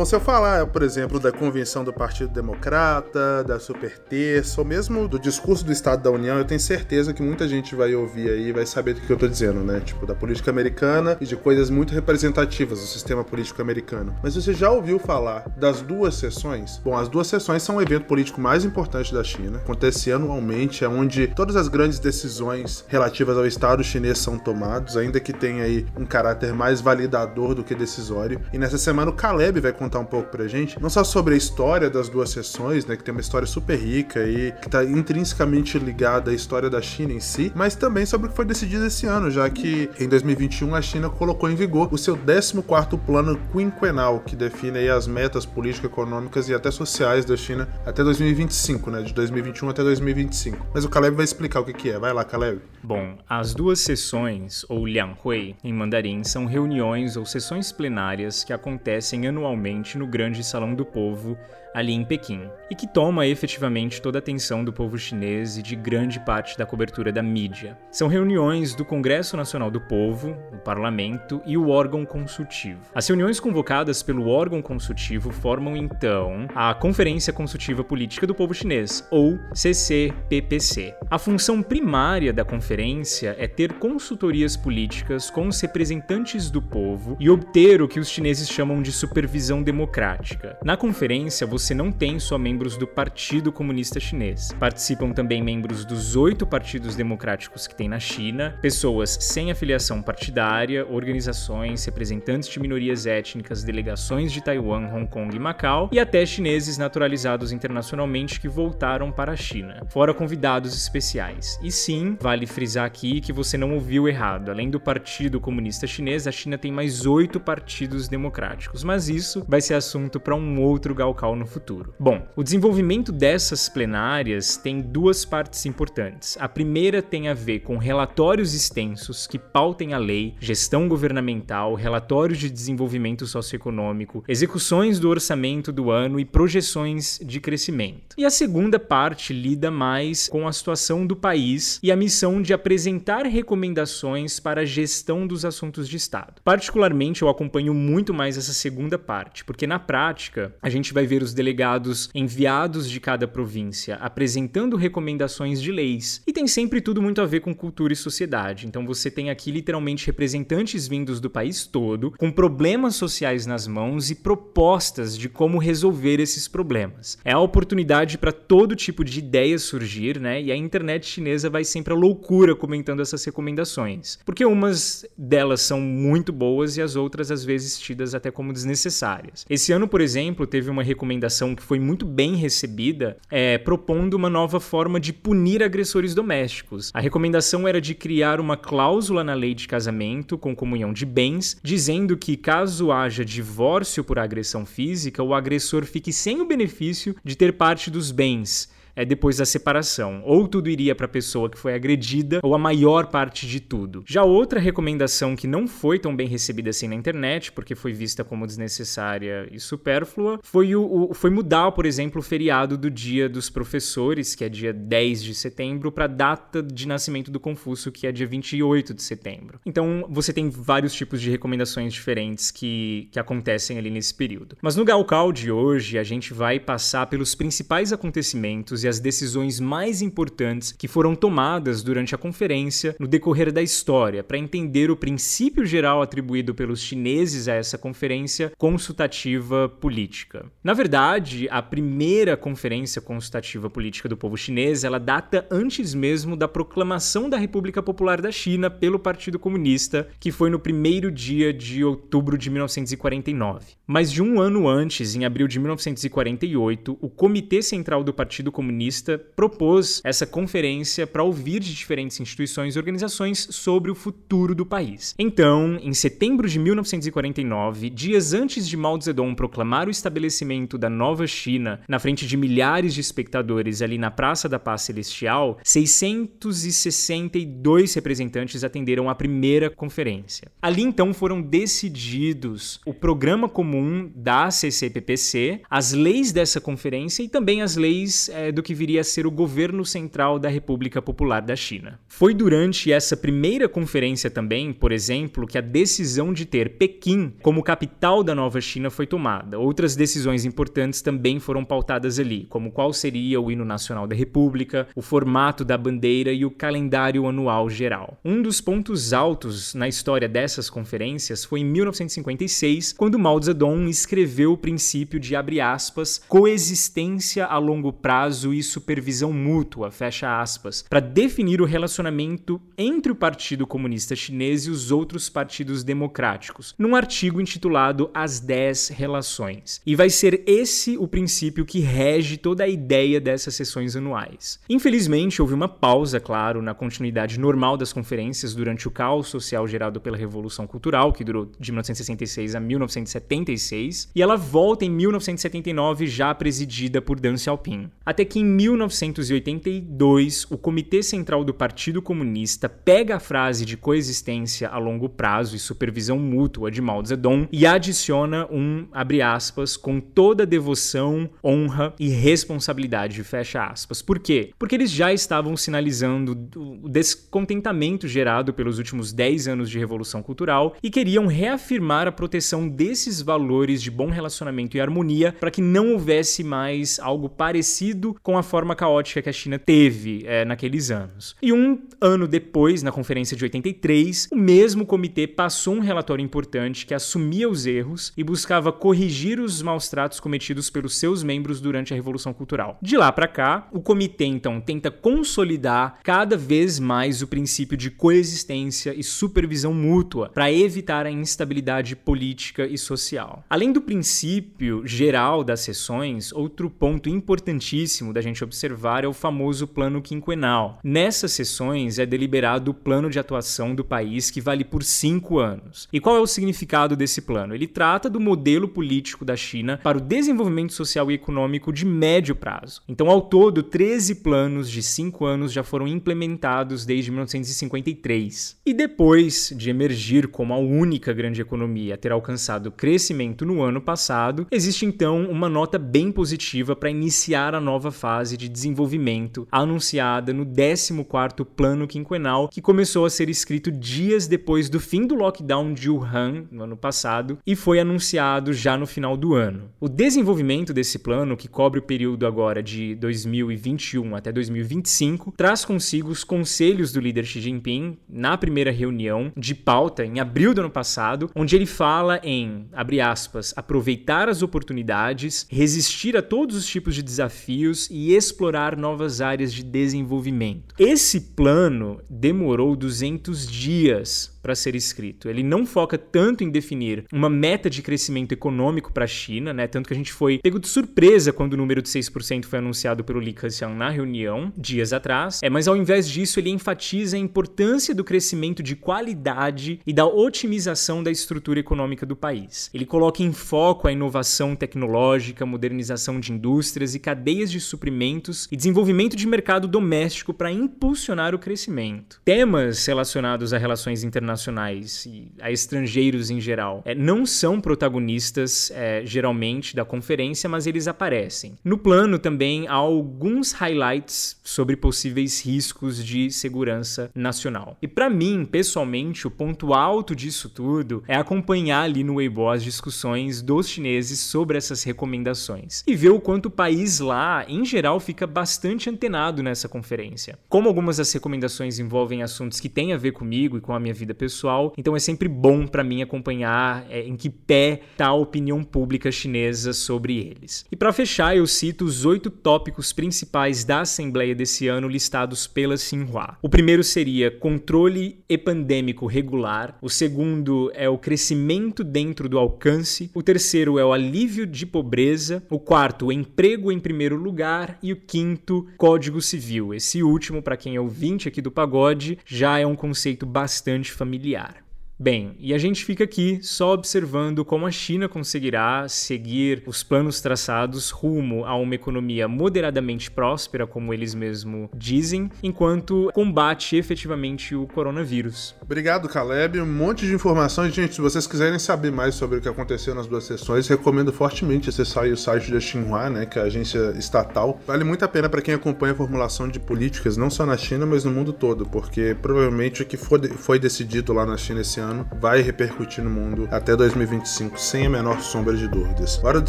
Bom, 0.00 0.06
se 0.06 0.16
eu 0.16 0.20
falar, 0.20 0.66
por 0.66 0.82
exemplo, 0.82 1.20
da 1.20 1.30
convenção 1.30 1.84
do 1.84 1.92
Partido 1.92 2.32
Democrata, 2.32 3.44
da 3.44 3.60
Super 3.60 3.98
Terça, 3.98 4.58
ou 4.58 4.66
mesmo 4.66 5.06
do 5.06 5.18
discurso 5.18 5.62
do 5.62 5.70
Estado 5.70 6.02
da 6.02 6.10
União, 6.10 6.38
eu 6.38 6.44
tenho 6.46 6.58
certeza 6.58 7.12
que 7.12 7.22
muita 7.22 7.46
gente 7.46 7.74
vai 7.74 7.94
ouvir 7.94 8.30
aí 8.30 8.48
e 8.48 8.52
vai 8.52 8.64
saber 8.64 8.94
do 8.94 9.02
que 9.02 9.12
eu 9.12 9.18
tô 9.18 9.28
dizendo, 9.28 9.60
né? 9.60 9.78
Tipo, 9.80 10.06
da 10.06 10.14
política 10.14 10.50
americana 10.50 11.18
e 11.20 11.26
de 11.26 11.36
coisas 11.36 11.68
muito 11.68 11.92
representativas 11.92 12.80
do 12.80 12.86
sistema 12.86 13.22
político 13.22 13.60
americano. 13.60 14.16
Mas 14.22 14.36
você 14.36 14.54
já 14.54 14.70
ouviu 14.70 14.98
falar 14.98 15.46
das 15.54 15.82
duas 15.82 16.14
sessões? 16.14 16.80
Bom, 16.82 16.96
as 16.96 17.06
duas 17.06 17.26
sessões 17.26 17.62
são 17.62 17.76
o 17.76 17.82
evento 17.82 18.06
político 18.06 18.40
mais 18.40 18.64
importante 18.64 19.12
da 19.12 19.22
China. 19.22 19.58
Acontece 19.58 20.10
anualmente, 20.10 20.82
é 20.82 20.88
onde 20.88 21.26
todas 21.26 21.56
as 21.56 21.68
grandes 21.68 21.98
decisões 21.98 22.86
relativas 22.88 23.36
ao 23.36 23.44
Estado 23.44 23.84
chinês 23.84 24.16
são 24.16 24.38
tomadas, 24.38 24.96
ainda 24.96 25.20
que 25.20 25.34
tenha 25.34 25.64
aí 25.64 25.84
um 25.94 26.06
caráter 26.06 26.54
mais 26.54 26.80
validador 26.80 27.54
do 27.54 27.62
que 27.62 27.74
decisório. 27.74 28.40
E 28.50 28.56
nessa 28.56 28.78
semana 28.78 29.10
o 29.10 29.14
Caleb 29.14 29.60
vai 29.60 29.74
um 29.98 30.04
pouco 30.04 30.30
pra 30.30 30.46
gente, 30.46 30.80
não 30.80 30.90
só 30.90 31.02
sobre 31.04 31.34
a 31.34 31.36
história 31.36 31.90
das 31.90 32.08
duas 32.08 32.30
sessões, 32.30 32.86
né, 32.86 32.96
que 32.96 33.04
tem 33.04 33.12
uma 33.12 33.20
história 33.20 33.46
super 33.46 33.76
rica 33.78 34.24
e 34.24 34.52
que 34.52 34.68
tá 34.68 34.84
intrinsecamente 34.84 35.78
ligada 35.78 36.30
à 36.30 36.34
história 36.34 36.70
da 36.70 36.80
China 36.80 37.12
em 37.12 37.20
si, 37.20 37.52
mas 37.54 37.74
também 37.74 38.06
sobre 38.06 38.26
o 38.26 38.30
que 38.30 38.36
foi 38.36 38.44
decidido 38.44 38.86
esse 38.86 39.06
ano, 39.06 39.30
já 39.30 39.48
que 39.50 39.90
em 39.98 40.08
2021 40.08 40.74
a 40.74 40.82
China 40.82 41.10
colocou 41.10 41.50
em 41.50 41.54
vigor 41.54 41.88
o 41.92 41.98
seu 41.98 42.16
14º 42.16 42.98
plano 42.98 43.38
quinquenal, 43.52 44.20
que 44.20 44.36
define 44.36 44.88
as 44.88 45.06
metas 45.06 45.44
políticas, 45.44 45.90
econômicas 45.90 46.48
e 46.48 46.54
até 46.54 46.70
sociais 46.70 47.24
da 47.24 47.36
China 47.36 47.68
até 47.84 48.02
2025, 48.04 48.90
né, 48.90 49.02
de 49.02 49.12
2021 49.12 49.68
até 49.68 49.82
2025. 49.82 50.66
Mas 50.74 50.84
o 50.84 50.88
Caleb 50.88 51.16
vai 51.16 51.24
explicar 51.24 51.60
o 51.60 51.64
que 51.64 51.72
que 51.72 51.90
é. 51.90 51.98
Vai 51.98 52.12
lá, 52.12 52.24
Caleb. 52.24 52.60
Bom, 52.82 53.18
as 53.28 53.54
duas 53.54 53.80
sessões, 53.80 54.64
ou 54.68 54.86
Lianghui, 54.86 55.56
em 55.62 55.72
mandarim, 55.72 56.24
são 56.24 56.46
reuniões 56.46 57.16
ou 57.16 57.26
sessões 57.26 57.72
plenárias 57.72 58.42
que 58.44 58.52
acontecem 58.52 59.26
anualmente 59.26 59.79
no 59.96 60.06
Grande 60.06 60.44
Salão 60.44 60.74
do 60.74 60.84
Povo 60.84 61.38
ali 61.74 61.92
em 61.92 62.04
Pequim, 62.04 62.48
e 62.70 62.74
que 62.74 62.86
toma 62.86 63.26
efetivamente 63.26 64.02
toda 64.02 64.18
a 64.18 64.20
atenção 64.20 64.64
do 64.64 64.72
povo 64.72 64.98
chinês 64.98 65.56
e 65.56 65.62
de 65.62 65.76
grande 65.76 66.18
parte 66.20 66.58
da 66.58 66.66
cobertura 66.66 67.12
da 67.12 67.22
mídia. 67.22 67.76
São 67.90 68.08
reuniões 68.08 68.74
do 68.74 68.84
Congresso 68.84 69.36
Nacional 69.36 69.70
do 69.70 69.80
Povo, 69.80 70.36
o 70.52 70.58
Parlamento 70.58 71.40
e 71.46 71.56
o 71.56 71.68
órgão 71.68 72.04
consultivo. 72.04 72.80
As 72.94 73.06
reuniões 73.06 73.38
convocadas 73.38 74.02
pelo 74.02 74.28
órgão 74.28 74.60
consultivo 74.60 75.30
formam 75.30 75.76
então 75.76 76.46
a 76.54 76.74
Conferência 76.74 77.32
Consultiva 77.32 77.84
Política 77.84 78.26
do 78.26 78.34
Povo 78.34 78.54
Chinês, 78.54 79.06
ou 79.10 79.38
CCPPC. 79.54 80.94
A 81.10 81.18
função 81.18 81.62
primária 81.62 82.32
da 82.32 82.44
conferência 82.44 83.36
é 83.38 83.46
ter 83.46 83.74
consultorias 83.74 84.56
políticas 84.56 85.30
com 85.30 85.48
os 85.48 85.60
representantes 85.60 86.50
do 86.50 86.60
povo 86.60 87.16
e 87.20 87.30
obter 87.30 87.82
o 87.82 87.88
que 87.88 88.00
os 88.00 88.08
chineses 88.08 88.48
chamam 88.48 88.82
de 88.82 88.92
supervisão 88.92 89.62
democrática. 89.62 90.58
Na 90.64 90.76
conferência, 90.76 91.46
você 91.46 91.59
você 91.60 91.74
não 91.74 91.92
tem 91.92 92.18
só 92.18 92.38
membros 92.38 92.76
do 92.78 92.86
Partido 92.86 93.52
Comunista 93.52 94.00
Chinês. 94.00 94.50
Participam 94.58 95.12
também 95.12 95.42
membros 95.42 95.84
dos 95.84 96.16
oito 96.16 96.46
partidos 96.46 96.96
democráticos 96.96 97.66
que 97.66 97.74
tem 97.74 97.86
na 97.86 98.00
China, 98.00 98.58
pessoas 98.62 99.18
sem 99.20 99.50
afiliação 99.50 100.00
partidária, 100.00 100.86
organizações, 100.86 101.84
representantes 101.84 102.48
de 102.48 102.58
minorias 102.58 103.04
étnicas, 103.04 103.62
delegações 103.62 104.32
de 104.32 104.42
Taiwan, 104.42 104.86
Hong 104.86 105.06
Kong 105.06 105.36
e 105.36 105.38
Macau, 105.38 105.90
e 105.92 106.00
até 106.00 106.24
chineses 106.24 106.78
naturalizados 106.78 107.52
internacionalmente 107.52 108.40
que 108.40 108.48
voltaram 108.48 109.12
para 109.12 109.32
a 109.32 109.36
China, 109.36 109.82
fora 109.88 110.14
convidados 110.14 110.74
especiais. 110.74 111.58
E 111.62 111.70
sim, 111.70 112.16
vale 112.18 112.46
frisar 112.46 112.86
aqui 112.86 113.20
que 113.20 113.34
você 113.34 113.58
não 113.58 113.74
ouviu 113.74 114.08
errado. 114.08 114.50
Além 114.50 114.70
do 114.70 114.80
Partido 114.80 115.38
Comunista 115.38 115.86
Chinês, 115.86 116.26
a 116.26 116.32
China 116.32 116.56
tem 116.56 116.72
mais 116.72 117.04
oito 117.04 117.38
partidos 117.38 118.08
democráticos, 118.08 118.82
mas 118.82 119.10
isso 119.10 119.44
vai 119.46 119.60
ser 119.60 119.74
assunto 119.74 120.18
para 120.18 120.34
um 120.34 120.58
outro 120.62 120.94
Gaokao 120.94 121.36
no 121.36 121.49
futuro. 121.50 121.92
Bom, 121.98 122.26
o 122.36 122.42
desenvolvimento 122.42 123.12
dessas 123.12 123.68
plenárias 123.68 124.56
tem 124.56 124.80
duas 124.80 125.24
partes 125.24 125.66
importantes. 125.66 126.36
A 126.40 126.48
primeira 126.48 127.02
tem 127.02 127.28
a 127.28 127.34
ver 127.34 127.60
com 127.60 127.76
relatórios 127.76 128.54
extensos 128.54 129.26
que 129.26 129.38
pautem 129.38 129.92
a 129.92 129.98
lei, 129.98 130.34
gestão 130.40 130.88
governamental, 130.88 131.74
relatórios 131.74 132.38
de 132.38 132.48
desenvolvimento 132.48 133.26
socioeconômico, 133.26 134.24
execuções 134.28 134.98
do 134.98 135.08
orçamento 135.08 135.72
do 135.72 135.90
ano 135.90 136.18
e 136.18 136.24
projeções 136.24 137.18
de 137.22 137.40
crescimento. 137.40 138.14
E 138.16 138.24
a 138.24 138.30
segunda 138.30 138.78
parte 138.78 139.32
lida 139.32 139.70
mais 139.70 140.28
com 140.28 140.46
a 140.46 140.52
situação 140.52 141.06
do 141.06 141.16
país 141.16 141.78
e 141.82 141.90
a 141.90 141.96
missão 141.96 142.40
de 142.40 142.52
apresentar 142.52 143.26
recomendações 143.26 144.38
para 144.38 144.62
a 144.62 144.64
gestão 144.64 145.26
dos 145.26 145.44
assuntos 145.44 145.88
de 145.88 145.96
Estado. 145.96 146.40
Particularmente, 146.44 147.22
eu 147.22 147.28
acompanho 147.28 147.74
muito 147.74 148.14
mais 148.14 148.38
essa 148.38 148.52
segunda 148.52 148.98
parte, 148.98 149.44
porque 149.44 149.66
na 149.66 149.78
prática 149.78 150.54
a 150.62 150.68
gente 150.68 150.92
vai 150.92 151.06
ver 151.06 151.22
os 151.22 151.34
delegados 151.40 152.10
enviados 152.14 152.90
de 152.90 153.00
cada 153.00 153.26
província 153.26 153.94
apresentando 153.96 154.76
recomendações 154.76 155.62
de 155.62 155.72
leis. 155.72 156.22
E 156.26 156.34
tem 156.34 156.46
sempre 156.46 156.82
tudo 156.82 157.00
muito 157.00 157.22
a 157.22 157.26
ver 157.26 157.40
com 157.40 157.54
cultura 157.54 157.94
e 157.94 157.96
sociedade. 157.96 158.66
Então 158.66 158.84
você 158.84 159.10
tem 159.10 159.30
aqui 159.30 159.50
literalmente 159.50 160.06
representantes 160.06 160.86
vindos 160.86 161.18
do 161.18 161.30
país 161.30 161.66
todo, 161.66 162.10
com 162.18 162.30
problemas 162.30 162.94
sociais 162.96 163.46
nas 163.46 163.66
mãos 163.66 164.10
e 164.10 164.14
propostas 164.14 165.16
de 165.16 165.30
como 165.30 165.56
resolver 165.56 166.20
esses 166.20 166.46
problemas. 166.46 167.16
É 167.24 167.32
a 167.32 167.38
oportunidade 167.38 168.18
para 168.18 168.32
todo 168.32 168.76
tipo 168.76 169.02
de 169.02 169.18
ideias 169.20 169.62
surgir, 169.62 170.20
né? 170.20 170.42
E 170.42 170.52
a 170.52 170.56
internet 170.56 171.06
chinesa 171.06 171.48
vai 171.48 171.64
sempre 171.64 171.94
à 171.94 171.96
loucura 171.96 172.54
comentando 172.54 173.00
essas 173.00 173.24
recomendações. 173.24 174.18
Porque 174.26 174.44
umas 174.44 175.06
delas 175.16 175.62
são 175.62 175.80
muito 175.80 176.32
boas 176.32 176.76
e 176.76 176.82
as 176.82 176.96
outras 176.96 177.30
às 177.30 177.42
vezes 177.42 177.78
tidas 177.78 178.14
até 178.14 178.30
como 178.30 178.52
desnecessárias. 178.52 179.46
Esse 179.48 179.72
ano, 179.72 179.88
por 179.88 180.02
exemplo, 180.02 180.46
teve 180.46 180.68
uma 180.68 180.82
recomendação 180.82 181.29
que 181.54 181.62
foi 181.62 181.78
muito 181.78 182.04
bem 182.04 182.34
recebida, 182.34 183.16
é, 183.30 183.56
propondo 183.58 184.14
uma 184.14 184.28
nova 184.28 184.58
forma 184.58 184.98
de 184.98 185.12
punir 185.12 185.62
agressores 185.62 186.14
domésticos. 186.14 186.90
A 186.92 187.00
recomendação 187.00 187.66
era 187.66 187.80
de 187.80 187.94
criar 187.94 188.40
uma 188.40 188.56
cláusula 188.56 189.22
na 189.22 189.34
lei 189.34 189.54
de 189.54 189.68
casamento 189.68 190.36
com 190.36 190.54
comunhão 190.54 190.92
de 190.92 191.06
bens, 191.06 191.56
dizendo 191.62 192.16
que 192.16 192.36
caso 192.36 192.90
haja 192.90 193.24
divórcio 193.24 194.02
por 194.02 194.18
agressão 194.18 194.66
física, 194.66 195.22
o 195.22 195.34
agressor 195.34 195.84
fique 195.84 196.12
sem 196.12 196.40
o 196.40 196.46
benefício 196.46 197.14
de 197.24 197.36
ter 197.36 197.52
parte 197.52 197.90
dos 197.90 198.10
bens 198.10 198.68
é 198.94 199.04
depois 199.04 199.36
da 199.36 199.44
separação. 199.44 200.22
Ou 200.24 200.46
tudo 200.46 200.68
iria 200.68 200.94
para 200.94 201.06
a 201.06 201.08
pessoa 201.08 201.48
que 201.48 201.58
foi 201.58 201.74
agredida, 201.74 202.40
ou 202.42 202.54
a 202.54 202.58
maior 202.58 203.06
parte 203.06 203.46
de 203.46 203.60
tudo. 203.60 204.04
Já 204.06 204.22
outra 204.22 204.60
recomendação 204.60 205.36
que 205.36 205.46
não 205.46 205.66
foi 205.66 205.98
tão 205.98 206.14
bem 206.14 206.28
recebida 206.28 206.70
assim 206.70 206.88
na 206.88 206.94
internet, 206.94 207.52
porque 207.52 207.74
foi 207.74 207.92
vista 207.92 208.24
como 208.24 208.46
desnecessária 208.46 209.48
e 209.50 209.58
supérflua, 209.58 210.40
foi, 210.42 210.74
o, 210.74 211.10
o 211.10 211.14
foi 211.14 211.30
mudar, 211.30 211.72
por 211.72 211.86
exemplo, 211.86 212.20
o 212.20 212.22
feriado 212.22 212.76
do 212.76 212.90
Dia 212.90 213.28
dos 213.28 213.50
Professores, 213.50 214.34
que 214.34 214.44
é 214.44 214.48
dia 214.48 214.72
10 214.72 215.22
de 215.22 215.34
setembro, 215.34 215.92
para 215.92 216.04
a 216.04 216.08
data 216.08 216.62
de 216.62 216.86
nascimento 216.86 217.30
do 217.30 217.40
Confúcio, 217.40 217.92
que 217.92 218.06
é 218.06 218.12
dia 218.12 218.26
28 218.26 218.94
de 218.94 219.02
setembro. 219.02 219.60
Então, 219.64 220.06
você 220.08 220.32
tem 220.32 220.48
vários 220.48 220.92
tipos 220.92 221.20
de 221.20 221.30
recomendações 221.30 221.92
diferentes 221.92 222.50
que, 222.50 223.08
que 223.12 223.18
acontecem 223.18 223.78
ali 223.78 223.90
nesse 223.90 224.14
período. 224.14 224.56
Mas 224.62 224.76
no 224.76 224.84
Gaokao 224.84 225.32
de 225.32 225.50
hoje, 225.50 225.98
a 225.98 226.02
gente 226.02 226.32
vai 226.32 226.58
passar 226.58 227.06
pelos 227.06 227.34
principais 227.34 227.92
acontecimentos 227.92 228.79
e 228.84 228.88
as 228.88 229.00
decisões 229.00 229.60
mais 229.60 230.02
importantes 230.02 230.72
que 230.72 230.88
foram 230.88 231.14
tomadas 231.14 231.82
durante 231.82 232.14
a 232.14 232.18
conferência 232.18 232.96
no 232.98 233.06
decorrer 233.06 233.52
da 233.52 233.62
história, 233.62 234.22
para 234.22 234.38
entender 234.38 234.90
o 234.90 234.96
princípio 234.96 235.64
geral 235.64 236.02
atribuído 236.02 236.54
pelos 236.54 236.80
chineses 236.80 237.48
a 237.48 237.54
essa 237.54 237.76
conferência 237.78 238.52
consultativa 238.58 239.68
política. 239.68 240.46
Na 240.62 240.72
verdade, 240.72 241.48
a 241.50 241.62
primeira 241.62 242.36
conferência 242.36 243.00
consultativa 243.00 243.68
política 243.68 244.08
do 244.08 244.16
povo 244.16 244.36
chinês, 244.36 244.84
ela 244.84 244.98
data 244.98 245.46
antes 245.50 245.94
mesmo 245.94 246.36
da 246.36 246.48
proclamação 246.48 247.28
da 247.28 247.36
República 247.36 247.82
Popular 247.82 248.20
da 248.20 248.32
China 248.32 248.70
pelo 248.70 248.98
Partido 248.98 249.38
Comunista, 249.38 250.08
que 250.18 250.32
foi 250.32 250.50
no 250.50 250.58
primeiro 250.58 251.10
dia 251.10 251.52
de 251.52 251.84
outubro 251.84 252.38
de 252.38 252.50
1949. 252.50 253.66
Mas 253.86 254.10
de 254.10 254.22
um 254.22 254.40
ano 254.40 254.68
antes, 254.68 255.14
em 255.14 255.24
abril 255.24 255.48
de 255.48 255.58
1948, 255.58 256.98
o 257.00 257.08
Comitê 257.08 257.62
Central 257.62 258.04
do 258.04 258.12
Partido 258.12 258.52
Comunista 258.52 258.69
propôs 259.18 260.00
essa 260.04 260.26
conferência 260.26 261.06
para 261.06 261.22
ouvir 261.22 261.60
de 261.60 261.74
diferentes 261.74 262.20
instituições 262.20 262.76
e 262.76 262.78
organizações 262.78 263.48
sobre 263.50 263.90
o 263.90 263.94
futuro 263.94 264.54
do 264.54 264.66
país. 264.66 265.14
Então, 265.18 265.78
em 265.82 265.92
setembro 265.92 266.48
de 266.48 266.58
1949, 266.58 267.90
dias 267.90 268.32
antes 268.32 268.66
de 268.68 268.76
Mao 268.76 269.00
Zedong 269.00 269.34
proclamar 269.34 269.88
o 269.88 269.90
estabelecimento 269.90 270.78
da 270.78 270.90
nova 270.90 271.26
China 271.26 271.80
na 271.88 271.98
frente 271.98 272.26
de 272.26 272.36
milhares 272.36 272.92
de 272.94 273.00
espectadores 273.00 273.82
ali 273.82 273.98
na 273.98 274.10
Praça 274.10 274.48
da 274.48 274.58
Paz 274.58 274.82
Celestial, 274.82 275.58
662 275.62 277.94
representantes 277.94 278.64
atenderam 278.64 279.08
a 279.08 279.14
primeira 279.14 279.70
conferência. 279.70 280.50
Ali 280.60 280.82
então 280.82 281.14
foram 281.14 281.40
decididos 281.40 282.80
o 282.84 282.92
programa 282.92 283.48
comum 283.48 284.10
da 284.14 284.50
CCPPC, 284.50 285.62
as 285.70 285.92
leis 285.92 286.32
dessa 286.32 286.60
conferência 286.60 287.22
e 287.22 287.28
também 287.28 287.62
as 287.62 287.76
leis 287.76 288.28
é, 288.28 288.50
do 288.52 288.59
que 288.62 288.74
viria 288.74 289.00
a 289.00 289.04
ser 289.04 289.26
o 289.26 289.30
governo 289.30 289.84
central 289.84 290.38
da 290.38 290.48
República 290.48 291.02
Popular 291.02 291.40
da 291.40 291.56
China. 291.56 292.00
Foi 292.08 292.34
durante 292.34 292.92
essa 292.92 293.16
primeira 293.16 293.68
conferência 293.68 294.30
também, 294.30 294.72
por 294.72 294.92
exemplo, 294.92 295.46
que 295.46 295.58
a 295.58 295.60
decisão 295.60 296.32
de 296.32 296.44
ter 296.44 296.76
Pequim 296.76 297.32
como 297.42 297.62
capital 297.62 298.22
da 298.22 298.34
nova 298.34 298.60
China 298.60 298.90
foi 298.90 299.06
tomada. 299.06 299.58
Outras 299.58 299.96
decisões 299.96 300.44
importantes 300.44 301.02
também 301.02 301.38
foram 301.38 301.64
pautadas 301.64 302.18
ali, 302.18 302.46
como 302.48 302.70
qual 302.70 302.92
seria 302.92 303.40
o 303.40 303.50
hino 303.50 303.64
nacional 303.64 304.06
da 304.06 304.14
República, 304.14 304.88
o 304.94 305.02
formato 305.02 305.64
da 305.64 305.76
bandeira 305.76 306.32
e 306.32 306.44
o 306.44 306.50
calendário 306.50 307.26
anual 307.26 307.68
geral. 307.68 308.18
Um 308.24 308.42
dos 308.42 308.60
pontos 308.60 309.12
altos 309.12 309.74
na 309.74 309.88
história 309.88 310.28
dessas 310.28 310.70
conferências 310.70 311.44
foi 311.44 311.60
em 311.60 311.64
1956, 311.64 312.92
quando 312.92 313.18
Mao 313.18 313.40
Zedong 313.42 313.88
escreveu 313.88 314.52
o 314.52 314.58
princípio 314.58 315.18
de 315.18 315.34
aspas, 315.60 316.20
coexistência 316.28 317.46
a 317.46 317.58
longo 317.58 317.92
prazo 317.92 318.49
e 318.52 318.62
supervisão 318.62 319.32
mútua, 319.32 319.90
fecha 319.90 320.40
aspas, 320.40 320.84
para 320.88 321.00
definir 321.00 321.60
o 321.60 321.64
relacionamento 321.64 322.60
entre 322.76 323.12
o 323.12 323.14
Partido 323.14 323.66
Comunista 323.66 324.16
Chinês 324.16 324.66
e 324.66 324.70
os 324.70 324.90
outros 324.90 325.28
partidos 325.28 325.84
democráticos, 325.84 326.74
num 326.78 326.94
artigo 326.94 327.40
intitulado 327.40 328.10
As 328.12 328.40
10 328.40 328.88
Relações. 328.88 329.80
E 329.86 329.94
vai 329.94 330.10
ser 330.10 330.42
esse 330.46 330.96
o 330.98 331.06
princípio 331.06 331.64
que 331.64 331.80
rege 331.80 332.36
toda 332.36 332.64
a 332.64 332.68
ideia 332.68 333.20
dessas 333.20 333.54
sessões 333.54 333.94
anuais. 333.94 334.58
Infelizmente, 334.68 335.40
houve 335.40 335.54
uma 335.54 335.68
pausa, 335.68 336.18
claro, 336.18 336.62
na 336.62 336.74
continuidade 336.74 337.38
normal 337.38 337.76
das 337.76 337.92
conferências 337.92 338.54
durante 338.54 338.88
o 338.88 338.90
caos 338.90 339.28
social 339.28 339.66
gerado 339.66 340.00
pela 340.00 340.16
Revolução 340.16 340.66
Cultural, 340.66 341.12
que 341.12 341.24
durou 341.24 341.50
de 341.58 341.70
1966 341.70 342.54
a 342.54 342.60
1976, 342.60 344.08
e 344.14 344.22
ela 344.22 344.36
volta 344.36 344.84
em 344.84 344.90
1979 344.90 346.06
já 346.06 346.34
presidida 346.34 347.00
por 347.00 347.20
Deng 347.20 347.36
Xiaoping. 347.36 347.90
Até 348.04 348.24
que 348.24 348.39
em 348.40 348.44
1982, 348.44 350.46
o 350.50 350.56
Comitê 350.56 351.02
Central 351.02 351.44
do 351.44 351.52
Partido 351.52 352.00
Comunista 352.00 352.70
pega 352.70 353.16
a 353.16 353.20
frase 353.20 353.66
de 353.66 353.76
coexistência 353.76 354.68
a 354.68 354.78
longo 354.78 355.10
prazo 355.10 355.54
e 355.54 355.58
supervisão 355.58 356.18
mútua 356.18 356.70
de 356.70 356.80
Mao 356.80 357.04
Zedong 357.04 357.46
e 357.52 357.66
adiciona 357.66 358.46
um, 358.50 358.86
abre 358.92 359.20
aspas, 359.20 359.76
com 359.76 360.00
toda 360.00 360.46
devoção, 360.46 361.28
honra 361.44 361.92
e 361.98 362.08
responsabilidade, 362.08 363.22
fecha 363.22 363.62
aspas. 363.62 364.00
Por 364.00 364.18
quê? 364.18 364.54
Porque 364.58 364.74
eles 364.74 364.90
já 364.90 365.12
estavam 365.12 365.54
sinalizando 365.56 366.32
o 366.56 366.88
descontentamento 366.88 368.08
gerado 368.08 368.54
pelos 368.54 368.78
últimos 368.78 369.12
10 369.12 369.48
anos 369.48 369.68
de 369.68 369.78
revolução 369.78 370.22
cultural 370.22 370.74
e 370.82 370.90
queriam 370.90 371.26
reafirmar 371.26 372.08
a 372.08 372.12
proteção 372.12 372.66
desses 372.66 373.20
valores 373.20 373.82
de 373.82 373.90
bom 373.90 374.08
relacionamento 374.08 374.74
e 374.76 374.80
harmonia 374.80 375.34
para 375.38 375.50
que 375.50 375.60
não 375.60 375.92
houvesse 375.92 376.42
mais 376.42 376.98
algo 376.98 377.28
parecido 377.28 378.16
com 378.30 378.38
a 378.38 378.44
forma 378.44 378.76
caótica 378.76 379.20
que 379.20 379.28
a 379.28 379.32
China 379.32 379.58
teve 379.58 380.22
é, 380.24 380.44
naqueles 380.44 380.88
anos. 380.92 381.34
E 381.42 381.52
um 381.52 381.80
ano 382.00 382.28
depois, 382.28 382.80
na 382.80 382.92
Conferência 382.92 383.36
de 383.36 383.42
83, 383.42 384.28
o 384.30 384.36
mesmo 384.36 384.86
comitê 384.86 385.26
passou 385.26 385.74
um 385.74 385.80
relatório 385.80 386.22
importante 386.22 386.86
que 386.86 386.94
assumia 386.94 387.48
os 387.48 387.66
erros 387.66 388.12
e 388.16 388.22
buscava 388.22 388.70
corrigir 388.70 389.40
os 389.40 389.60
maus 389.62 389.88
tratos 389.88 390.20
cometidos 390.20 390.70
pelos 390.70 390.96
seus 390.96 391.24
membros 391.24 391.60
durante 391.60 391.92
a 391.92 391.96
Revolução 391.96 392.32
Cultural. 392.32 392.78
De 392.80 392.96
lá 392.96 393.10
para 393.10 393.26
cá, 393.26 393.66
o 393.72 393.80
comitê 393.80 394.26
então 394.26 394.60
tenta 394.60 394.92
consolidar 394.92 395.98
cada 396.04 396.36
vez 396.36 396.78
mais 396.78 397.22
o 397.22 397.26
princípio 397.26 397.76
de 397.76 397.90
coexistência 397.90 398.94
e 398.94 399.02
supervisão 399.02 399.74
mútua 399.74 400.30
para 400.32 400.52
evitar 400.52 401.04
a 401.04 401.10
instabilidade 401.10 401.96
política 401.96 402.64
e 402.64 402.78
social. 402.78 403.44
Além 403.50 403.72
do 403.72 403.80
princípio 403.80 404.86
geral 404.86 405.42
das 405.42 405.62
sessões, 405.62 406.32
outro 406.32 406.70
ponto 406.70 407.08
importantíssimo 407.08 408.12
da 408.12 408.19
gente 408.20 408.44
observar 408.44 409.04
é 409.04 409.08
o 409.08 409.12
famoso 409.12 409.66
plano 409.66 410.02
quinquenal. 410.02 410.78
Nessas 410.82 411.32
sessões 411.32 411.98
é 411.98 412.06
deliberado 412.06 412.70
o 412.70 412.74
plano 412.74 413.10
de 413.10 413.18
atuação 413.18 413.74
do 413.74 413.84
país 413.84 414.30
que 414.30 414.40
vale 414.40 414.64
por 414.64 414.82
cinco 414.82 415.38
anos. 415.38 415.88
E 415.92 416.00
qual 416.00 416.16
é 416.16 416.20
o 416.20 416.26
significado 416.26 416.96
desse 416.96 417.22
plano? 417.22 417.54
Ele 417.54 417.66
trata 417.66 418.08
do 418.08 418.20
modelo 418.20 418.68
político 418.68 419.24
da 419.24 419.36
China 419.36 419.80
para 419.82 419.98
o 419.98 420.00
desenvolvimento 420.00 420.72
social 420.72 421.10
e 421.10 421.14
econômico 421.14 421.72
de 421.72 421.84
médio 421.84 422.34
prazo. 422.34 422.82
Então, 422.88 423.08
ao 423.08 423.22
todo, 423.22 423.62
13 423.62 424.16
planos 424.16 424.70
de 424.70 424.82
cinco 424.82 425.24
anos 425.24 425.52
já 425.52 425.62
foram 425.62 425.86
implementados 425.86 426.84
desde 426.84 427.10
1953. 427.10 428.58
E 428.64 428.74
depois 428.74 429.52
de 429.56 429.70
emergir 429.70 430.28
como 430.28 430.52
a 430.52 430.58
única 430.58 431.12
grande 431.12 431.40
economia 431.40 431.94
a 431.94 431.98
ter 431.98 432.12
alcançado 432.12 432.70
crescimento 432.70 433.44
no 433.44 433.62
ano 433.62 433.80
passado, 433.80 434.46
existe 434.50 434.84
então 434.84 435.24
uma 435.24 435.48
nota 435.48 435.78
bem 435.78 436.10
positiva 436.12 436.74
para 436.76 436.90
iniciar 436.90 437.54
a 437.54 437.60
nova 437.60 437.90
fase 437.90 438.09
de 438.36 438.48
desenvolvimento 438.48 439.46
anunciada 439.52 440.32
no 440.32 440.44
14º 440.44 441.44
Plano 441.44 441.86
Quinquenal, 441.86 442.48
que 442.48 442.60
começou 442.60 443.04
a 443.04 443.10
ser 443.10 443.28
escrito 443.28 443.70
dias 443.70 444.26
depois 444.26 444.68
do 444.68 444.80
fim 444.80 445.06
do 445.06 445.14
lockdown 445.14 445.72
de 445.72 445.88
Wuhan 445.88 446.44
no 446.50 446.64
ano 446.64 446.76
passado 446.76 447.38
e 447.46 447.54
foi 447.54 447.78
anunciado 447.78 448.52
já 448.52 448.76
no 448.76 448.86
final 448.86 449.16
do 449.16 449.34
ano. 449.34 449.70
O 449.78 449.88
desenvolvimento 449.88 450.74
desse 450.74 450.98
plano, 450.98 451.36
que 451.36 451.48
cobre 451.48 451.78
o 451.78 451.82
período 451.82 452.26
agora 452.26 452.62
de 452.62 452.94
2021 452.96 454.16
até 454.16 454.32
2025, 454.32 455.32
traz 455.36 455.64
consigo 455.64 456.10
os 456.10 456.24
conselhos 456.24 456.92
do 456.92 457.00
líder 457.00 457.24
Xi 457.24 457.40
Jinping 457.40 457.96
na 458.08 458.36
primeira 458.36 458.72
reunião 458.72 459.32
de 459.36 459.54
pauta 459.54 460.04
em 460.04 460.18
abril 460.18 460.52
do 460.52 460.62
ano 460.62 460.70
passado, 460.70 461.30
onde 461.34 461.54
ele 461.54 461.66
fala 461.66 462.20
em, 462.24 462.66
abre 462.72 463.00
aspas, 463.00 463.54
aproveitar 463.56 464.28
as 464.28 464.42
oportunidades, 464.42 465.46
resistir 465.48 466.16
a 466.16 466.22
todos 466.22 466.56
os 466.56 466.66
tipos 466.66 466.94
de 466.94 467.02
desafios 467.02 467.88
e 467.90 467.99
explorar 468.08 468.76
novas 468.76 469.20
áreas 469.20 469.52
de 469.52 469.62
desenvolvimento. 469.62 470.74
Esse 470.78 471.20
plano 471.20 472.00
demorou 472.08 472.74
200 472.74 473.46
dias 473.50 474.39
para 474.42 474.54
ser 474.54 474.74
escrito. 474.74 475.28
Ele 475.28 475.42
não 475.42 475.66
foca 475.66 475.98
tanto 475.98 476.42
em 476.42 476.50
definir 476.50 477.04
uma 477.12 477.28
meta 477.28 477.68
de 477.68 477.82
crescimento 477.82 478.32
econômico 478.32 478.92
para 478.92 479.04
a 479.04 479.08
China, 479.08 479.52
né? 479.52 479.66
Tanto 479.66 479.86
que 479.86 479.94
a 479.94 479.96
gente 479.96 480.12
foi 480.12 480.38
pego 480.38 480.58
de 480.58 480.68
surpresa 480.68 481.32
quando 481.32 481.54
o 481.54 481.56
número 481.56 481.82
de 481.82 481.88
6% 481.88 482.44
foi 482.46 482.58
anunciado 482.58 483.04
pelo 483.04 483.20
Li 483.20 483.32
Keqiang 483.32 483.74
na 483.74 483.90
reunião, 483.90 484.52
dias 484.56 484.92
atrás. 484.92 485.40
É, 485.42 485.50
mas 485.50 485.68
ao 485.68 485.76
invés 485.76 486.08
disso, 486.08 486.40
ele 486.40 486.50
enfatiza 486.50 487.16
a 487.16 487.20
importância 487.20 487.94
do 487.94 488.04
crescimento 488.04 488.62
de 488.62 488.74
qualidade 488.76 489.80
e 489.86 489.92
da 489.92 490.06
otimização 490.06 491.02
da 491.02 491.10
estrutura 491.10 491.60
econômica 491.60 492.06
do 492.06 492.16
país. 492.16 492.70
Ele 492.72 492.86
coloca 492.86 493.22
em 493.22 493.32
foco 493.32 493.88
a 493.88 493.92
inovação 493.92 494.56
tecnológica, 494.56 495.46
modernização 495.46 496.18
de 496.18 496.32
indústrias 496.32 496.94
e 496.94 496.98
cadeias 496.98 497.50
de 497.50 497.60
suprimentos 497.60 498.48
e 498.50 498.56
desenvolvimento 498.56 499.16
de 499.16 499.26
mercado 499.26 499.68
doméstico 499.68 500.32
para 500.32 500.50
impulsionar 500.50 501.34
o 501.34 501.38
crescimento. 501.38 502.20
Temas 502.24 502.86
relacionados 502.86 503.52
a 503.52 503.58
relações 503.58 504.02
internacionais 504.04 504.29
internacionais 504.30 505.06
e 505.06 505.32
a 505.40 505.50
estrangeiros 505.50 506.30
em 506.30 506.40
geral, 506.40 506.82
é, 506.84 506.94
não 506.94 507.26
são 507.26 507.60
protagonistas 507.60 508.70
é, 508.74 509.02
geralmente 509.04 509.74
da 509.74 509.84
conferência, 509.84 510.48
mas 510.48 510.66
eles 510.66 510.86
aparecem. 510.86 511.56
No 511.64 511.76
plano 511.76 512.18
também 512.18 512.68
há 512.68 512.74
alguns 512.74 513.52
highlights 513.52 514.38
sobre 514.44 514.76
possíveis 514.76 515.44
riscos 515.44 516.04
de 516.04 516.30
segurança 516.30 517.10
nacional. 517.14 517.76
E 517.82 517.88
para 517.88 518.08
mim, 518.08 518.44
pessoalmente, 518.44 519.26
o 519.26 519.30
ponto 519.30 519.74
alto 519.74 520.14
disso 520.14 520.48
tudo 520.48 521.02
é 521.08 521.16
acompanhar 521.16 521.82
ali 521.82 522.04
no 522.04 522.16
Weibo 522.16 522.48
as 522.48 522.62
discussões 522.62 523.42
dos 523.42 523.68
chineses 523.68 524.20
sobre 524.20 524.56
essas 524.56 524.82
recomendações 524.82 525.82
e 525.86 525.94
ver 525.94 526.10
o 526.10 526.20
quanto 526.20 526.46
o 526.46 526.50
país 526.50 527.00
lá, 527.00 527.44
em 527.48 527.64
geral, 527.64 527.98
fica 527.98 528.26
bastante 528.26 528.88
antenado 528.88 529.42
nessa 529.42 529.68
conferência. 529.68 530.38
Como 530.48 530.68
algumas 530.68 530.98
das 530.98 531.12
recomendações 531.12 531.78
envolvem 531.78 532.22
assuntos 532.22 532.60
que 532.60 532.68
têm 532.68 532.92
a 532.92 532.96
ver 532.96 533.12
comigo 533.12 533.56
e 533.56 533.60
com 533.60 533.72
a 533.72 533.80
minha 533.80 533.94
vida 533.94 534.14
pessoal, 534.20 534.74
então 534.76 534.94
é 534.94 534.98
sempre 534.98 535.26
bom 535.26 535.66
para 535.66 535.82
mim 535.82 536.02
acompanhar 536.02 536.84
é, 536.90 537.00
em 537.00 537.16
que 537.16 537.30
pé 537.30 537.80
está 537.92 538.08
a 538.08 538.12
opinião 538.14 538.62
pública 538.62 539.10
chinesa 539.10 539.72
sobre 539.72 540.18
eles. 540.18 540.66
E 540.70 540.76
para 540.76 540.92
fechar, 540.92 541.34
eu 541.34 541.46
cito 541.46 541.86
os 541.86 542.04
oito 542.04 542.28
tópicos 542.28 542.92
principais 542.92 543.64
da 543.64 543.80
Assembleia 543.80 544.34
desse 544.34 544.68
ano 544.68 544.88
listados 544.88 545.46
pela 545.46 545.74
Xinhua. 545.78 546.36
O 546.42 546.50
primeiro 546.50 546.84
seria 546.84 547.30
controle 547.30 548.22
epandêmico 548.28 549.06
regular, 549.06 549.78
o 549.80 549.88
segundo 549.88 550.70
é 550.74 550.86
o 550.86 550.98
crescimento 550.98 551.82
dentro 551.82 552.28
do 552.28 552.38
alcance, 552.38 553.10
o 553.14 553.22
terceiro 553.22 553.78
é 553.78 553.84
o 553.84 553.92
alívio 553.92 554.46
de 554.46 554.66
pobreza, 554.66 555.42
o 555.48 555.58
quarto, 555.58 556.12
emprego 556.12 556.70
em 556.70 556.78
primeiro 556.78 557.16
lugar 557.16 557.78
e 557.82 557.90
o 557.90 557.96
quinto, 557.96 558.66
código 558.76 559.22
civil. 559.22 559.72
Esse 559.72 560.02
último, 560.02 560.42
para 560.42 560.58
quem 560.58 560.76
é 560.76 560.80
ouvinte 560.80 561.26
aqui 561.26 561.40
do 561.40 561.50
pagode, 561.50 562.18
já 562.26 562.58
é 562.58 562.66
um 562.66 562.76
conceito 562.76 563.24
bastante 563.24 563.90
familiar 563.90 564.09
familiar. 564.10 564.69
Bem, 565.02 565.34
e 565.40 565.54
a 565.54 565.58
gente 565.58 565.82
fica 565.82 566.04
aqui 566.04 566.40
só 566.42 566.74
observando 566.74 567.42
como 567.42 567.66
a 567.66 567.70
China 567.70 568.06
conseguirá 568.06 568.86
seguir 568.86 569.62
os 569.64 569.82
planos 569.82 570.20
traçados 570.20 570.90
rumo 570.90 571.46
a 571.46 571.56
uma 571.56 571.74
economia 571.74 572.28
moderadamente 572.28 573.10
próspera, 573.10 573.66
como 573.66 573.94
eles 573.94 574.14
mesmos 574.14 574.68
dizem, 574.76 575.30
enquanto 575.42 576.10
combate 576.12 576.76
efetivamente 576.76 577.54
o 577.54 577.66
coronavírus. 577.66 578.54
Obrigado, 578.60 579.08
Caleb. 579.08 579.58
Um 579.62 579.64
monte 579.64 580.04
de 580.04 580.12
informações. 580.12 580.74
Gente, 580.74 580.96
se 580.96 581.00
vocês 581.00 581.26
quiserem 581.26 581.58
saber 581.58 581.90
mais 581.90 582.14
sobre 582.14 582.36
o 582.36 582.42
que 582.42 582.48
aconteceu 582.50 582.94
nas 582.94 583.06
duas 583.06 583.24
sessões, 583.24 583.66
recomendo 583.68 584.12
fortemente 584.12 584.68
acessar 584.68 585.06
o 585.06 585.16
site 585.16 585.50
da 585.50 585.58
Xinhua, 585.58 586.10
né, 586.10 586.26
que 586.26 586.38
é 586.38 586.42
a 586.42 586.44
agência 586.44 586.92
estatal. 586.98 587.58
Vale 587.66 587.84
muito 587.84 588.04
a 588.04 588.08
pena 588.08 588.28
para 588.28 588.42
quem 588.42 588.52
acompanha 588.52 588.92
a 588.92 588.96
formulação 588.96 589.48
de 589.48 589.58
políticas, 589.58 590.18
não 590.18 590.28
só 590.28 590.44
na 590.44 590.58
China, 590.58 590.84
mas 590.84 591.06
no 591.06 591.10
mundo 591.10 591.32
todo, 591.32 591.64
porque 591.64 592.14
provavelmente 592.20 592.82
o 592.82 592.84
que 592.84 592.98
foi 592.98 593.58
decidido 593.58 594.12
lá 594.12 594.26
na 594.26 594.36
China 594.36 594.60
esse 594.60 594.78
ano 594.78 594.89
ano 594.90 595.06
vai 595.18 595.40
repercutir 595.40 596.02
no 596.02 596.10
mundo 596.10 596.48
até 596.50 596.76
2025 596.76 597.58
sem 597.58 597.86
a 597.86 597.90
menor 597.90 598.20
sombra 598.20 598.56
de 598.56 598.68
dúvidas. 598.68 599.16
Bora 599.16 599.40
do 599.40 599.48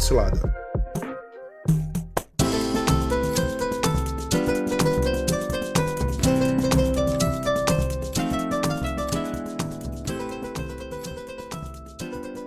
cilada. 0.00 0.71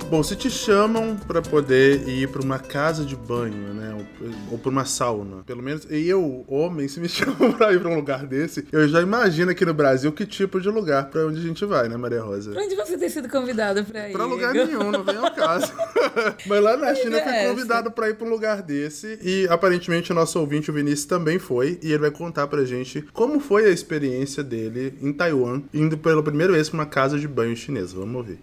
Bom, 0.09 0.21
se 0.21 0.35
te 0.35 0.51
chamam 0.51 1.17
para 1.17 1.41
poder 1.41 2.07
ir 2.07 2.29
para 2.29 2.41
uma 2.41 2.59
casa 2.59 3.03
de 3.03 3.15
banho, 3.15 3.73
né, 3.73 3.97
ou, 3.97 4.31
ou 4.51 4.57
para 4.57 4.69
uma 4.69 4.85
sauna, 4.85 5.43
pelo 5.45 5.63
menos 5.63 5.87
eu, 5.89 6.45
homem, 6.47 6.87
se 6.87 6.99
me 6.99 7.09
chamam 7.09 7.51
para 7.53 7.73
ir 7.73 7.79
para 7.79 7.89
um 7.89 7.95
lugar 7.95 8.25
desse, 8.25 8.67
eu 8.71 8.87
já 8.87 9.01
imagino 9.01 9.49
aqui 9.49 9.65
no 9.65 9.73
Brasil 9.73 10.11
que 10.11 10.25
tipo 10.25 10.61
de 10.61 10.69
lugar 10.69 11.09
para 11.09 11.25
onde 11.25 11.39
a 11.39 11.41
gente 11.41 11.65
vai, 11.65 11.89
né, 11.89 11.97
Maria 11.97 12.21
Rosa? 12.21 12.51
Pra 12.51 12.61
onde 12.61 12.75
você 12.75 12.97
tem 12.97 13.09
sido 13.09 13.27
convidado 13.27 13.83
para 13.83 14.09
ir? 14.09 14.13
Para 14.13 14.25
lugar 14.25 14.53
nenhum, 14.53 14.91
não 14.91 15.03
vem 15.03 15.17
ao 15.17 15.33
caso. 15.33 15.73
Mas 16.45 16.63
lá 16.63 16.77
na 16.77 16.93
China 16.93 17.17
eu 17.17 17.23
fui 17.23 17.33
é 17.33 17.49
convidado 17.49 17.91
para 17.91 18.09
ir 18.09 18.15
para 18.15 18.27
um 18.27 18.29
lugar 18.29 18.61
desse 18.61 19.17
e 19.23 19.47
aparentemente 19.49 20.11
o 20.11 20.15
nosso 20.15 20.39
ouvinte, 20.39 20.69
o 20.69 20.73
Vinícius, 20.73 21.05
também 21.05 21.39
foi 21.39 21.79
e 21.81 21.87
ele 21.87 21.99
vai 21.99 22.11
contar 22.11 22.45
pra 22.47 22.63
gente 22.63 23.01
como 23.11 23.39
foi 23.39 23.65
a 23.65 23.69
experiência 23.69 24.43
dele 24.43 24.93
em 25.01 25.11
Taiwan, 25.11 25.63
indo 25.73 25.97
pela 25.97 26.21
primeira 26.21 26.53
vez 26.53 26.69
para 26.69 26.79
uma 26.79 26.85
casa 26.85 27.19
de 27.19 27.27
banho 27.27 27.55
chinesa. 27.55 27.95
Vamos 27.95 28.15
ouvir 28.15 28.39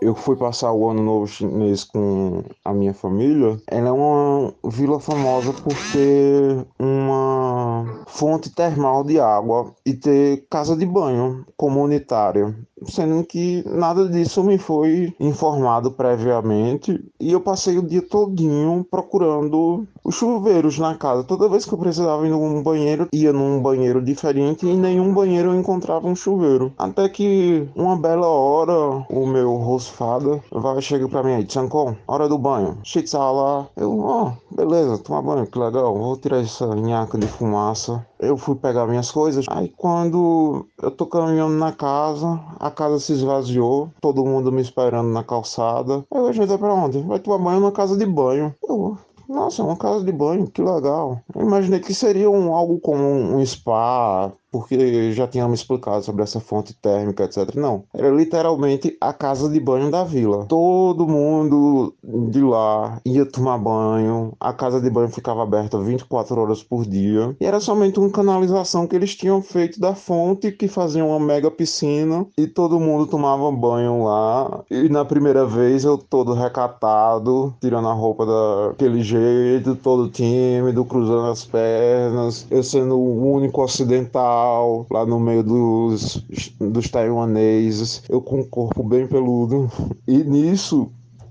eu 0.00 0.14
fui 0.14 0.36
passar 0.36 0.72
o 0.72 0.88
ano 0.88 1.02
novo 1.02 1.26
chinês 1.26 1.84
com 1.84 2.42
a 2.64 2.72
minha 2.72 2.94
família. 2.94 3.60
Ela 3.66 3.88
é 3.88 3.92
uma 3.92 4.52
vila 4.64 4.98
famosa 4.98 5.52
por 5.52 5.74
ter 5.92 6.66
uma 6.78 8.04
fonte 8.06 8.50
termal 8.50 9.04
de 9.04 9.20
água 9.20 9.74
e 9.84 9.94
ter 9.94 10.46
casa 10.48 10.76
de 10.76 10.86
banho 10.86 11.44
comunitária 11.56 12.54
sendo 12.86 13.24
que 13.24 13.62
nada 13.66 14.08
disso 14.08 14.42
me 14.42 14.58
foi 14.58 15.14
informado 15.20 15.90
previamente 15.90 17.02
e 17.18 17.32
eu 17.32 17.40
passei 17.40 17.78
o 17.78 17.82
dia 17.82 18.02
todinho 18.02 18.86
procurando 18.90 19.86
os 20.02 20.14
chuveiros 20.14 20.78
na 20.78 20.94
casa. 20.94 21.24
Toda 21.24 21.48
vez 21.48 21.64
que 21.64 21.72
eu 21.72 21.78
precisava 21.78 22.26
ir 22.26 22.30
num 22.30 22.62
banheiro, 22.62 23.08
ia 23.12 23.32
num 23.32 23.60
banheiro 23.60 24.02
diferente 24.02 24.66
e 24.66 24.70
em 24.70 24.78
nenhum 24.78 25.12
banheiro 25.12 25.50
eu 25.50 25.60
encontrava 25.60 26.06
um 26.06 26.16
chuveiro. 26.16 26.72
Até 26.78 27.08
que 27.08 27.68
uma 27.74 27.96
bela 27.96 28.26
hora 28.26 29.04
o 29.10 29.26
meu 29.26 29.56
rosfada 29.90 30.42
vai 30.50 30.80
chegar 30.80 31.08
para 31.08 31.22
mim 31.22 31.32
aí, 31.32 31.44
Tchancon, 31.44 31.96
hora 32.06 32.28
do 32.28 32.38
banho. 32.38 32.78
lá. 33.12 33.68
Eu, 33.76 33.98
ó, 34.00 34.32
oh, 34.32 34.54
beleza, 34.54 34.98
tomar 34.98 35.22
banho, 35.22 35.46
que 35.46 35.58
legal. 35.58 35.96
Vou 35.96 36.16
tirar 36.16 36.40
essa 36.40 36.66
nhaca 36.74 37.18
de 37.18 37.26
fumaça. 37.26 38.06
Eu 38.18 38.36
fui 38.36 38.54
pegar 38.54 38.86
minhas 38.86 39.10
coisas. 39.10 39.44
Aí 39.50 39.68
quando 39.76 40.66
eu 40.80 40.90
tô 40.90 41.06
caminhando 41.06 41.54
na 41.54 41.72
casa, 41.72 42.40
a 42.58 42.70
casa 42.70 43.00
se 43.00 43.12
esvaziou, 43.12 43.90
todo 44.00 44.24
mundo 44.24 44.52
me 44.52 44.62
esperando 44.62 45.08
na 45.08 45.24
calçada. 45.24 46.04
Aí 46.12 46.20
eu 46.20 46.32
gente 46.32 46.56
pra 46.58 46.72
onde? 46.72 47.00
Vai 47.00 47.18
tomar 47.18 47.38
banho 47.38 47.60
na 47.60 47.72
casa 47.72 47.96
de 47.96 48.06
banho. 48.06 48.54
Eu, 48.62 48.96
nossa, 49.28 49.62
uma 49.62 49.76
casa 49.76 50.04
de 50.04 50.12
banho, 50.12 50.50
que 50.50 50.62
legal. 50.62 51.20
Eu 51.34 51.42
imaginei 51.42 51.80
que 51.80 51.94
seria 51.94 52.30
um, 52.30 52.54
algo 52.54 52.80
como 52.80 53.04
um 53.04 53.44
spa, 53.44 54.32
porque 54.50 55.12
já 55.12 55.26
tínhamos 55.26 55.60
explicado 55.60 56.02
sobre 56.04 56.22
essa 56.22 56.40
fonte 56.40 56.74
térmica, 56.74 57.24
etc. 57.24 57.54
Não, 57.54 57.84
era 57.94 58.10
literalmente 58.10 58.96
a 59.00 59.12
casa 59.12 59.48
de 59.48 59.60
banho 59.60 59.90
da 59.90 60.04
vila. 60.04 60.46
Todo 60.46 61.06
mundo 61.06 61.94
de 62.30 62.40
lá 62.40 63.00
ia 63.04 63.26
tomar 63.26 63.58
banho, 63.58 64.32
a 64.38 64.52
casa 64.52 64.80
de 64.80 64.88
banho 64.88 65.08
ficava 65.08 65.42
aberta 65.42 65.78
24 65.78 66.40
horas 66.40 66.62
por 66.62 66.86
dia, 66.86 67.36
e 67.40 67.44
era 67.44 67.60
somente 67.60 67.98
uma 67.98 68.10
canalização 68.10 68.86
que 68.86 68.94
eles 68.94 69.14
tinham 69.14 69.42
feito 69.42 69.80
da 69.80 69.94
fonte, 69.94 70.52
que 70.52 70.68
fazia 70.68 71.04
uma 71.04 71.18
mega 71.18 71.50
piscina, 71.50 72.26
e 72.38 72.46
todo 72.46 72.80
mundo 72.80 73.06
tomava 73.06 73.50
banho 73.50 74.04
lá. 74.04 74.62
E 74.70 74.88
na 74.88 75.04
primeira 75.04 75.44
vez 75.44 75.84
eu 75.84 75.98
todo 75.98 76.32
recatado, 76.34 77.54
tirando 77.60 77.88
a 77.88 77.92
roupa 77.92 78.24
daquele 78.26 79.02
jeito 79.02 79.74
todo 79.76 80.08
tímido, 80.08 80.84
cruzando 80.84 81.26
as 81.26 81.44
pernas, 81.44 82.46
eu 82.50 82.62
sendo 82.62 82.96
o 82.96 83.32
único 83.32 83.62
ocidental 83.62 84.86
lá 84.90 85.04
no 85.04 85.18
meio 85.18 85.42
dos, 85.42 86.24
dos 86.60 86.88
taiwaneses, 86.88 88.02
eu 88.08 88.20
com 88.20 88.40
o 88.40 88.46
corpo 88.46 88.82
bem 88.82 89.06
peludo. 89.06 89.70
E 90.06 90.18
nisso 90.18 90.90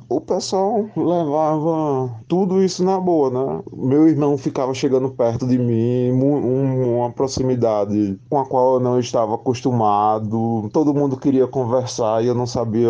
o 0.10 0.20
pessoal 0.20 0.86
levava 0.97 2.12
tudo 2.28 2.64
isso 2.64 2.84
na 2.84 2.99
boa, 2.99 3.30
né? 3.30 3.62
Meu 3.72 4.07
irmão 4.07 4.38
ficava 4.38 4.74
chegando 4.74 5.10
perto 5.10 5.45
de 5.45 5.57
mim, 5.57 6.12
uma 6.12 7.12
proximidade 7.12 8.20
com 8.30 8.39
a 8.39 8.45
qual 8.45 8.76
eu 8.76 8.80
não 8.80 8.99
estava 8.99 9.36
acostumado. 9.36 10.70
Todo 10.74 10.93
mundo 10.93 11.16
queria 11.16 11.47
conversar 11.47 12.24
e 12.24 12.28
eu 12.28 12.36
não 12.36 12.47
sabia 12.47 12.89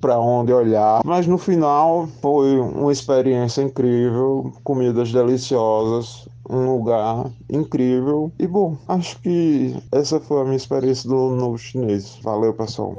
para 0.00 0.18
onde 0.20 0.52
olhar. 0.52 1.02
Mas 1.04 1.26
no 1.26 1.38
final 1.38 2.06
foi 2.20 2.58
uma 2.58 2.92
experiência 2.92 3.62
incrível, 3.62 4.52
comidas 4.62 5.10
deliciosas, 5.10 6.28
um 6.48 6.70
lugar 6.72 7.30
incrível. 7.50 8.30
E 8.38 8.46
bom, 8.46 8.76
acho 8.86 9.18
que 9.20 9.74
essa 9.90 10.20
foi 10.20 10.42
a 10.42 10.44
minha 10.44 10.56
experiência 10.56 11.08
do 11.08 11.30
novo 11.30 11.56
chinês. 11.56 12.18
Valeu, 12.22 12.52
pessoal. 12.52 12.94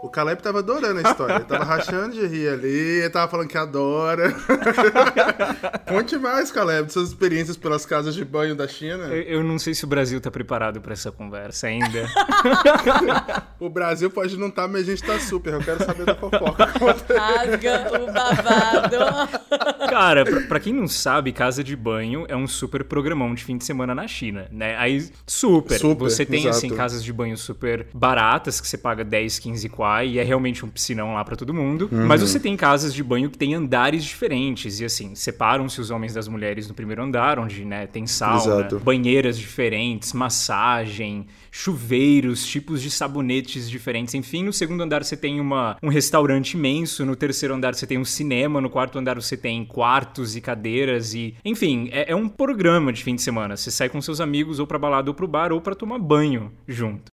O 0.00 0.08
Caleb 0.08 0.40
tava 0.40 0.60
adorando 0.60 1.00
a 1.00 1.10
história. 1.10 1.34
Ele 1.34 1.44
tava 1.44 1.64
rachando 1.64 2.14
de 2.14 2.24
rir 2.24 2.48
ali, 2.48 2.68
ele 2.68 3.10
tava 3.10 3.28
falando 3.28 3.48
que 3.48 3.58
adora. 3.58 4.32
Conte 5.88 6.16
mais, 6.18 6.52
Caleb, 6.52 6.86
de 6.86 6.92
suas 6.92 7.08
experiências 7.08 7.56
pelas 7.56 7.84
casas 7.84 8.14
de 8.14 8.24
banho 8.24 8.54
da 8.54 8.68
China. 8.68 9.06
Eu, 9.06 9.22
eu 9.22 9.44
não 9.44 9.58
sei 9.58 9.74
se 9.74 9.84
o 9.84 9.88
Brasil 9.88 10.20
tá 10.20 10.30
preparado 10.30 10.80
para 10.80 10.92
essa 10.92 11.10
conversa 11.10 11.66
ainda. 11.66 12.08
o 13.58 13.68
Brasil 13.68 14.08
pode 14.08 14.36
não 14.36 14.48
estar, 14.48 14.62
tá, 14.62 14.68
mas 14.68 14.82
a 14.82 14.90
gente 14.92 15.02
tá 15.02 15.18
super. 15.18 15.54
Eu 15.54 15.60
quero 15.60 15.84
saber 15.84 16.04
da 16.04 16.14
fofoca. 16.14 16.64
Rasga 16.64 17.90
o 18.00 18.06
babado. 18.12 19.88
Cara, 19.90 20.24
pra, 20.24 20.40
pra, 20.42 20.60
quem 20.60 20.72
não 20.72 20.86
sabe, 20.86 21.32
casa 21.32 21.64
de 21.64 21.74
banho 21.74 22.24
é 22.28 22.36
um 22.36 22.46
super 22.46 22.84
programão 22.84 23.34
de 23.34 23.42
fim 23.42 23.56
de 23.56 23.64
semana 23.64 23.94
na 23.94 24.06
China, 24.06 24.46
né? 24.52 24.76
Aí, 24.76 25.10
super. 25.26 25.78
super 25.78 26.04
você 26.04 26.24
tem, 26.24 26.40
assim, 26.40 26.48
exato. 26.48 26.66
assim, 26.66 26.76
casas 26.76 27.02
de 27.02 27.12
banho 27.12 27.36
super 27.36 27.86
baratas, 27.92 28.60
que 28.60 28.68
você 28.68 28.78
paga 28.78 29.04
10, 29.04 29.38
15 29.40 29.68
4 29.68 29.87
Hawaii 29.88 30.14
e 30.14 30.18
é 30.18 30.22
realmente 30.22 30.64
um 30.64 30.68
piscinão 30.68 31.14
lá 31.14 31.24
para 31.24 31.36
todo 31.36 31.54
mundo. 31.54 31.88
Uhum. 31.90 32.06
Mas 32.06 32.20
você 32.20 32.38
tem 32.38 32.56
casas 32.56 32.92
de 32.92 33.02
banho 33.02 33.30
que 33.30 33.38
tem 33.38 33.54
andares 33.54 34.04
diferentes 34.04 34.80
e 34.80 34.84
assim, 34.84 35.14
separam-se 35.14 35.80
os 35.80 35.90
homens 35.90 36.14
das 36.14 36.28
mulheres 36.28 36.68
no 36.68 36.74
primeiro 36.74 37.02
andar, 37.02 37.38
onde, 37.38 37.64
né, 37.64 37.86
tem 37.86 38.06
sauna, 38.06 38.38
Exato. 38.38 38.78
banheiras 38.78 39.38
diferentes, 39.38 40.12
massagem, 40.12 41.26
chuveiros, 41.50 42.46
tipos 42.46 42.82
de 42.82 42.90
sabonetes 42.90 43.68
diferentes. 43.68 44.14
Enfim, 44.14 44.44
no 44.44 44.52
segundo 44.52 44.82
andar 44.82 45.04
você 45.04 45.16
tem 45.16 45.40
uma, 45.40 45.76
um 45.82 45.88
restaurante 45.88 46.54
imenso, 46.54 47.04
no 47.04 47.16
terceiro 47.16 47.54
andar 47.54 47.74
você 47.74 47.86
tem 47.86 47.98
um 47.98 48.04
cinema, 48.04 48.60
no 48.60 48.70
quarto 48.70 48.98
andar 48.98 49.14
você 49.14 49.36
tem 49.36 49.64
quartos 49.64 50.36
e 50.36 50.40
cadeiras 50.40 51.14
e, 51.14 51.34
enfim, 51.44 51.88
é, 51.92 52.12
é 52.12 52.16
um 52.16 52.28
programa 52.28 52.92
de 52.92 53.02
fim 53.02 53.14
de 53.14 53.22
semana. 53.22 53.56
Você 53.56 53.70
sai 53.70 53.88
com 53.88 54.00
seus 54.00 54.20
amigos 54.20 54.58
ou 54.58 54.66
para 54.66 54.78
balada 54.78 55.10
ou 55.10 55.14
pro 55.14 55.28
bar 55.28 55.52
ou 55.52 55.60
para 55.60 55.74
tomar 55.74 55.98
banho 55.98 56.52
junto. 56.66 57.10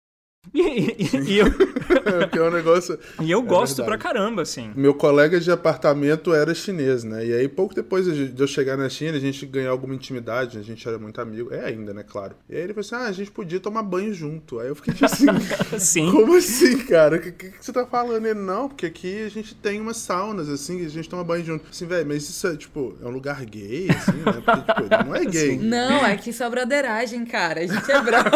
E, 0.54 0.60
e, 0.62 1.32
e 1.32 1.38
eu. 1.38 1.46
que 2.30 2.38
é 2.38 2.42
um 2.42 2.50
negócio. 2.50 2.98
E 3.20 3.30
eu 3.30 3.40
é 3.40 3.42
gosto 3.42 3.76
verdade. 3.76 3.98
pra 3.98 4.12
caramba, 4.12 4.42
assim. 4.42 4.72
Meu 4.74 4.94
colega 4.94 5.40
de 5.40 5.50
apartamento 5.50 6.34
era 6.34 6.54
chinês, 6.54 7.04
né? 7.04 7.26
E 7.26 7.32
aí, 7.32 7.48
pouco 7.48 7.74
depois 7.74 8.06
de 8.06 8.34
eu 8.36 8.46
chegar 8.46 8.76
na 8.76 8.88
China, 8.88 9.16
a 9.16 9.20
gente 9.20 9.44
ganhou 9.46 9.70
alguma 9.70 9.94
intimidade, 9.94 10.58
a 10.58 10.62
gente 10.62 10.86
era 10.86 10.98
muito 10.98 11.20
amigo. 11.20 11.52
É 11.52 11.64
ainda, 11.64 11.92
né? 11.92 12.04
Claro. 12.06 12.34
E 12.48 12.56
aí 12.56 12.62
ele 12.62 12.72
falou 12.74 12.80
assim: 12.80 12.94
ah, 12.94 13.08
a 13.08 13.12
gente 13.12 13.30
podia 13.30 13.60
tomar 13.60 13.82
banho 13.82 14.12
junto. 14.12 14.58
Aí 14.58 14.68
eu 14.68 14.74
fiquei 14.74 14.94
tipo 14.94 15.06
assim: 15.06 15.26
Sim. 15.78 16.10
como 16.10 16.36
assim, 16.36 16.78
cara? 16.86 17.16
O 17.16 17.20
que, 17.20 17.32
que, 17.32 17.50
que, 17.50 17.64
você 17.64 17.72
tá 17.72 17.86
falando? 17.86 18.26
Ele, 18.26 18.38
não, 18.38 18.68
porque 18.68 18.86
aqui 18.86 19.24
a 19.24 19.28
gente 19.28 19.54
tem 19.54 19.80
umas 19.80 19.96
saunas, 19.96 20.48
assim, 20.48 20.84
a 20.84 20.88
gente 20.88 21.08
toma 21.08 21.24
banho 21.24 21.44
junto. 21.44 21.64
Assim, 21.70 21.86
velho, 21.86 22.06
mas 22.06 22.28
isso 22.28 22.46
é, 22.46 22.56
tipo, 22.56 22.96
é 23.02 23.06
um 23.06 23.10
lugar 23.10 23.44
gay, 23.44 23.88
assim, 23.90 24.18
né? 24.18 24.42
Porque, 24.44 24.72
tipo, 24.72 25.04
não 25.06 25.14
é 25.14 25.24
gay. 25.24 25.58
Não, 25.58 26.06
é 26.06 26.16
que 26.16 26.32
só 26.32 26.48
broderagem, 26.48 27.24
cara. 27.24 27.60
A 27.60 27.66
gente 27.66 27.90
é 27.90 28.00
brother. 28.02 28.30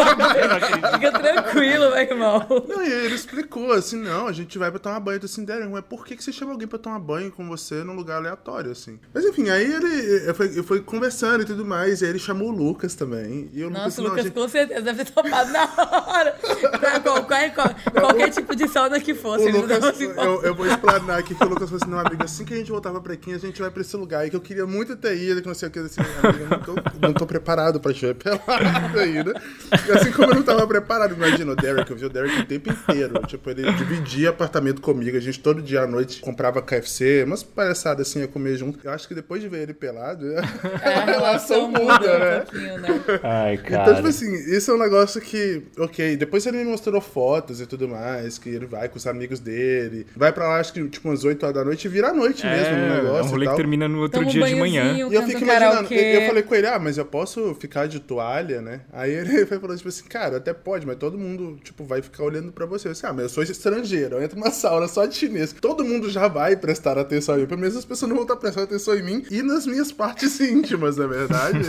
Fica 0.93 1.11
tranquilo, 1.11 1.89
meu 1.91 1.97
irmão. 1.97 2.45
Não, 2.67 2.83
e 2.83 2.91
ele 2.91 3.15
explicou 3.45 3.71
assim: 3.71 3.97
não, 3.97 4.27
a 4.27 4.31
gente 4.31 4.57
vai 4.57 4.69
pra 4.69 4.79
tomar 4.79 4.99
banho. 4.99 5.19
Eu 5.21 5.25
assim, 5.25 5.45
Derek, 5.45 5.69
mas 5.69 5.85
por 5.85 6.05
que, 6.05 6.15
que 6.15 6.23
você 6.23 6.31
chama 6.31 6.51
alguém 6.51 6.67
pra 6.67 6.77
tomar 6.77 6.99
banho 6.99 7.31
com 7.31 7.47
você 7.47 7.83
num 7.83 7.95
lugar 7.95 8.17
aleatório, 8.17 8.71
assim? 8.71 8.99
Mas 9.13 9.23
enfim, 9.23 9.49
aí 9.49 9.71
ele 9.71 10.27
eu 10.27 10.35
fui, 10.35 10.59
eu 10.59 10.63
fui 10.63 10.81
conversando 10.81 11.43
e 11.43 11.45
tudo 11.45 11.65
mais, 11.65 12.01
e 12.01 12.05
aí 12.05 12.11
ele 12.11 12.19
chamou 12.19 12.49
o 12.49 12.51
Lucas 12.51 12.95
também. 12.95 13.49
E 13.53 13.63
o 13.63 13.69
Nossa, 13.69 13.83
Lucas, 13.85 13.97
o 13.97 14.01
Lucas 14.03 14.23
gente... 14.25 14.33
com 14.33 14.47
certeza 14.47 14.81
deve 14.81 15.05
ter 15.05 15.11
tomado 15.11 15.51
na 15.51 15.63
hora. 16.07 16.31
pra 16.79 16.99
qualquer, 16.99 17.53
qualquer 17.53 18.29
tipo 18.31 18.55
de 18.55 18.67
sauna 18.67 18.99
que 18.99 19.13
fosse. 19.13 19.51
Lucas, 19.51 19.99
eu, 19.99 20.43
eu, 20.43 20.55
vou 20.55 20.65
explanar 20.65 21.19
aqui 21.19 21.35
que 21.35 21.43
o 21.43 21.47
Lucas 21.47 21.69
falou 21.69 21.81
assim: 21.81 21.91
não, 21.91 21.99
amiga, 21.99 22.25
assim 22.25 22.45
que 22.45 22.53
a 22.53 22.57
gente 22.57 22.71
voltar 22.71 22.91
pra 22.91 23.01
Prequim, 23.01 23.33
a 23.33 23.37
gente 23.37 23.61
vai 23.61 23.69
pra 23.69 23.81
esse 23.81 23.95
lugar. 23.95 24.25
E 24.25 24.29
que 24.29 24.35
eu 24.35 24.41
queria 24.41 24.65
muito 24.65 24.95
ter 24.95 25.15
ido, 25.17 25.41
que 25.41 25.47
não 25.47 25.55
sei 25.55 25.69
o 25.69 25.71
que, 25.71 25.79
assim, 25.79 26.01
amiga, 26.23 26.47
não 26.49 26.59
tô, 26.59 26.75
não 27.01 27.13
tô 27.13 27.25
preparado 27.25 27.79
pra 27.79 27.93
te 27.93 28.05
ver 28.05 28.15
pelado 28.15 28.99
ainda. 28.99 29.41
E 29.87 29.91
assim 29.91 30.11
como 30.11 30.31
eu 30.31 30.35
não 30.35 30.43
tava 30.43 30.65
preparado, 30.67 31.13
imagina 31.13 31.51
o 31.51 31.55
Derek, 31.55 31.89
eu 31.89 31.97
vi 31.97 32.05
o 32.05 32.09
Derek 32.09 32.39
o 32.39 32.45
tempo 32.45 32.69
inteiro. 32.69 33.13
Tipo, 33.37 33.49
ele 33.49 33.71
dividia 33.73 34.29
apartamento 34.29 34.81
comigo. 34.81 35.17
A 35.17 35.19
gente 35.19 35.39
todo 35.39 35.61
dia 35.61 35.81
à 35.81 35.87
noite 35.87 36.21
comprava 36.21 36.61
KFC, 36.61 37.23
umas 37.25 37.43
palhaçadas 37.43 38.07
assim, 38.07 38.19
ia 38.19 38.27
comer 38.27 38.57
junto. 38.57 38.79
Eu 38.83 38.91
acho 38.91 39.07
que 39.07 39.15
depois 39.15 39.41
de 39.41 39.47
ver 39.47 39.63
ele 39.63 39.73
pelado, 39.73 40.25
é, 40.31 40.39
a 40.39 41.05
relação 41.05 41.69
muda, 41.69 42.19
né? 42.19 42.45
Um 42.53 42.77
né? 42.79 43.19
Ai, 43.23 43.57
cara. 43.57 43.83
Então, 43.83 43.95
tipo 43.95 44.07
assim, 44.07 44.33
isso 44.33 44.71
é 44.71 44.73
um 44.73 44.79
negócio 44.79 45.19
que, 45.21 45.63
ok, 45.77 46.15
depois 46.15 46.45
ele 46.45 46.57
me 46.57 46.65
mostrou 46.65 47.01
fotos 47.01 47.59
e 47.59 47.65
tudo 47.65 47.87
mais, 47.87 48.37
que 48.37 48.49
ele 48.49 48.65
vai 48.65 48.89
com 48.89 48.97
os 48.97 49.07
amigos 49.07 49.39
dele, 49.39 50.07
vai 50.15 50.31
pra 50.31 50.47
lá, 50.47 50.59
acho 50.59 50.73
que 50.73 50.87
tipo 50.87 51.07
umas 51.07 51.23
8 51.23 51.43
horas 51.43 51.55
da 51.55 51.65
noite 51.65 51.85
e 51.85 51.89
vira 51.89 52.09
a 52.09 52.13
noite 52.13 52.45
é, 52.45 52.51
mesmo 52.51 52.77
no 52.77 52.95
negócio. 52.95 53.17
É 53.17 53.23
um 53.23 53.29
rolê 53.29 53.47
que 53.47 53.55
termina 53.55 53.87
no 53.87 53.99
outro 53.99 54.19
Toma 54.19 54.31
dia 54.31 54.45
de 54.45 54.55
manhã. 54.55 54.93
E 54.93 55.13
eu 55.13 55.23
fico 55.23 55.41
imaginando, 55.41 55.93
eu, 55.93 56.21
eu 56.21 56.27
falei 56.27 56.43
com 56.43 56.55
ele, 56.55 56.67
ah, 56.67 56.79
mas 56.79 56.97
eu 56.97 57.05
posso 57.05 57.53
ficar 57.55 57.87
de 57.87 57.99
toalha, 57.99 58.61
né? 58.61 58.81
Aí 58.91 59.11
ele 59.11 59.45
falou, 59.59 59.75
tipo 59.75 59.89
assim, 59.89 60.05
cara, 60.05 60.37
até 60.37 60.53
pode, 60.53 60.85
mas 60.85 60.97
todo 60.97 61.17
mundo, 61.17 61.59
tipo, 61.63 61.83
vai 61.83 62.01
ficar 62.01 62.23
olhando 62.23 62.51
pra 62.51 62.65
você. 62.65 62.87
Eu 62.87 62.93
disse, 62.93 63.05
ah, 63.05 63.13
mas 63.13 63.24
eu 63.25 63.29
sou 63.29 63.43
estrangeiro, 63.43 64.15
eu 64.15 64.23
entro 64.23 64.37
numa 64.39 64.51
sauna 64.51 64.87
só 64.87 65.05
de 65.05 65.15
chinês. 65.15 65.53
Todo 65.53 65.83
mundo 65.83 66.09
já 66.09 66.27
vai 66.27 66.55
prestar 66.55 66.97
atenção 66.97 67.35
em 67.35 67.41
mim. 67.41 67.47
Pelo 67.47 67.59
menos 67.59 67.75
as 67.75 67.85
pessoas 67.85 68.09
não 68.09 68.15
vão 68.15 68.23
estar 68.23 68.35
prestando 68.37 68.65
atenção 68.65 68.95
em 68.95 69.03
mim 69.03 69.25
e 69.29 69.41
nas 69.41 69.65
minhas 69.65 69.91
partes 69.91 70.39
íntimas, 70.41 70.97
na 70.97 71.05
é 71.05 71.07
verdade. 71.07 71.59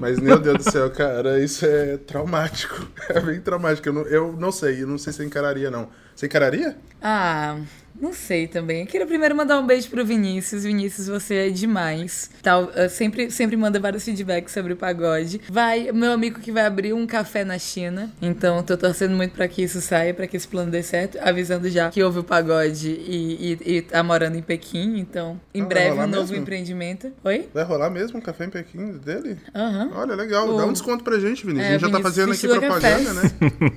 mas, 0.00 0.18
meu 0.18 0.38
Deus 0.38 0.64
do 0.64 0.70
céu, 0.70 0.90
cara, 0.90 1.38
isso 1.42 1.64
é 1.66 1.96
traumático. 1.98 2.88
É 3.10 3.20
bem 3.20 3.40
traumático. 3.40 3.88
Eu 3.88 3.92
não, 3.92 4.02
eu 4.02 4.32
não 4.38 4.52
sei, 4.52 4.82
eu 4.82 4.86
não 4.86 4.96
sei 4.96 5.12
se 5.12 5.20
eu 5.20 5.26
encararia, 5.26 5.70
não. 5.70 5.88
Você 6.14 6.26
encararia? 6.26 6.76
Ah, 7.02 7.58
não 8.00 8.12
sei 8.12 8.46
também. 8.46 8.80
Eu 8.80 8.86
queria 8.86 9.06
primeiro 9.06 9.36
mandar 9.36 9.58
um 9.58 9.66
beijo 9.66 9.88
pro 9.88 10.04
Vinícius. 10.04 10.64
Vinícius, 10.64 11.06
você 11.08 11.34
é 11.34 11.50
demais. 11.50 12.30
Tal, 12.42 12.70
sempre, 12.88 13.30
sempre 13.30 13.56
manda 13.56 13.78
vários 13.78 14.04
feedbacks 14.04 14.52
sobre 14.52 14.72
o 14.72 14.76
pagode. 14.76 15.40
Vai, 15.48 15.92
meu 15.92 16.12
amigo 16.12 16.40
que 16.40 16.50
vai 16.50 16.64
abrir 16.64 16.92
um 16.92 17.06
café 17.06 17.44
na 17.44 17.58
China. 17.58 18.10
Então, 18.22 18.62
tô 18.62 18.76
torcendo 18.76 19.14
muito 19.14 19.32
para 19.32 19.46
que 19.46 19.62
isso 19.62 19.80
saia, 19.80 20.14
para 20.14 20.26
que 20.26 20.36
esse 20.36 20.48
plano 20.48 20.70
dê 20.70 20.82
certo. 20.82 21.18
Avisando 21.20 21.68
já 21.68 21.90
que 21.90 22.02
houve 22.02 22.20
o 22.20 22.24
pagode 22.24 22.88
e, 22.88 23.58
e, 23.64 23.76
e 23.76 23.82
tá 23.82 24.02
morando 24.02 24.36
em 24.36 24.42
Pequim. 24.42 24.98
Então, 24.98 25.40
em 25.54 25.62
ah, 25.62 25.66
breve, 25.66 25.98
um 25.98 26.06
novo 26.06 26.20
mesmo? 26.20 26.36
empreendimento. 26.36 27.12
Oi? 27.24 27.48
Vai 27.52 27.64
rolar 27.64 27.90
mesmo 27.90 28.18
um 28.18 28.22
café 28.22 28.46
em 28.46 28.50
Pequim 28.50 28.92
dele? 28.98 29.38
Aham. 29.54 29.84
Uhum. 29.84 29.98
Olha, 29.98 30.14
legal. 30.14 30.48
O... 30.48 30.56
Dá 30.56 30.66
um 30.66 30.72
desconto 30.72 31.04
pra 31.04 31.18
gente, 31.18 31.44
Vinícius. 31.44 31.70
É, 31.70 31.74
a 31.74 31.78
gente 31.78 31.90
já 31.90 31.90
tá 31.90 32.00
fazendo 32.00 32.32
aqui 32.32 32.48
propaganda, 32.48 33.14
né? 33.14 33.22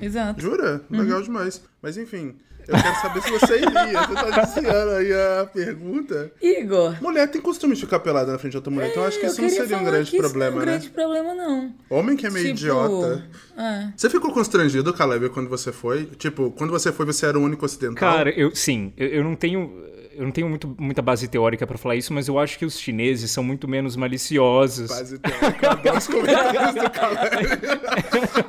Exato. 0.00 0.40
Jura? 0.40 0.80
Legal 0.90 1.18
uhum. 1.18 1.24
demais. 1.24 1.62
Mas 1.82 1.96
enfim. 1.96 2.34
Eu 2.68 2.80
quero 2.80 3.00
saber 3.00 3.22
se 3.22 3.30
você 3.30 3.56
iria. 3.56 4.06
Você 4.06 4.14
tá 4.14 4.42
iniciando 4.42 4.90
aí 4.92 5.12
a 5.12 5.46
pergunta. 5.46 6.32
Igor. 6.40 7.02
Mulher 7.02 7.28
tem 7.28 7.40
costume 7.40 7.74
de 7.74 7.80
ficar 7.80 8.00
pelada 8.00 8.32
na 8.32 8.38
frente 8.38 8.52
de 8.52 8.56
outra 8.58 8.72
mulher, 8.72 8.88
é, 8.88 8.90
então 8.90 9.04
acho 9.04 9.20
que 9.20 9.26
isso 9.26 9.40
não 9.40 9.48
seria 9.48 9.78
um 9.78 9.84
grande 9.84 10.16
problema, 10.16 10.50
né? 10.50 10.64
Não 10.64 10.72
é 10.72 10.76
um 10.76 10.78
grande 10.78 10.90
problema, 10.90 11.34
não. 11.34 11.74
Homem 11.90 12.16
que 12.16 12.26
é 12.26 12.30
meio 12.30 12.46
tipo, 12.46 12.58
idiota. 12.58 13.24
É. 13.56 13.88
Você 13.96 14.08
ficou 14.10 14.32
constrangido, 14.32 14.92
Caleb, 14.92 15.28
quando 15.30 15.48
você 15.48 15.72
foi? 15.72 16.04
Tipo, 16.04 16.50
quando 16.52 16.70
você 16.70 16.92
foi, 16.92 17.06
você 17.06 17.26
era 17.26 17.38
o 17.38 17.42
único 17.42 17.64
ocidental? 17.64 18.16
Cara, 18.16 18.30
eu 18.30 18.54
sim. 18.54 18.92
eu, 18.96 19.08
eu 19.08 19.24
não 19.24 19.34
tenho 19.34 19.84
eu 20.16 20.24
não 20.24 20.30
tenho 20.30 20.48
muito, 20.48 20.74
muita 20.78 21.02
base 21.02 21.26
teórica 21.28 21.66
para 21.66 21.76
falar 21.76 21.96
isso, 21.96 22.12
mas 22.12 22.28
eu 22.28 22.38
acho 22.38 22.58
que 22.58 22.64
os 22.64 22.78
chineses 22.78 23.30
são 23.30 23.42
muito 23.42 23.66
menos 23.66 23.96
maliciosos. 23.96 24.88
Base 24.88 25.18
teórica, 25.18 25.70
adoro 25.72 25.98
os 25.98 26.06
comentários 26.06 26.74
do 26.74 26.90
Caleb. 26.90 27.48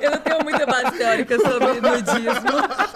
Eu 0.00 0.10
não 0.10 0.18
tenho 0.18 0.44
muita 0.44 0.66
base 0.66 0.96
teórica 0.96 1.38
sobre 1.38 1.80
nudismo. 1.80 2.95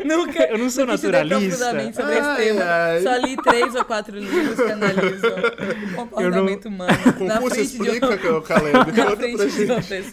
Nunca. 0.17 0.43
Eu 0.51 0.57
não 0.57 0.69
sou 0.69 0.85
naturalista. 0.85 1.65
sobre 1.65 1.81
ai, 1.81 1.89
esse 1.89 2.35
tema. 2.43 2.63
Ai. 2.63 3.01
Só 3.01 3.15
li 3.17 3.37
três 3.37 3.75
ou 3.75 3.85
quatro 3.85 4.17
livros 4.17 4.55
que 4.55 4.71
analisam 4.71 5.31
o 5.91 5.95
comportamento 5.95 6.69
não... 6.69 6.75
humano. 6.75 7.13
Concurso 7.17 7.59
explica, 7.59 8.17
de 8.17 8.27
um... 8.27 8.41
Caleb. 8.41 8.91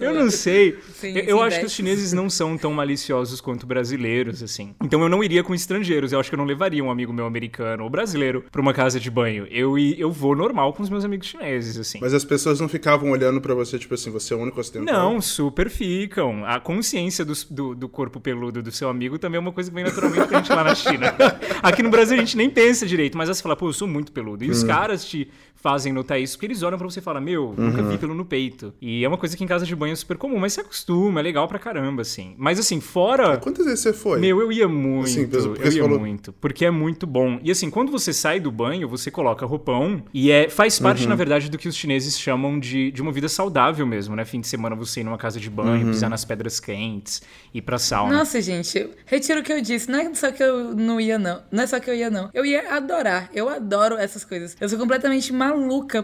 Eu 0.00 0.14
não 0.14 0.30
sei. 0.30 0.78
Sim, 0.94 1.16
eu, 1.18 1.24
eu 1.24 1.42
acho 1.42 1.60
que 1.60 1.66
os 1.66 1.72
chineses 1.72 2.12
não 2.12 2.28
são 2.28 2.56
tão 2.56 2.72
maliciosos 2.72 3.40
quanto 3.40 3.66
brasileiros, 3.66 4.42
assim. 4.42 4.74
Então 4.82 5.02
eu 5.02 5.08
não 5.08 5.22
iria 5.22 5.42
com 5.42 5.54
estrangeiros. 5.54 6.12
Eu 6.12 6.20
acho 6.20 6.30
que 6.30 6.34
eu 6.34 6.38
não 6.38 6.44
levaria 6.44 6.82
um 6.82 6.90
amigo 6.90 7.12
meu 7.12 7.26
americano 7.26 7.84
ou 7.84 7.90
brasileiro 7.90 8.44
pra 8.50 8.60
uma 8.60 8.72
casa 8.72 9.00
de 9.00 9.10
banho. 9.10 9.46
Eu, 9.50 9.78
eu 9.78 10.10
vou 10.10 10.34
normal 10.36 10.72
com 10.72 10.82
os 10.82 10.90
meus 10.90 11.04
amigos 11.04 11.26
chineses, 11.26 11.76
assim. 11.78 11.98
Mas 12.00 12.14
as 12.14 12.24
pessoas 12.24 12.60
não 12.60 12.68
ficavam 12.68 13.10
olhando 13.10 13.40
para 13.40 13.54
você, 13.54 13.78
tipo 13.78 13.94
assim, 13.94 14.10
você 14.10 14.34
é 14.34 14.36
o 14.36 14.40
único 14.40 14.60
ocidental? 14.60 15.12
Não, 15.12 15.20
super 15.20 15.70
ficam. 15.70 16.44
A 16.44 16.60
consciência 16.60 17.24
do, 17.24 17.32
do, 17.50 17.74
do, 17.74 17.88
corpo 17.88 18.20
peludo 18.20 18.62
do 18.62 18.70
seu 18.70 18.88
amigo 18.88 19.18
também 19.18 19.36
é 19.36 19.40
uma 19.40 19.52
coisa 19.52 19.70
que 19.70 19.74
vem 19.74 19.84
naturalmente 19.88 20.26
pra 20.26 20.38
gente 20.38 20.52
lá 20.52 20.64
na 20.64 20.74
China. 20.74 21.14
Aqui 21.62 21.82
no 21.82 21.90
Brasil 21.90 22.16
a 22.16 22.20
gente 22.20 22.36
nem 22.36 22.48
pensa 22.48 22.86
direito, 22.86 23.16
mas 23.16 23.28
aí 23.28 23.34
você 23.34 23.42
fala, 23.42 23.56
pô, 23.56 23.68
eu 23.68 23.72
sou 23.72 23.88
muito 23.88 24.12
peludo. 24.12 24.44
E 24.44 24.48
hum. 24.48 24.52
os 24.52 24.62
caras 24.62 25.04
te 25.04 25.28
fazem 25.60 25.92
notar 25.92 26.20
isso, 26.20 26.34
porque 26.34 26.46
eles 26.46 26.62
olham 26.62 26.78
pra 26.78 26.88
você 26.88 27.00
e 27.00 27.02
falam, 27.02 27.20
meu, 27.20 27.54
nunca 27.56 27.82
vi 27.82 27.92
uhum. 27.92 27.98
pelo 27.98 28.14
no 28.14 28.24
peito. 28.24 28.72
E 28.80 29.04
é 29.04 29.08
uma 29.08 29.18
coisa 29.18 29.36
que 29.36 29.42
em 29.42 29.46
casa 29.46 29.66
de 29.66 29.74
banho 29.74 29.92
é 29.92 29.96
super 29.96 30.16
comum, 30.16 30.38
mas 30.38 30.52
se 30.52 30.60
acostuma, 30.60 31.20
é 31.20 31.22
legal 31.22 31.48
pra 31.48 31.58
caramba, 31.58 32.02
assim. 32.02 32.34
Mas 32.38 32.58
assim, 32.58 32.80
fora. 32.80 33.36
Quantas 33.38 33.66
vezes 33.66 33.80
você 33.80 33.92
foi? 33.92 34.20
Meu, 34.20 34.40
eu 34.40 34.52
ia 34.52 34.68
muito. 34.68 35.06
Assim, 35.06 35.28
eu 35.60 35.72
ia 35.72 35.82
falou... 35.82 35.98
muito. 35.98 36.32
Porque 36.34 36.64
é 36.64 36.70
muito 36.70 37.06
bom. 37.06 37.40
E 37.42 37.50
assim, 37.50 37.70
quando 37.70 37.90
você 37.90 38.12
sai 38.12 38.38
do 38.38 38.50
banho, 38.52 38.88
você 38.88 39.10
coloca 39.10 39.44
roupão 39.44 40.02
e 40.14 40.30
é, 40.30 40.48
faz 40.48 40.78
parte, 40.78 41.02
uhum. 41.02 41.08
na 41.08 41.14
verdade, 41.16 41.50
do 41.50 41.58
que 41.58 41.68
os 41.68 41.74
chineses 41.74 42.18
chamam 42.18 42.58
de, 42.58 42.90
de 42.92 43.02
uma 43.02 43.10
vida 43.10 43.28
saudável 43.28 43.86
mesmo, 43.86 44.14
né? 44.14 44.24
Fim 44.24 44.40
de 44.40 44.46
semana 44.46 44.76
você 44.76 45.00
ir 45.00 45.04
numa 45.04 45.18
casa 45.18 45.40
de 45.40 45.50
banho, 45.50 45.86
uhum. 45.86 45.92
pisar 45.92 46.08
nas 46.08 46.24
pedras 46.24 46.60
quentes, 46.60 47.20
ir 47.52 47.62
pra 47.62 47.78
sauna. 47.78 48.16
Nossa, 48.16 48.40
gente, 48.40 48.88
retiro 49.06 49.40
o 49.40 49.42
que 49.42 49.52
eu 49.52 49.60
disse. 49.60 49.90
Não 49.90 49.98
é 49.98 50.14
só 50.14 50.30
que 50.30 50.42
eu 50.42 50.74
não 50.74 51.00
ia, 51.00 51.18
não. 51.18 51.42
Não 51.50 51.64
é 51.64 51.66
só 51.66 51.80
que 51.80 51.90
eu 51.90 51.94
ia, 51.94 52.10
não. 52.10 52.30
Eu 52.32 52.46
ia 52.46 52.74
adorar. 52.74 53.28
Eu 53.34 53.48
adoro 53.48 53.96
essas 53.96 54.24
coisas. 54.24 54.56
Eu 54.60 54.68
sou 54.68 54.78
completamente 54.78 55.32
maluca 55.32 55.47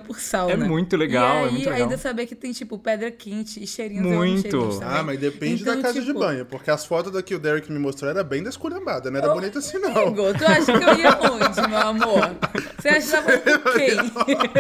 por 0.06 0.20
sauna. 0.20 0.52
É 0.52 0.56
muito 0.56 0.96
legal, 0.96 1.24
e 1.24 1.38
aí, 1.38 1.48
é 1.48 1.50
muito 1.50 1.64
legal. 1.64 1.82
ainda 1.82 1.98
saber 1.98 2.26
que 2.26 2.34
tem, 2.34 2.52
tipo, 2.52 2.78
pedra 2.78 3.10
quente 3.10 3.62
e 3.62 3.66
cheirinhos. 3.66 4.06
Muito. 4.06 4.80
Ah, 4.82 5.02
mas 5.02 5.18
depende 5.18 5.62
então, 5.62 5.76
da 5.76 5.82
casa 5.82 6.00
tipo... 6.00 6.12
de 6.12 6.18
banho. 6.18 6.46
Porque 6.46 6.70
as 6.70 6.84
fotos 6.84 7.12
daqui 7.12 7.34
o 7.34 7.38
Derek 7.38 7.70
me 7.72 7.78
mostrou 7.78 8.10
era 8.10 8.22
bem 8.22 8.42
desculhambada, 8.42 9.10
não 9.10 9.18
era 9.18 9.30
oh, 9.30 9.34
bonita 9.34 9.58
assim, 9.58 9.78
não. 9.78 9.96
Amigo, 9.96 10.22
tu 10.38 10.44
acha 10.44 10.78
que 10.78 10.84
eu 10.84 10.98
ia 10.98 11.18
onde, 11.20 11.68
meu 11.68 11.78
amor? 11.78 12.36
Você 12.78 12.88
acha 12.88 13.22
que 13.22 13.58
com 13.58 13.70
quem? 13.72 13.96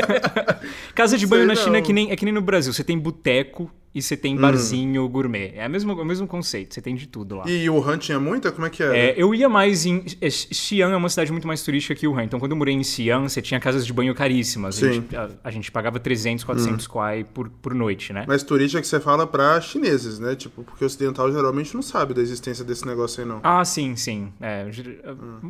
Casa 0.94 1.18
de 1.18 1.26
banho 1.26 1.46
sei 1.46 1.54
na 1.54 1.54
China 1.54 1.76
é 1.76 1.80
não. 1.80 1.86
que, 1.86 1.92
nem, 1.92 2.10
é 2.10 2.16
que 2.16 2.24
nem 2.24 2.34
no 2.34 2.42
Brasil. 2.42 2.72
Você 2.72 2.84
tem 2.84 2.98
boteco 2.98 3.70
e 3.94 4.02
você 4.02 4.16
tem 4.16 4.36
barzinho 4.36 5.08
gourmet. 5.08 5.52
É 5.54 5.66
o 5.66 5.70
mesmo, 5.70 5.92
é 5.92 5.94
o 6.02 6.04
mesmo 6.04 6.26
conceito. 6.26 6.74
Você 6.74 6.80
tem 6.82 6.94
de 6.94 7.06
tudo 7.06 7.36
lá. 7.36 7.44
E 7.48 7.68
o 7.70 7.82
Han 7.82 7.98
tinha 7.98 8.18
muita? 8.18 8.50
Como 8.50 8.66
é 8.66 8.70
que 8.70 8.82
era? 8.82 8.96
É, 8.96 9.14
eu 9.16 9.34
ia 9.34 9.48
mais 9.48 9.86
em. 9.86 10.04
é, 10.20 10.28
Xi'an 10.30 10.90
é 10.90 10.96
uma 10.96 11.08
cidade 11.08 11.30
muito 11.32 11.46
mais 11.46 11.62
turística 11.62 11.94
que 11.94 12.06
Wuhan. 12.06 12.24
Então, 12.24 12.38
quando 12.40 12.52
eu 12.52 12.56
morei 12.56 12.74
em 12.74 12.82
Xi'an, 12.82 13.28
você 13.28 13.40
tinha 13.40 13.60
casas 13.60 13.86
de 13.86 13.92
banho 13.92 14.14
caríssimas. 14.14 14.76
A 14.82 14.86
Sim. 14.86 14.92
gente, 14.94 15.16
a, 15.16 15.30
a 15.44 15.50
gente 15.50 15.70
pagava 15.70 15.98
300, 16.00 16.44
400 16.44 16.86
kwai 16.86 17.24
por, 17.24 17.48
por 17.48 17.74
noite, 17.74 18.12
né? 18.12 18.24
Mas 18.26 18.42
turista 18.42 18.78
é 18.78 18.80
que 18.80 18.86
você 18.86 18.98
fala 19.00 19.26
pra 19.26 19.60
chineses, 19.60 20.18
né? 20.18 20.34
Tipo, 20.34 20.64
porque 20.64 20.84
o 20.84 20.86
ocidental 20.86 21.30
geralmente 21.32 21.74
não 21.74 21.82
sabe 21.82 22.14
da 22.14 22.20
existência 22.22 22.64
desse 22.64 22.86
negócio 22.86 23.22
aí, 23.22 23.28
não. 23.28 23.40
Ah, 23.42 23.64
sim, 23.64 23.94
sim. 23.96 24.32
É, 24.40 24.66
ger- 24.70 25.00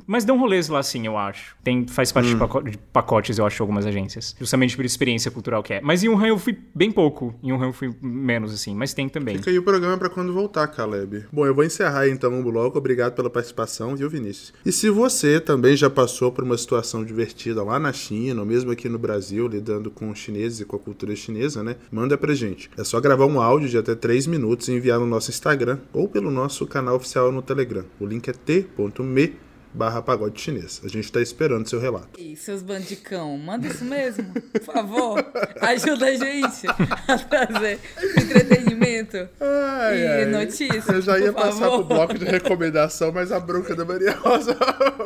Mas 0.07 0.25
dão 0.25 0.39
rolês 0.39 0.69
lá, 0.69 0.83
sim, 0.83 1.07
eu 1.07 1.17
acho. 1.17 1.57
Tem, 1.63 1.87
faz 1.87 2.13
parte 2.13 2.29
de, 2.29 2.37
paco- 2.37 2.63
de 2.63 2.77
pacotes, 2.79 3.39
eu 3.39 3.47
acho, 3.47 3.57
de 3.57 3.63
algumas 3.63 3.87
agências. 3.87 4.35
Justamente 4.39 4.77
por 4.77 4.85
experiência 4.85 5.31
cultural 5.31 5.63
que 5.63 5.75
é. 5.75 5.81
Mas 5.81 6.03
em 6.03 6.09
Wuhan 6.09 6.27
eu 6.27 6.39
fui 6.39 6.57
bem 6.75 6.91
pouco. 6.91 7.35
Em 7.43 7.53
Wuhan 7.53 7.67
eu 7.67 7.73
fui 7.73 7.95
menos, 8.03 8.34
assim. 8.43 8.75
Mas 8.75 8.95
tem 8.95 9.09
também. 9.09 9.37
Fica 9.39 9.51
aí 9.51 9.59
o 9.59 9.63
programa 9.63 9.97
pra 9.99 10.09
quando 10.09 10.33
voltar, 10.33 10.67
Caleb. 10.69 11.27
Bom, 11.33 11.47
eu 11.47 11.55
vou 11.55 11.65
encerrar 11.65 12.09
então 12.09 12.39
o 12.39 12.43
bloco. 12.43 12.79
Obrigado 12.79 13.15
pela 13.15 13.31
participação, 13.31 13.95
viu, 13.95 14.09
Vinícius? 14.09 14.53
E 14.65 14.73
se 14.73 14.91
você 14.91 15.41
também 15.41 15.77
já 15.77 15.89
passou 15.91 16.33
por 16.33 16.45
uma 16.45 16.57
situação 16.57 17.05
divertida 17.05 17.63
lá 17.63 17.79
na 17.79 17.93
China, 17.93 18.41
ou 18.41 18.47
mesmo 18.47 18.71
aqui 18.71 18.89
no 18.89 18.99
Brasil, 18.99 19.47
lidando 19.47 19.91
com 19.91 20.11
os 20.11 20.19
chineses 20.19 20.61
e 20.61 20.65
com 20.65 20.77
a 20.77 20.79
cultura 20.79 21.15
chinesa, 21.15 21.63
né? 21.63 21.77
Manda 21.91 22.17
pra 22.17 22.35
gente. 22.35 22.71
É 22.77 22.85
só 22.85 23.01
gravar 23.01 23.27
um 23.27 23.41
áudio 23.41 23.69
de 23.69 23.79
até 23.79 23.95
3 23.95 24.27
minutos 24.27 24.69
e 24.69 24.73
enviar 24.73 24.99
no 24.99 25.07
nosso 25.07 25.31
Instagram 25.31 25.79
ou 25.93 26.09
pelo 26.09 26.31
nosso 26.31 26.67
canal 26.67 26.97
oficial 26.97 27.31
no 27.31 27.43
Telegram. 27.43 27.85
O 28.01 28.07
link 28.07 28.29
é 28.29 28.33
t.me 28.33 29.45
barra 29.75 30.01
pagode 30.01 30.41
chinês. 30.41 30.81
A 30.85 30.89
gente 30.89 31.11
tá 31.11 31.21
esperando 31.21 31.69
seu 31.69 31.81
relato. 31.81 32.19
E 32.19 32.37
seus 32.37 32.63
bandicão, 32.63 33.37
manda 33.37 33.67
isso 33.67 33.85
mesmo, 33.85 34.25
por 34.33 34.63
favor. 34.63 35.25
Ajuda 35.61 36.07
a 36.07 36.15
gente 36.15 36.67
a 37.09 37.19
trazer 37.19 37.81
entretenimento 38.17 39.29
Ai, 39.41 39.99
e 40.01 40.07
ai. 40.07 40.27
notícias. 40.27 40.89
Eu 40.89 41.03
já 41.03 41.19
ia 41.19 41.33
passar 41.33 41.71
favor. 41.71 41.85
pro 41.85 41.97
bloco 41.97 42.19
de 42.19 42.25
recomendação, 42.25 43.13
mas 43.13 43.33
a 43.33 43.41
bronca 43.41 43.75
da 43.75 43.85
Maria 43.85 44.13
Rosa 44.13 44.57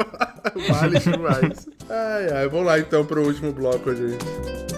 vale 0.68 0.98
demais. 1.00 1.66
Ai, 1.88 2.32
ai. 2.32 2.48
Vamos 2.48 2.66
lá 2.66 2.78
então 2.78 3.04
pro 3.04 3.24
último 3.24 3.52
bloco, 3.52 3.94
gente. 3.94 4.77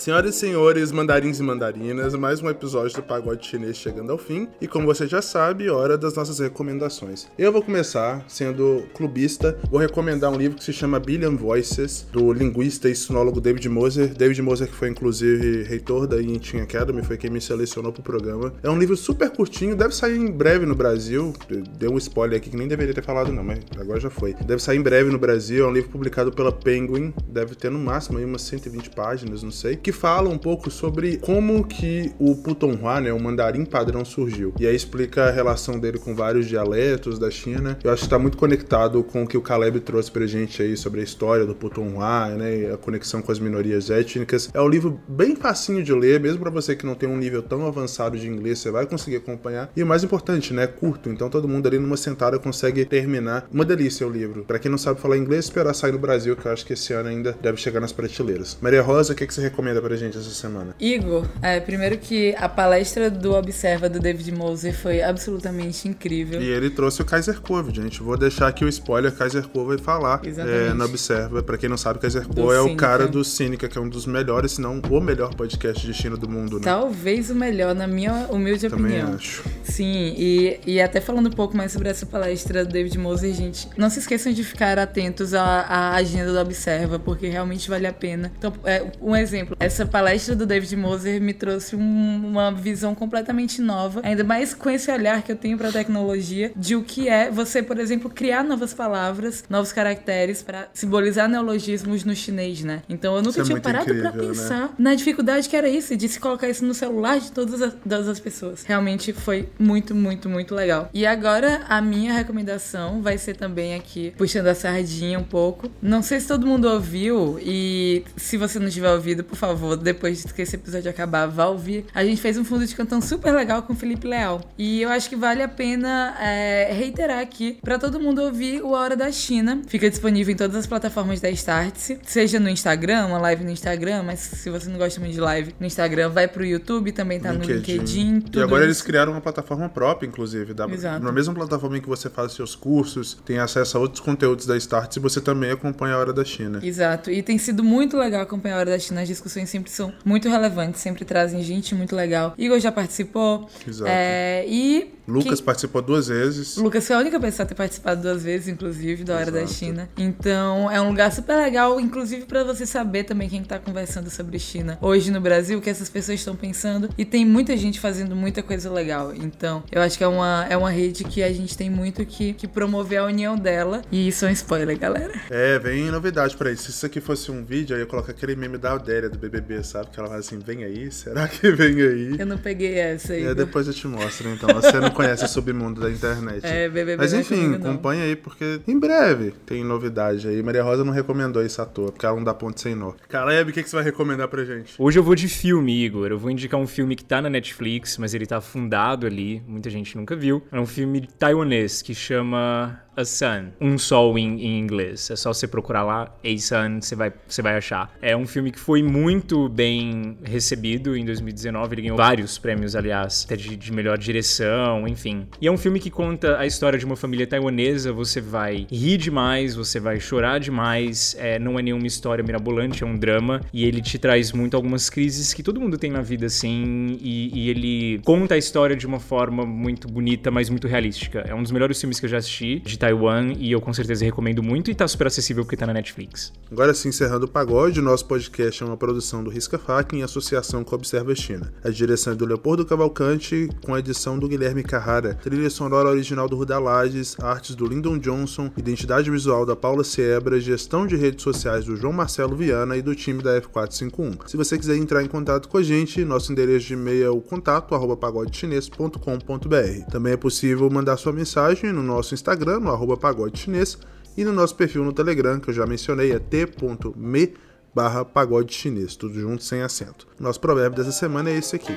Senhoras 0.00 0.34
e 0.34 0.38
senhores, 0.38 0.90
mandarins 0.92 1.40
e 1.40 1.42
mandarinas, 1.42 2.14
mais 2.14 2.40
um 2.40 2.48
episódio 2.48 2.96
do 2.96 3.02
Pagode 3.02 3.46
Chinês 3.46 3.76
chegando 3.76 4.10
ao 4.10 4.16
fim. 4.16 4.48
E 4.58 4.66
como 4.66 4.86
você 4.86 5.06
já 5.06 5.20
sabe, 5.20 5.68
hora 5.68 5.98
das 5.98 6.14
nossas 6.14 6.38
recomendações. 6.38 7.26
Eu 7.38 7.52
vou 7.52 7.60
começar 7.62 8.24
sendo 8.26 8.84
clubista, 8.94 9.58
vou 9.70 9.78
recomendar 9.78 10.32
um 10.32 10.38
livro 10.38 10.56
que 10.56 10.64
se 10.64 10.72
chama 10.72 10.98
Billion 10.98 11.36
Voices, 11.36 12.06
do 12.10 12.32
linguista 12.32 12.88
e 12.88 12.94
sinólogo 12.94 13.42
David 13.42 13.68
Moser. 13.68 14.14
David 14.14 14.40
Moser, 14.40 14.68
que 14.68 14.74
foi 14.74 14.88
inclusive 14.88 15.64
reitor 15.64 16.06
da 16.06 16.16
Yintin 16.16 16.60
Academy, 16.60 17.02
foi 17.02 17.18
quem 17.18 17.28
me 17.28 17.38
selecionou 17.38 17.92
pro 17.92 18.02
programa. 18.02 18.54
É 18.62 18.70
um 18.70 18.78
livro 18.78 18.96
super 18.96 19.28
curtinho, 19.28 19.76
deve 19.76 19.94
sair 19.94 20.16
em 20.16 20.30
breve 20.30 20.64
no 20.64 20.74
Brasil. 20.74 21.34
Deu 21.76 21.92
um 21.92 21.98
spoiler 21.98 22.38
aqui 22.38 22.48
que 22.48 22.56
nem 22.56 22.66
deveria 22.66 22.94
ter 22.94 23.04
falado, 23.04 23.30
não, 23.30 23.44
mas 23.44 23.58
agora 23.78 24.00
já 24.00 24.08
foi. 24.08 24.32
Deve 24.32 24.62
sair 24.62 24.78
em 24.78 24.82
breve 24.82 25.10
no 25.10 25.18
Brasil, 25.18 25.66
é 25.66 25.68
um 25.68 25.74
livro 25.74 25.90
publicado 25.90 26.32
pela 26.32 26.50
Penguin, 26.50 27.12
deve 27.28 27.54
ter 27.54 27.70
no 27.70 27.78
máximo 27.78 28.16
aí 28.16 28.24
umas 28.24 28.40
120 28.40 28.88
páginas, 28.88 29.42
não 29.42 29.50
sei, 29.50 29.76
que 29.76 29.89
fala 29.92 30.28
um 30.28 30.38
pouco 30.38 30.70
sobre 30.70 31.18
como 31.18 31.64
que 31.64 32.12
o 32.18 32.34
Putonghua, 32.36 33.00
né, 33.00 33.12
o 33.12 33.20
mandarim 33.20 33.64
padrão 33.64 34.04
surgiu. 34.04 34.52
E 34.58 34.66
aí 34.66 34.74
explica 34.74 35.24
a 35.24 35.30
relação 35.30 35.78
dele 35.78 35.98
com 35.98 36.14
vários 36.14 36.46
dialetos 36.46 37.18
da 37.18 37.30
China. 37.30 37.78
Eu 37.82 37.90
acho 37.90 38.00
que 38.00 38.06
está 38.06 38.18
muito 38.18 38.36
conectado 38.36 39.02
com 39.02 39.22
o 39.22 39.26
que 39.26 39.36
o 39.36 39.42
Caleb 39.42 39.80
trouxe 39.80 40.10
pra 40.10 40.26
gente 40.26 40.62
aí 40.62 40.76
sobre 40.76 41.00
a 41.00 41.04
história 41.04 41.44
do 41.46 41.54
Putonghua, 41.54 42.28
né, 42.30 42.72
a 42.72 42.76
conexão 42.76 43.22
com 43.22 43.32
as 43.32 43.38
minorias 43.38 43.90
étnicas. 43.90 44.50
É 44.52 44.60
um 44.60 44.68
livro 44.68 45.00
bem 45.08 45.36
facinho 45.36 45.82
de 45.82 45.92
ler, 45.92 46.20
mesmo 46.20 46.40
para 46.40 46.50
você 46.50 46.74
que 46.74 46.86
não 46.86 46.94
tem 46.94 47.08
um 47.08 47.16
nível 47.16 47.42
tão 47.42 47.66
avançado 47.66 48.18
de 48.18 48.28
inglês, 48.28 48.58
você 48.58 48.70
vai 48.70 48.86
conseguir 48.86 49.16
acompanhar. 49.16 49.70
E 49.76 49.82
o 49.82 49.86
mais 49.86 50.04
importante, 50.04 50.52
né, 50.52 50.64
é 50.64 50.66
curto, 50.66 51.08
então 51.08 51.30
todo 51.30 51.48
mundo 51.48 51.66
ali 51.66 51.78
numa 51.78 51.96
sentada 51.96 52.38
consegue 52.38 52.84
terminar. 52.84 53.48
Uma 53.52 53.64
delícia 53.64 54.06
o 54.06 54.10
livro. 54.10 54.44
Para 54.44 54.58
quem 54.58 54.70
não 54.70 54.78
sabe 54.78 55.00
falar 55.00 55.16
inglês, 55.16 55.46
esperar 55.46 55.74
sair 55.74 55.92
no 55.92 55.98
Brasil, 55.98 56.36
que 56.36 56.46
eu 56.46 56.52
acho 56.52 56.64
que 56.66 56.72
esse 56.72 56.92
ano 56.92 57.08
ainda 57.08 57.36
deve 57.40 57.56
chegar 57.56 57.80
nas 57.80 57.92
prateleiras. 57.92 58.58
Maria 58.60 58.82
Rosa, 58.82 59.12
o 59.12 59.16
que, 59.16 59.26
que 59.26 59.32
você 59.32 59.40
recomenda 59.40 59.79
pra 59.80 59.96
gente 59.96 60.16
essa 60.16 60.30
semana? 60.30 60.74
Igor, 60.78 61.26
é, 61.42 61.60
primeiro 61.60 61.98
que 61.98 62.34
a 62.36 62.48
palestra 62.48 63.10
do 63.10 63.34
Observa 63.34 63.88
do 63.88 63.98
David 63.98 64.32
Moser 64.32 64.74
foi 64.76 65.02
absolutamente 65.02 65.88
incrível. 65.88 66.40
E 66.40 66.48
ele 66.48 66.70
trouxe 66.70 67.02
o 67.02 67.04
Kaiser 67.04 67.40
Cove, 67.40 67.74
gente. 67.74 68.02
Vou 68.02 68.16
deixar 68.16 68.48
aqui 68.48 68.64
o 68.64 68.68
spoiler, 68.68 69.12
Kaiser 69.12 69.46
Cove 69.48 69.76
vai 69.76 69.78
falar 69.78 70.20
é, 70.24 70.72
no 70.72 70.84
Observa. 70.84 71.42
Pra 71.42 71.56
quem 71.56 71.68
não 71.68 71.76
sabe, 71.76 71.98
Kaiser 71.98 72.26
Cove 72.26 72.54
é 72.54 72.60
o 72.60 72.76
cara 72.76 73.06
do 73.06 73.24
Cínica, 73.24 73.68
que 73.68 73.78
é 73.78 73.80
um 73.80 73.88
dos 73.88 74.06
melhores, 74.06 74.52
se 74.52 74.60
não 74.60 74.80
o 74.90 75.00
melhor 75.00 75.34
podcast 75.34 75.86
de 75.86 75.94
China 75.94 76.16
do 76.16 76.28
mundo, 76.28 76.56
né? 76.56 76.64
Talvez 76.64 77.30
o 77.30 77.34
melhor, 77.34 77.74
na 77.74 77.86
minha 77.86 78.26
humilde 78.30 78.68
Também 78.68 78.98
opinião. 78.98 79.14
acho. 79.14 79.44
Sim, 79.64 80.14
e, 80.16 80.60
e 80.66 80.80
até 80.80 81.00
falando 81.00 81.28
um 81.28 81.32
pouco 81.32 81.56
mais 81.56 81.72
sobre 81.72 81.88
essa 81.88 82.06
palestra 82.06 82.64
do 82.64 82.72
David 82.72 82.98
Moser, 82.98 83.32
gente, 83.32 83.68
não 83.76 83.88
se 83.88 83.98
esqueçam 83.98 84.32
de 84.32 84.42
ficar 84.44 84.78
atentos 84.78 85.34
à, 85.34 85.42
à 85.42 85.94
agenda 85.94 86.32
do 86.32 86.38
Observa, 86.38 86.98
porque 86.98 87.28
realmente 87.28 87.68
vale 87.68 87.86
a 87.86 87.92
pena. 87.92 88.32
Então, 88.38 88.52
é, 88.64 88.84
um 89.00 89.14
exemplo, 89.14 89.56
essa 89.70 89.86
palestra 89.86 90.34
do 90.34 90.44
David 90.44 90.74
Moser 90.76 91.20
me 91.20 91.32
trouxe 91.32 91.76
um- 91.76 92.26
uma 92.26 92.50
visão 92.50 92.92
completamente 92.92 93.62
nova, 93.62 94.00
ainda 94.02 94.24
mais 94.24 94.52
com 94.52 94.68
esse 94.68 94.90
olhar 94.90 95.22
que 95.22 95.30
eu 95.30 95.36
tenho 95.36 95.56
pra 95.56 95.70
tecnologia, 95.70 96.50
de 96.56 96.74
o 96.74 96.82
que 96.82 97.08
é 97.08 97.30
você, 97.30 97.62
por 97.62 97.78
exemplo, 97.78 98.10
criar 98.10 98.42
novas 98.42 98.74
palavras, 98.74 99.44
novos 99.48 99.72
caracteres 99.72 100.42
para 100.42 100.68
simbolizar 100.74 101.28
neologismos 101.28 102.02
no 102.02 102.16
chinês, 102.16 102.64
né? 102.64 102.82
Então 102.88 103.14
eu 103.14 103.22
nunca 103.22 103.30
Isso 103.30 103.40
é 103.42 103.44
tinha 103.44 103.54
muito 103.54 103.62
parado 103.64 103.84
pra 103.84 103.94
incrível, 103.94 104.20
né? 104.20 104.26
pensar 104.28 104.74
na 104.76 104.92
dificuldade 104.96 105.48
que 105.48 105.54
era 105.54 105.68
isso, 105.68 105.96
de 105.96 106.08
se 106.08 106.18
colocar 106.18 106.48
isso 106.48 106.64
no 106.64 106.74
celular 106.74 107.20
de 107.20 107.30
todas 107.30 107.62
as, 107.62 107.72
todas 107.74 108.08
as 108.08 108.18
pessoas. 108.18 108.64
Realmente 108.64 109.12
foi 109.12 109.48
muito, 109.56 109.94
muito, 109.94 110.28
muito 110.28 110.52
legal. 110.52 110.90
E 110.92 111.06
agora 111.06 111.62
a 111.68 111.80
minha 111.80 112.12
recomendação 112.12 113.00
vai 113.02 113.16
ser 113.18 113.36
também 113.36 113.76
aqui, 113.76 114.12
puxando 114.18 114.48
a 114.48 114.54
sardinha 114.54 115.16
um 115.18 115.22
pouco. 115.24 115.70
Não 115.80 116.02
sei 116.02 116.18
se 116.18 116.26
todo 116.26 116.44
mundo 116.44 116.64
ouviu, 116.68 117.38
e 117.40 118.02
se 118.16 118.36
você 118.36 118.58
não 118.58 118.68
tiver 118.68 118.90
ouvido, 118.92 119.22
por 119.22 119.36
favor, 119.36 119.59
depois 119.76 120.24
que 120.24 120.42
esse 120.42 120.56
episódio 120.56 120.90
acabar, 120.90 121.26
vá 121.26 121.46
ouvir. 121.46 121.86
A 121.94 122.04
gente 122.04 122.20
fez 122.20 122.36
um 122.38 122.44
fundo 122.44 122.66
de 122.66 122.74
cantão 122.74 123.00
super 123.00 123.32
legal 123.32 123.62
com 123.62 123.72
o 123.72 123.76
Felipe 123.76 124.06
Leal. 124.06 124.40
E 124.58 124.82
eu 124.82 124.90
acho 124.90 125.08
que 125.08 125.16
vale 125.16 125.42
a 125.42 125.48
pena 125.48 126.16
é, 126.20 126.72
reiterar 126.72 127.20
aqui 127.20 127.58
pra 127.62 127.78
todo 127.78 128.00
mundo 128.00 128.22
ouvir 128.22 128.62
o 128.62 128.74
A 128.74 128.80
Hora 128.80 128.96
da 128.96 129.10
China. 129.10 129.62
Fica 129.66 129.88
disponível 129.88 130.32
em 130.32 130.36
todas 130.36 130.56
as 130.56 130.66
plataformas 130.66 131.20
da 131.20 131.30
Startse, 131.30 131.98
seja 132.04 132.38
no 132.40 132.48
Instagram, 132.48 133.06
uma 133.06 133.18
live 133.18 133.44
no 133.44 133.50
Instagram, 133.50 134.02
mas 134.02 134.20
se 134.20 134.50
você 134.50 134.68
não 134.68 134.78
gosta 134.78 135.00
muito 135.00 135.12
de 135.12 135.20
live 135.20 135.54
no 135.58 135.66
Instagram, 135.66 136.10
vai 136.10 136.26
pro 136.26 136.44
YouTube, 136.44 136.92
também 136.92 137.20
tá 137.20 137.32
no 137.32 137.44
LinkedIn. 137.44 138.24
E 138.32 138.40
agora 138.40 138.62
isso. 138.62 138.66
eles 138.66 138.82
criaram 138.82 139.12
uma 139.12 139.20
plataforma 139.20 139.68
própria, 139.68 140.06
inclusive. 140.06 140.54
Da, 140.54 140.68
Exato. 140.68 141.04
Na 141.04 141.12
mesma 141.12 141.34
plataforma 141.34 141.78
em 141.78 141.80
que 141.80 141.88
você 141.88 142.08
faz 142.08 142.32
seus 142.32 142.54
cursos, 142.54 143.18
tem 143.24 143.38
acesso 143.38 143.76
a 143.76 143.80
outros 143.80 144.00
conteúdos 144.00 144.46
da 144.46 144.56
Start 144.56 144.96
e 144.96 145.00
você 145.00 145.20
também 145.20 145.50
acompanha 145.50 145.94
a 145.94 145.98
Hora 145.98 146.12
da 146.12 146.24
China. 146.24 146.60
Exato. 146.62 147.10
E 147.10 147.22
tem 147.22 147.38
sido 147.38 147.62
muito 147.62 147.96
legal 147.96 148.22
acompanhar 148.22 148.56
a 148.56 148.58
Hora 148.60 148.70
da 148.70 148.78
China. 148.78 149.02
As 149.02 149.08
discussões 149.08 149.49
sempre 149.50 149.70
são 149.70 149.92
muito 150.04 150.28
relevantes, 150.28 150.80
sempre 150.80 151.04
trazem 151.04 151.42
gente 151.42 151.74
muito 151.74 151.94
legal. 151.94 152.34
Igor 152.38 152.58
já 152.60 152.72
participou. 152.72 153.48
Exato. 153.66 153.90
É, 153.90 154.44
e. 154.46 154.94
Lucas 155.10 155.38
quem- 155.38 155.44
participou 155.44 155.82
duas 155.82 156.08
vezes. 156.08 156.56
Lucas 156.56 156.86
foi 156.86 156.96
a 156.96 156.98
única 156.98 157.18
pessoa 157.20 157.44
a 157.44 157.48
ter 157.48 157.54
participado 157.54 158.02
duas 158.02 158.22
vezes, 158.22 158.48
inclusive, 158.48 159.04
da 159.04 159.16
Hora 159.16 159.30
da 159.30 159.42
Exato. 159.42 159.54
China. 159.58 159.88
Então, 159.96 160.70
é 160.70 160.80
um 160.80 160.88
lugar 160.88 161.12
super 161.12 161.36
legal, 161.36 161.80
inclusive 161.80 162.24
pra 162.26 162.44
você 162.44 162.66
saber 162.66 163.04
também 163.04 163.28
quem 163.28 163.42
tá 163.42 163.58
conversando 163.58 164.10
sobre 164.10 164.38
China 164.38 164.78
hoje 164.80 165.10
no 165.10 165.20
Brasil, 165.20 165.58
o 165.58 165.62
que 165.62 165.70
essas 165.70 165.88
pessoas 165.88 166.18
estão 166.20 166.34
pensando. 166.36 166.88
E 166.96 167.04
tem 167.04 167.24
muita 167.24 167.56
gente 167.56 167.78
fazendo 167.80 168.14
muita 168.16 168.42
coisa 168.42 168.70
legal. 168.70 169.14
Então, 169.14 169.62
eu 169.70 169.80
acho 169.82 169.96
que 169.98 170.04
é 170.04 170.08
uma, 170.08 170.46
é 170.48 170.56
uma 170.56 170.70
rede 170.70 171.04
que 171.04 171.22
a 171.22 171.32
gente 171.32 171.56
tem 171.56 171.68
muito 171.70 172.04
que, 172.04 172.32
que 172.32 172.46
promover 172.48 172.98
a 172.98 173.04
união 173.04 173.36
dela. 173.36 173.82
E 173.90 174.08
isso 174.08 174.24
é 174.24 174.28
um 174.28 174.32
spoiler, 174.32 174.78
galera. 174.78 175.12
É, 175.30 175.58
vem 175.58 175.90
novidade 175.90 176.36
pra 176.36 176.50
isso. 176.50 176.64
Se 176.64 176.70
isso 176.70 176.86
aqui 176.86 177.00
fosse 177.00 177.30
um 177.30 177.44
vídeo, 177.44 177.74
eu 177.76 177.80
ia 177.80 177.86
colocar 177.86 178.12
aquele 178.12 178.36
meme 178.36 178.58
da 178.58 178.72
Adélia 178.72 179.08
do 179.08 179.18
BBB, 179.18 179.62
sabe? 179.62 179.90
Que 179.90 179.98
ela 179.98 180.08
fala 180.08 180.20
assim: 180.20 180.38
vem 180.38 180.64
aí, 180.64 180.90
será 180.90 181.26
que 181.28 181.50
vem 181.50 181.74
aí? 181.80 182.16
Eu 182.18 182.26
não 182.26 182.38
peguei 182.38 182.78
essa 182.78 183.12
aí. 183.12 183.24
É, 183.24 183.34
depois 183.34 183.66
eu 183.66 183.74
te 183.74 183.86
mostro, 183.86 184.28
então. 184.28 184.48
Você 184.54 184.78
não 184.80 184.90
conhece 185.04 185.24
o 185.24 185.28
submundo 185.28 185.80
da 185.80 185.90
internet. 185.90 186.44
É, 186.44 186.68
BBB 186.68 186.96
Mas 186.96 187.12
é 187.12 187.20
enfim, 187.20 187.54
acompanha 187.54 188.04
aí, 188.04 188.16
porque 188.16 188.60
em 188.66 188.78
breve 188.78 189.32
tem 189.46 189.64
novidade 189.64 190.28
aí. 190.28 190.42
Maria 190.42 190.62
Rosa 190.62 190.84
não 190.84 190.92
recomendou 190.92 191.44
isso 191.44 191.60
à 191.60 191.66
toa, 191.66 191.92
porque 191.92 192.06
ela 192.06 192.16
não 192.16 192.24
dá 192.24 192.34
ponto 192.34 192.60
sem 192.60 192.74
nó. 192.74 192.92
Caleb, 193.08 193.50
o 193.50 193.54
que, 193.54 193.62
que 193.62 193.70
você 193.70 193.76
vai 193.76 193.84
recomendar 193.84 194.28
pra 194.28 194.44
gente? 194.44 194.74
Hoje 194.78 194.98
eu 194.98 195.02
vou 195.02 195.14
de 195.14 195.28
filme, 195.28 195.84
Igor. 195.84 196.08
Eu 196.08 196.18
vou 196.18 196.30
indicar 196.30 196.58
um 196.58 196.66
filme 196.66 196.96
que 196.96 197.04
tá 197.04 197.20
na 197.20 197.30
Netflix, 197.30 197.98
mas 197.98 198.14
ele 198.14 198.26
tá 198.26 198.40
fundado 198.40 199.06
ali, 199.06 199.42
muita 199.46 199.70
gente 199.70 199.96
nunca 199.96 200.16
viu. 200.16 200.42
É 200.50 200.58
um 200.58 200.66
filme 200.66 201.06
taiwanês 201.18 201.82
que 201.82 201.94
chama 201.94 202.80
A 202.96 203.04
Sun, 203.04 203.50
Um 203.60 203.78
Sol 203.78 204.18
em, 204.18 204.40
em 204.40 204.58
inglês. 204.58 205.10
É 205.10 205.16
só 205.16 205.32
você 205.32 205.46
procurar 205.46 205.82
lá, 205.82 206.14
A 206.24 206.38
Sun, 206.38 206.80
você 206.80 206.94
vai, 206.94 207.12
você 207.26 207.42
vai 207.42 207.56
achar. 207.56 207.92
É 208.00 208.16
um 208.16 208.26
filme 208.26 208.50
que 208.50 208.58
foi 208.58 208.82
muito 208.82 209.48
bem 209.48 210.18
recebido 210.22 210.96
em 210.96 211.04
2019, 211.04 211.74
ele 211.74 211.82
ganhou 211.82 211.96
vários 211.96 212.38
prêmios, 212.38 212.76
aliás, 212.76 213.24
até 213.26 213.36
de, 213.36 213.56
de 213.56 213.72
melhor 213.72 213.98
direção, 213.98 214.86
enfim. 214.90 215.26
E 215.40 215.46
é 215.46 215.52
um 215.52 215.56
filme 215.56 215.80
que 215.80 215.90
conta 215.90 216.38
a 216.38 216.46
história 216.46 216.78
de 216.78 216.84
uma 216.84 216.96
família 216.96 217.26
taiwanesa, 217.26 217.92
você 217.92 218.20
vai 218.20 218.66
rir 218.70 218.96
demais, 218.96 219.54
você 219.54 219.80
vai 219.80 220.00
chorar 220.00 220.38
demais, 220.38 221.16
é, 221.18 221.38
não 221.38 221.58
é 221.58 221.62
nenhuma 221.62 221.86
história 221.86 222.22
mirabolante, 222.22 222.82
é 222.82 222.86
um 222.86 222.96
drama, 222.96 223.40
e 223.52 223.64
ele 223.64 223.80
te 223.80 223.98
traz 223.98 224.32
muito 224.32 224.56
algumas 224.56 224.90
crises 224.90 225.32
que 225.32 225.42
todo 225.42 225.60
mundo 225.60 225.78
tem 225.78 225.90
na 225.90 226.02
vida, 226.02 226.26
assim, 226.26 226.98
e, 227.00 227.30
e 227.32 227.50
ele 227.50 228.00
conta 228.04 228.34
a 228.34 228.38
história 228.38 228.76
de 228.76 228.86
uma 228.86 229.00
forma 229.00 229.46
muito 229.46 229.88
bonita, 229.88 230.30
mas 230.30 230.50
muito 230.50 230.66
realística. 230.66 231.20
É 231.20 231.34
um 231.34 231.42
dos 231.42 231.52
melhores 231.52 231.78
filmes 231.80 231.98
que 231.98 232.06
eu 232.06 232.10
já 232.10 232.18
assisti 232.18 232.60
de 232.60 232.78
Taiwan, 232.78 233.32
e 233.38 233.52
eu 233.52 233.60
com 233.60 233.72
certeza 233.72 234.04
recomendo 234.04 234.42
muito, 234.42 234.70
e 234.70 234.74
tá 234.74 234.86
super 234.86 235.06
acessível 235.06 235.44
porque 235.44 235.56
tá 235.56 235.66
na 235.66 235.74
Netflix. 235.74 236.32
Agora 236.50 236.74
sim, 236.74 236.88
encerrando 236.88 237.26
o 237.26 237.28
pagode, 237.28 237.80
nosso 237.80 238.06
podcast 238.06 238.62
é 238.62 238.66
uma 238.66 238.76
produção 238.76 239.22
do 239.22 239.30
Risca 239.30 239.58
Fac 239.58 239.92
em 239.94 240.02
associação 240.02 240.64
com 240.64 240.74
a 240.74 240.78
Observa 240.78 241.14
China. 241.14 241.52
A 241.62 241.70
direção 241.70 242.12
é 242.12 242.16
do 242.16 242.26
Leopoldo 242.26 242.64
Cavalcante, 242.64 243.48
com 243.64 243.74
a 243.74 243.78
edição 243.78 244.18
do 244.18 244.28
Guilherme 244.28 244.62
Carrara, 244.70 245.14
trilha 245.14 245.50
sonora 245.50 245.88
original 245.88 246.28
do 246.28 246.36
Ruda 246.36 246.56
Lages, 246.56 247.16
artes 247.18 247.56
do 247.56 247.66
Lyndon 247.66 247.98
Johnson, 247.98 248.52
identidade 248.56 249.10
visual 249.10 249.44
da 249.44 249.56
Paula 249.56 249.82
Siebra, 249.82 250.38
gestão 250.38 250.86
de 250.86 250.94
redes 250.94 251.24
sociais 251.24 251.64
do 251.64 251.74
João 251.74 251.92
Marcelo 251.92 252.36
Viana 252.36 252.76
e 252.76 252.82
do 252.82 252.94
time 252.94 253.20
da 253.20 253.40
F451. 253.40 254.28
Se 254.28 254.36
você 254.36 254.56
quiser 254.56 254.76
entrar 254.76 255.02
em 255.02 255.08
contato 255.08 255.48
com 255.48 255.58
a 255.58 255.62
gente, 255.62 256.04
nosso 256.04 256.30
endereço 256.30 256.68
de 256.68 256.74
e-mail 256.74 257.04
é 257.04 257.10
o 257.10 257.20
contato 257.20 257.74
arroba 257.74 257.96
pagodechinês.com.br. 257.96 259.90
Também 259.90 260.12
é 260.12 260.16
possível 260.16 260.70
mandar 260.70 260.96
sua 260.98 261.12
mensagem 261.12 261.72
no 261.72 261.82
nosso 261.82 262.14
Instagram, 262.14 262.60
no 262.60 262.70
arroba 262.70 262.96
pagodechinês, 262.96 263.76
e 264.16 264.24
no 264.24 264.32
nosso 264.32 264.54
perfil 264.54 264.84
no 264.84 264.92
Telegram, 264.92 265.40
que 265.40 265.50
eu 265.50 265.54
já 265.54 265.66
mencionei, 265.66 266.12
é 266.12 266.20
t.me 266.20 267.34
barra 267.74 268.04
pagode 268.04 268.54
chinês, 268.54 268.94
tudo 268.94 269.18
junto 269.18 269.42
sem 269.42 269.62
acento. 269.62 270.06
Nosso 270.18 270.40
provérbio 270.40 270.78
dessa 270.78 270.92
semana 270.92 271.28
é 271.28 271.38
esse 271.38 271.56
aqui. 271.56 271.74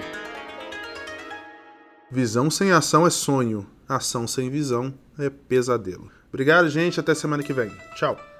Visão 2.13 2.47
sem 2.47 2.71
ação 2.71 3.07
é 3.07 3.09
sonho, 3.09 3.65
ação 3.89 4.27
sem 4.27 4.47
visão 4.47 4.93
é 5.17 5.31
pesadelo. 5.31 6.11
Obrigado, 6.29 6.69
gente, 6.69 6.99
até 6.99 7.15
semana 7.15 7.41
que 7.41 7.51
vem. 7.51 7.71
Tchau. 7.95 8.32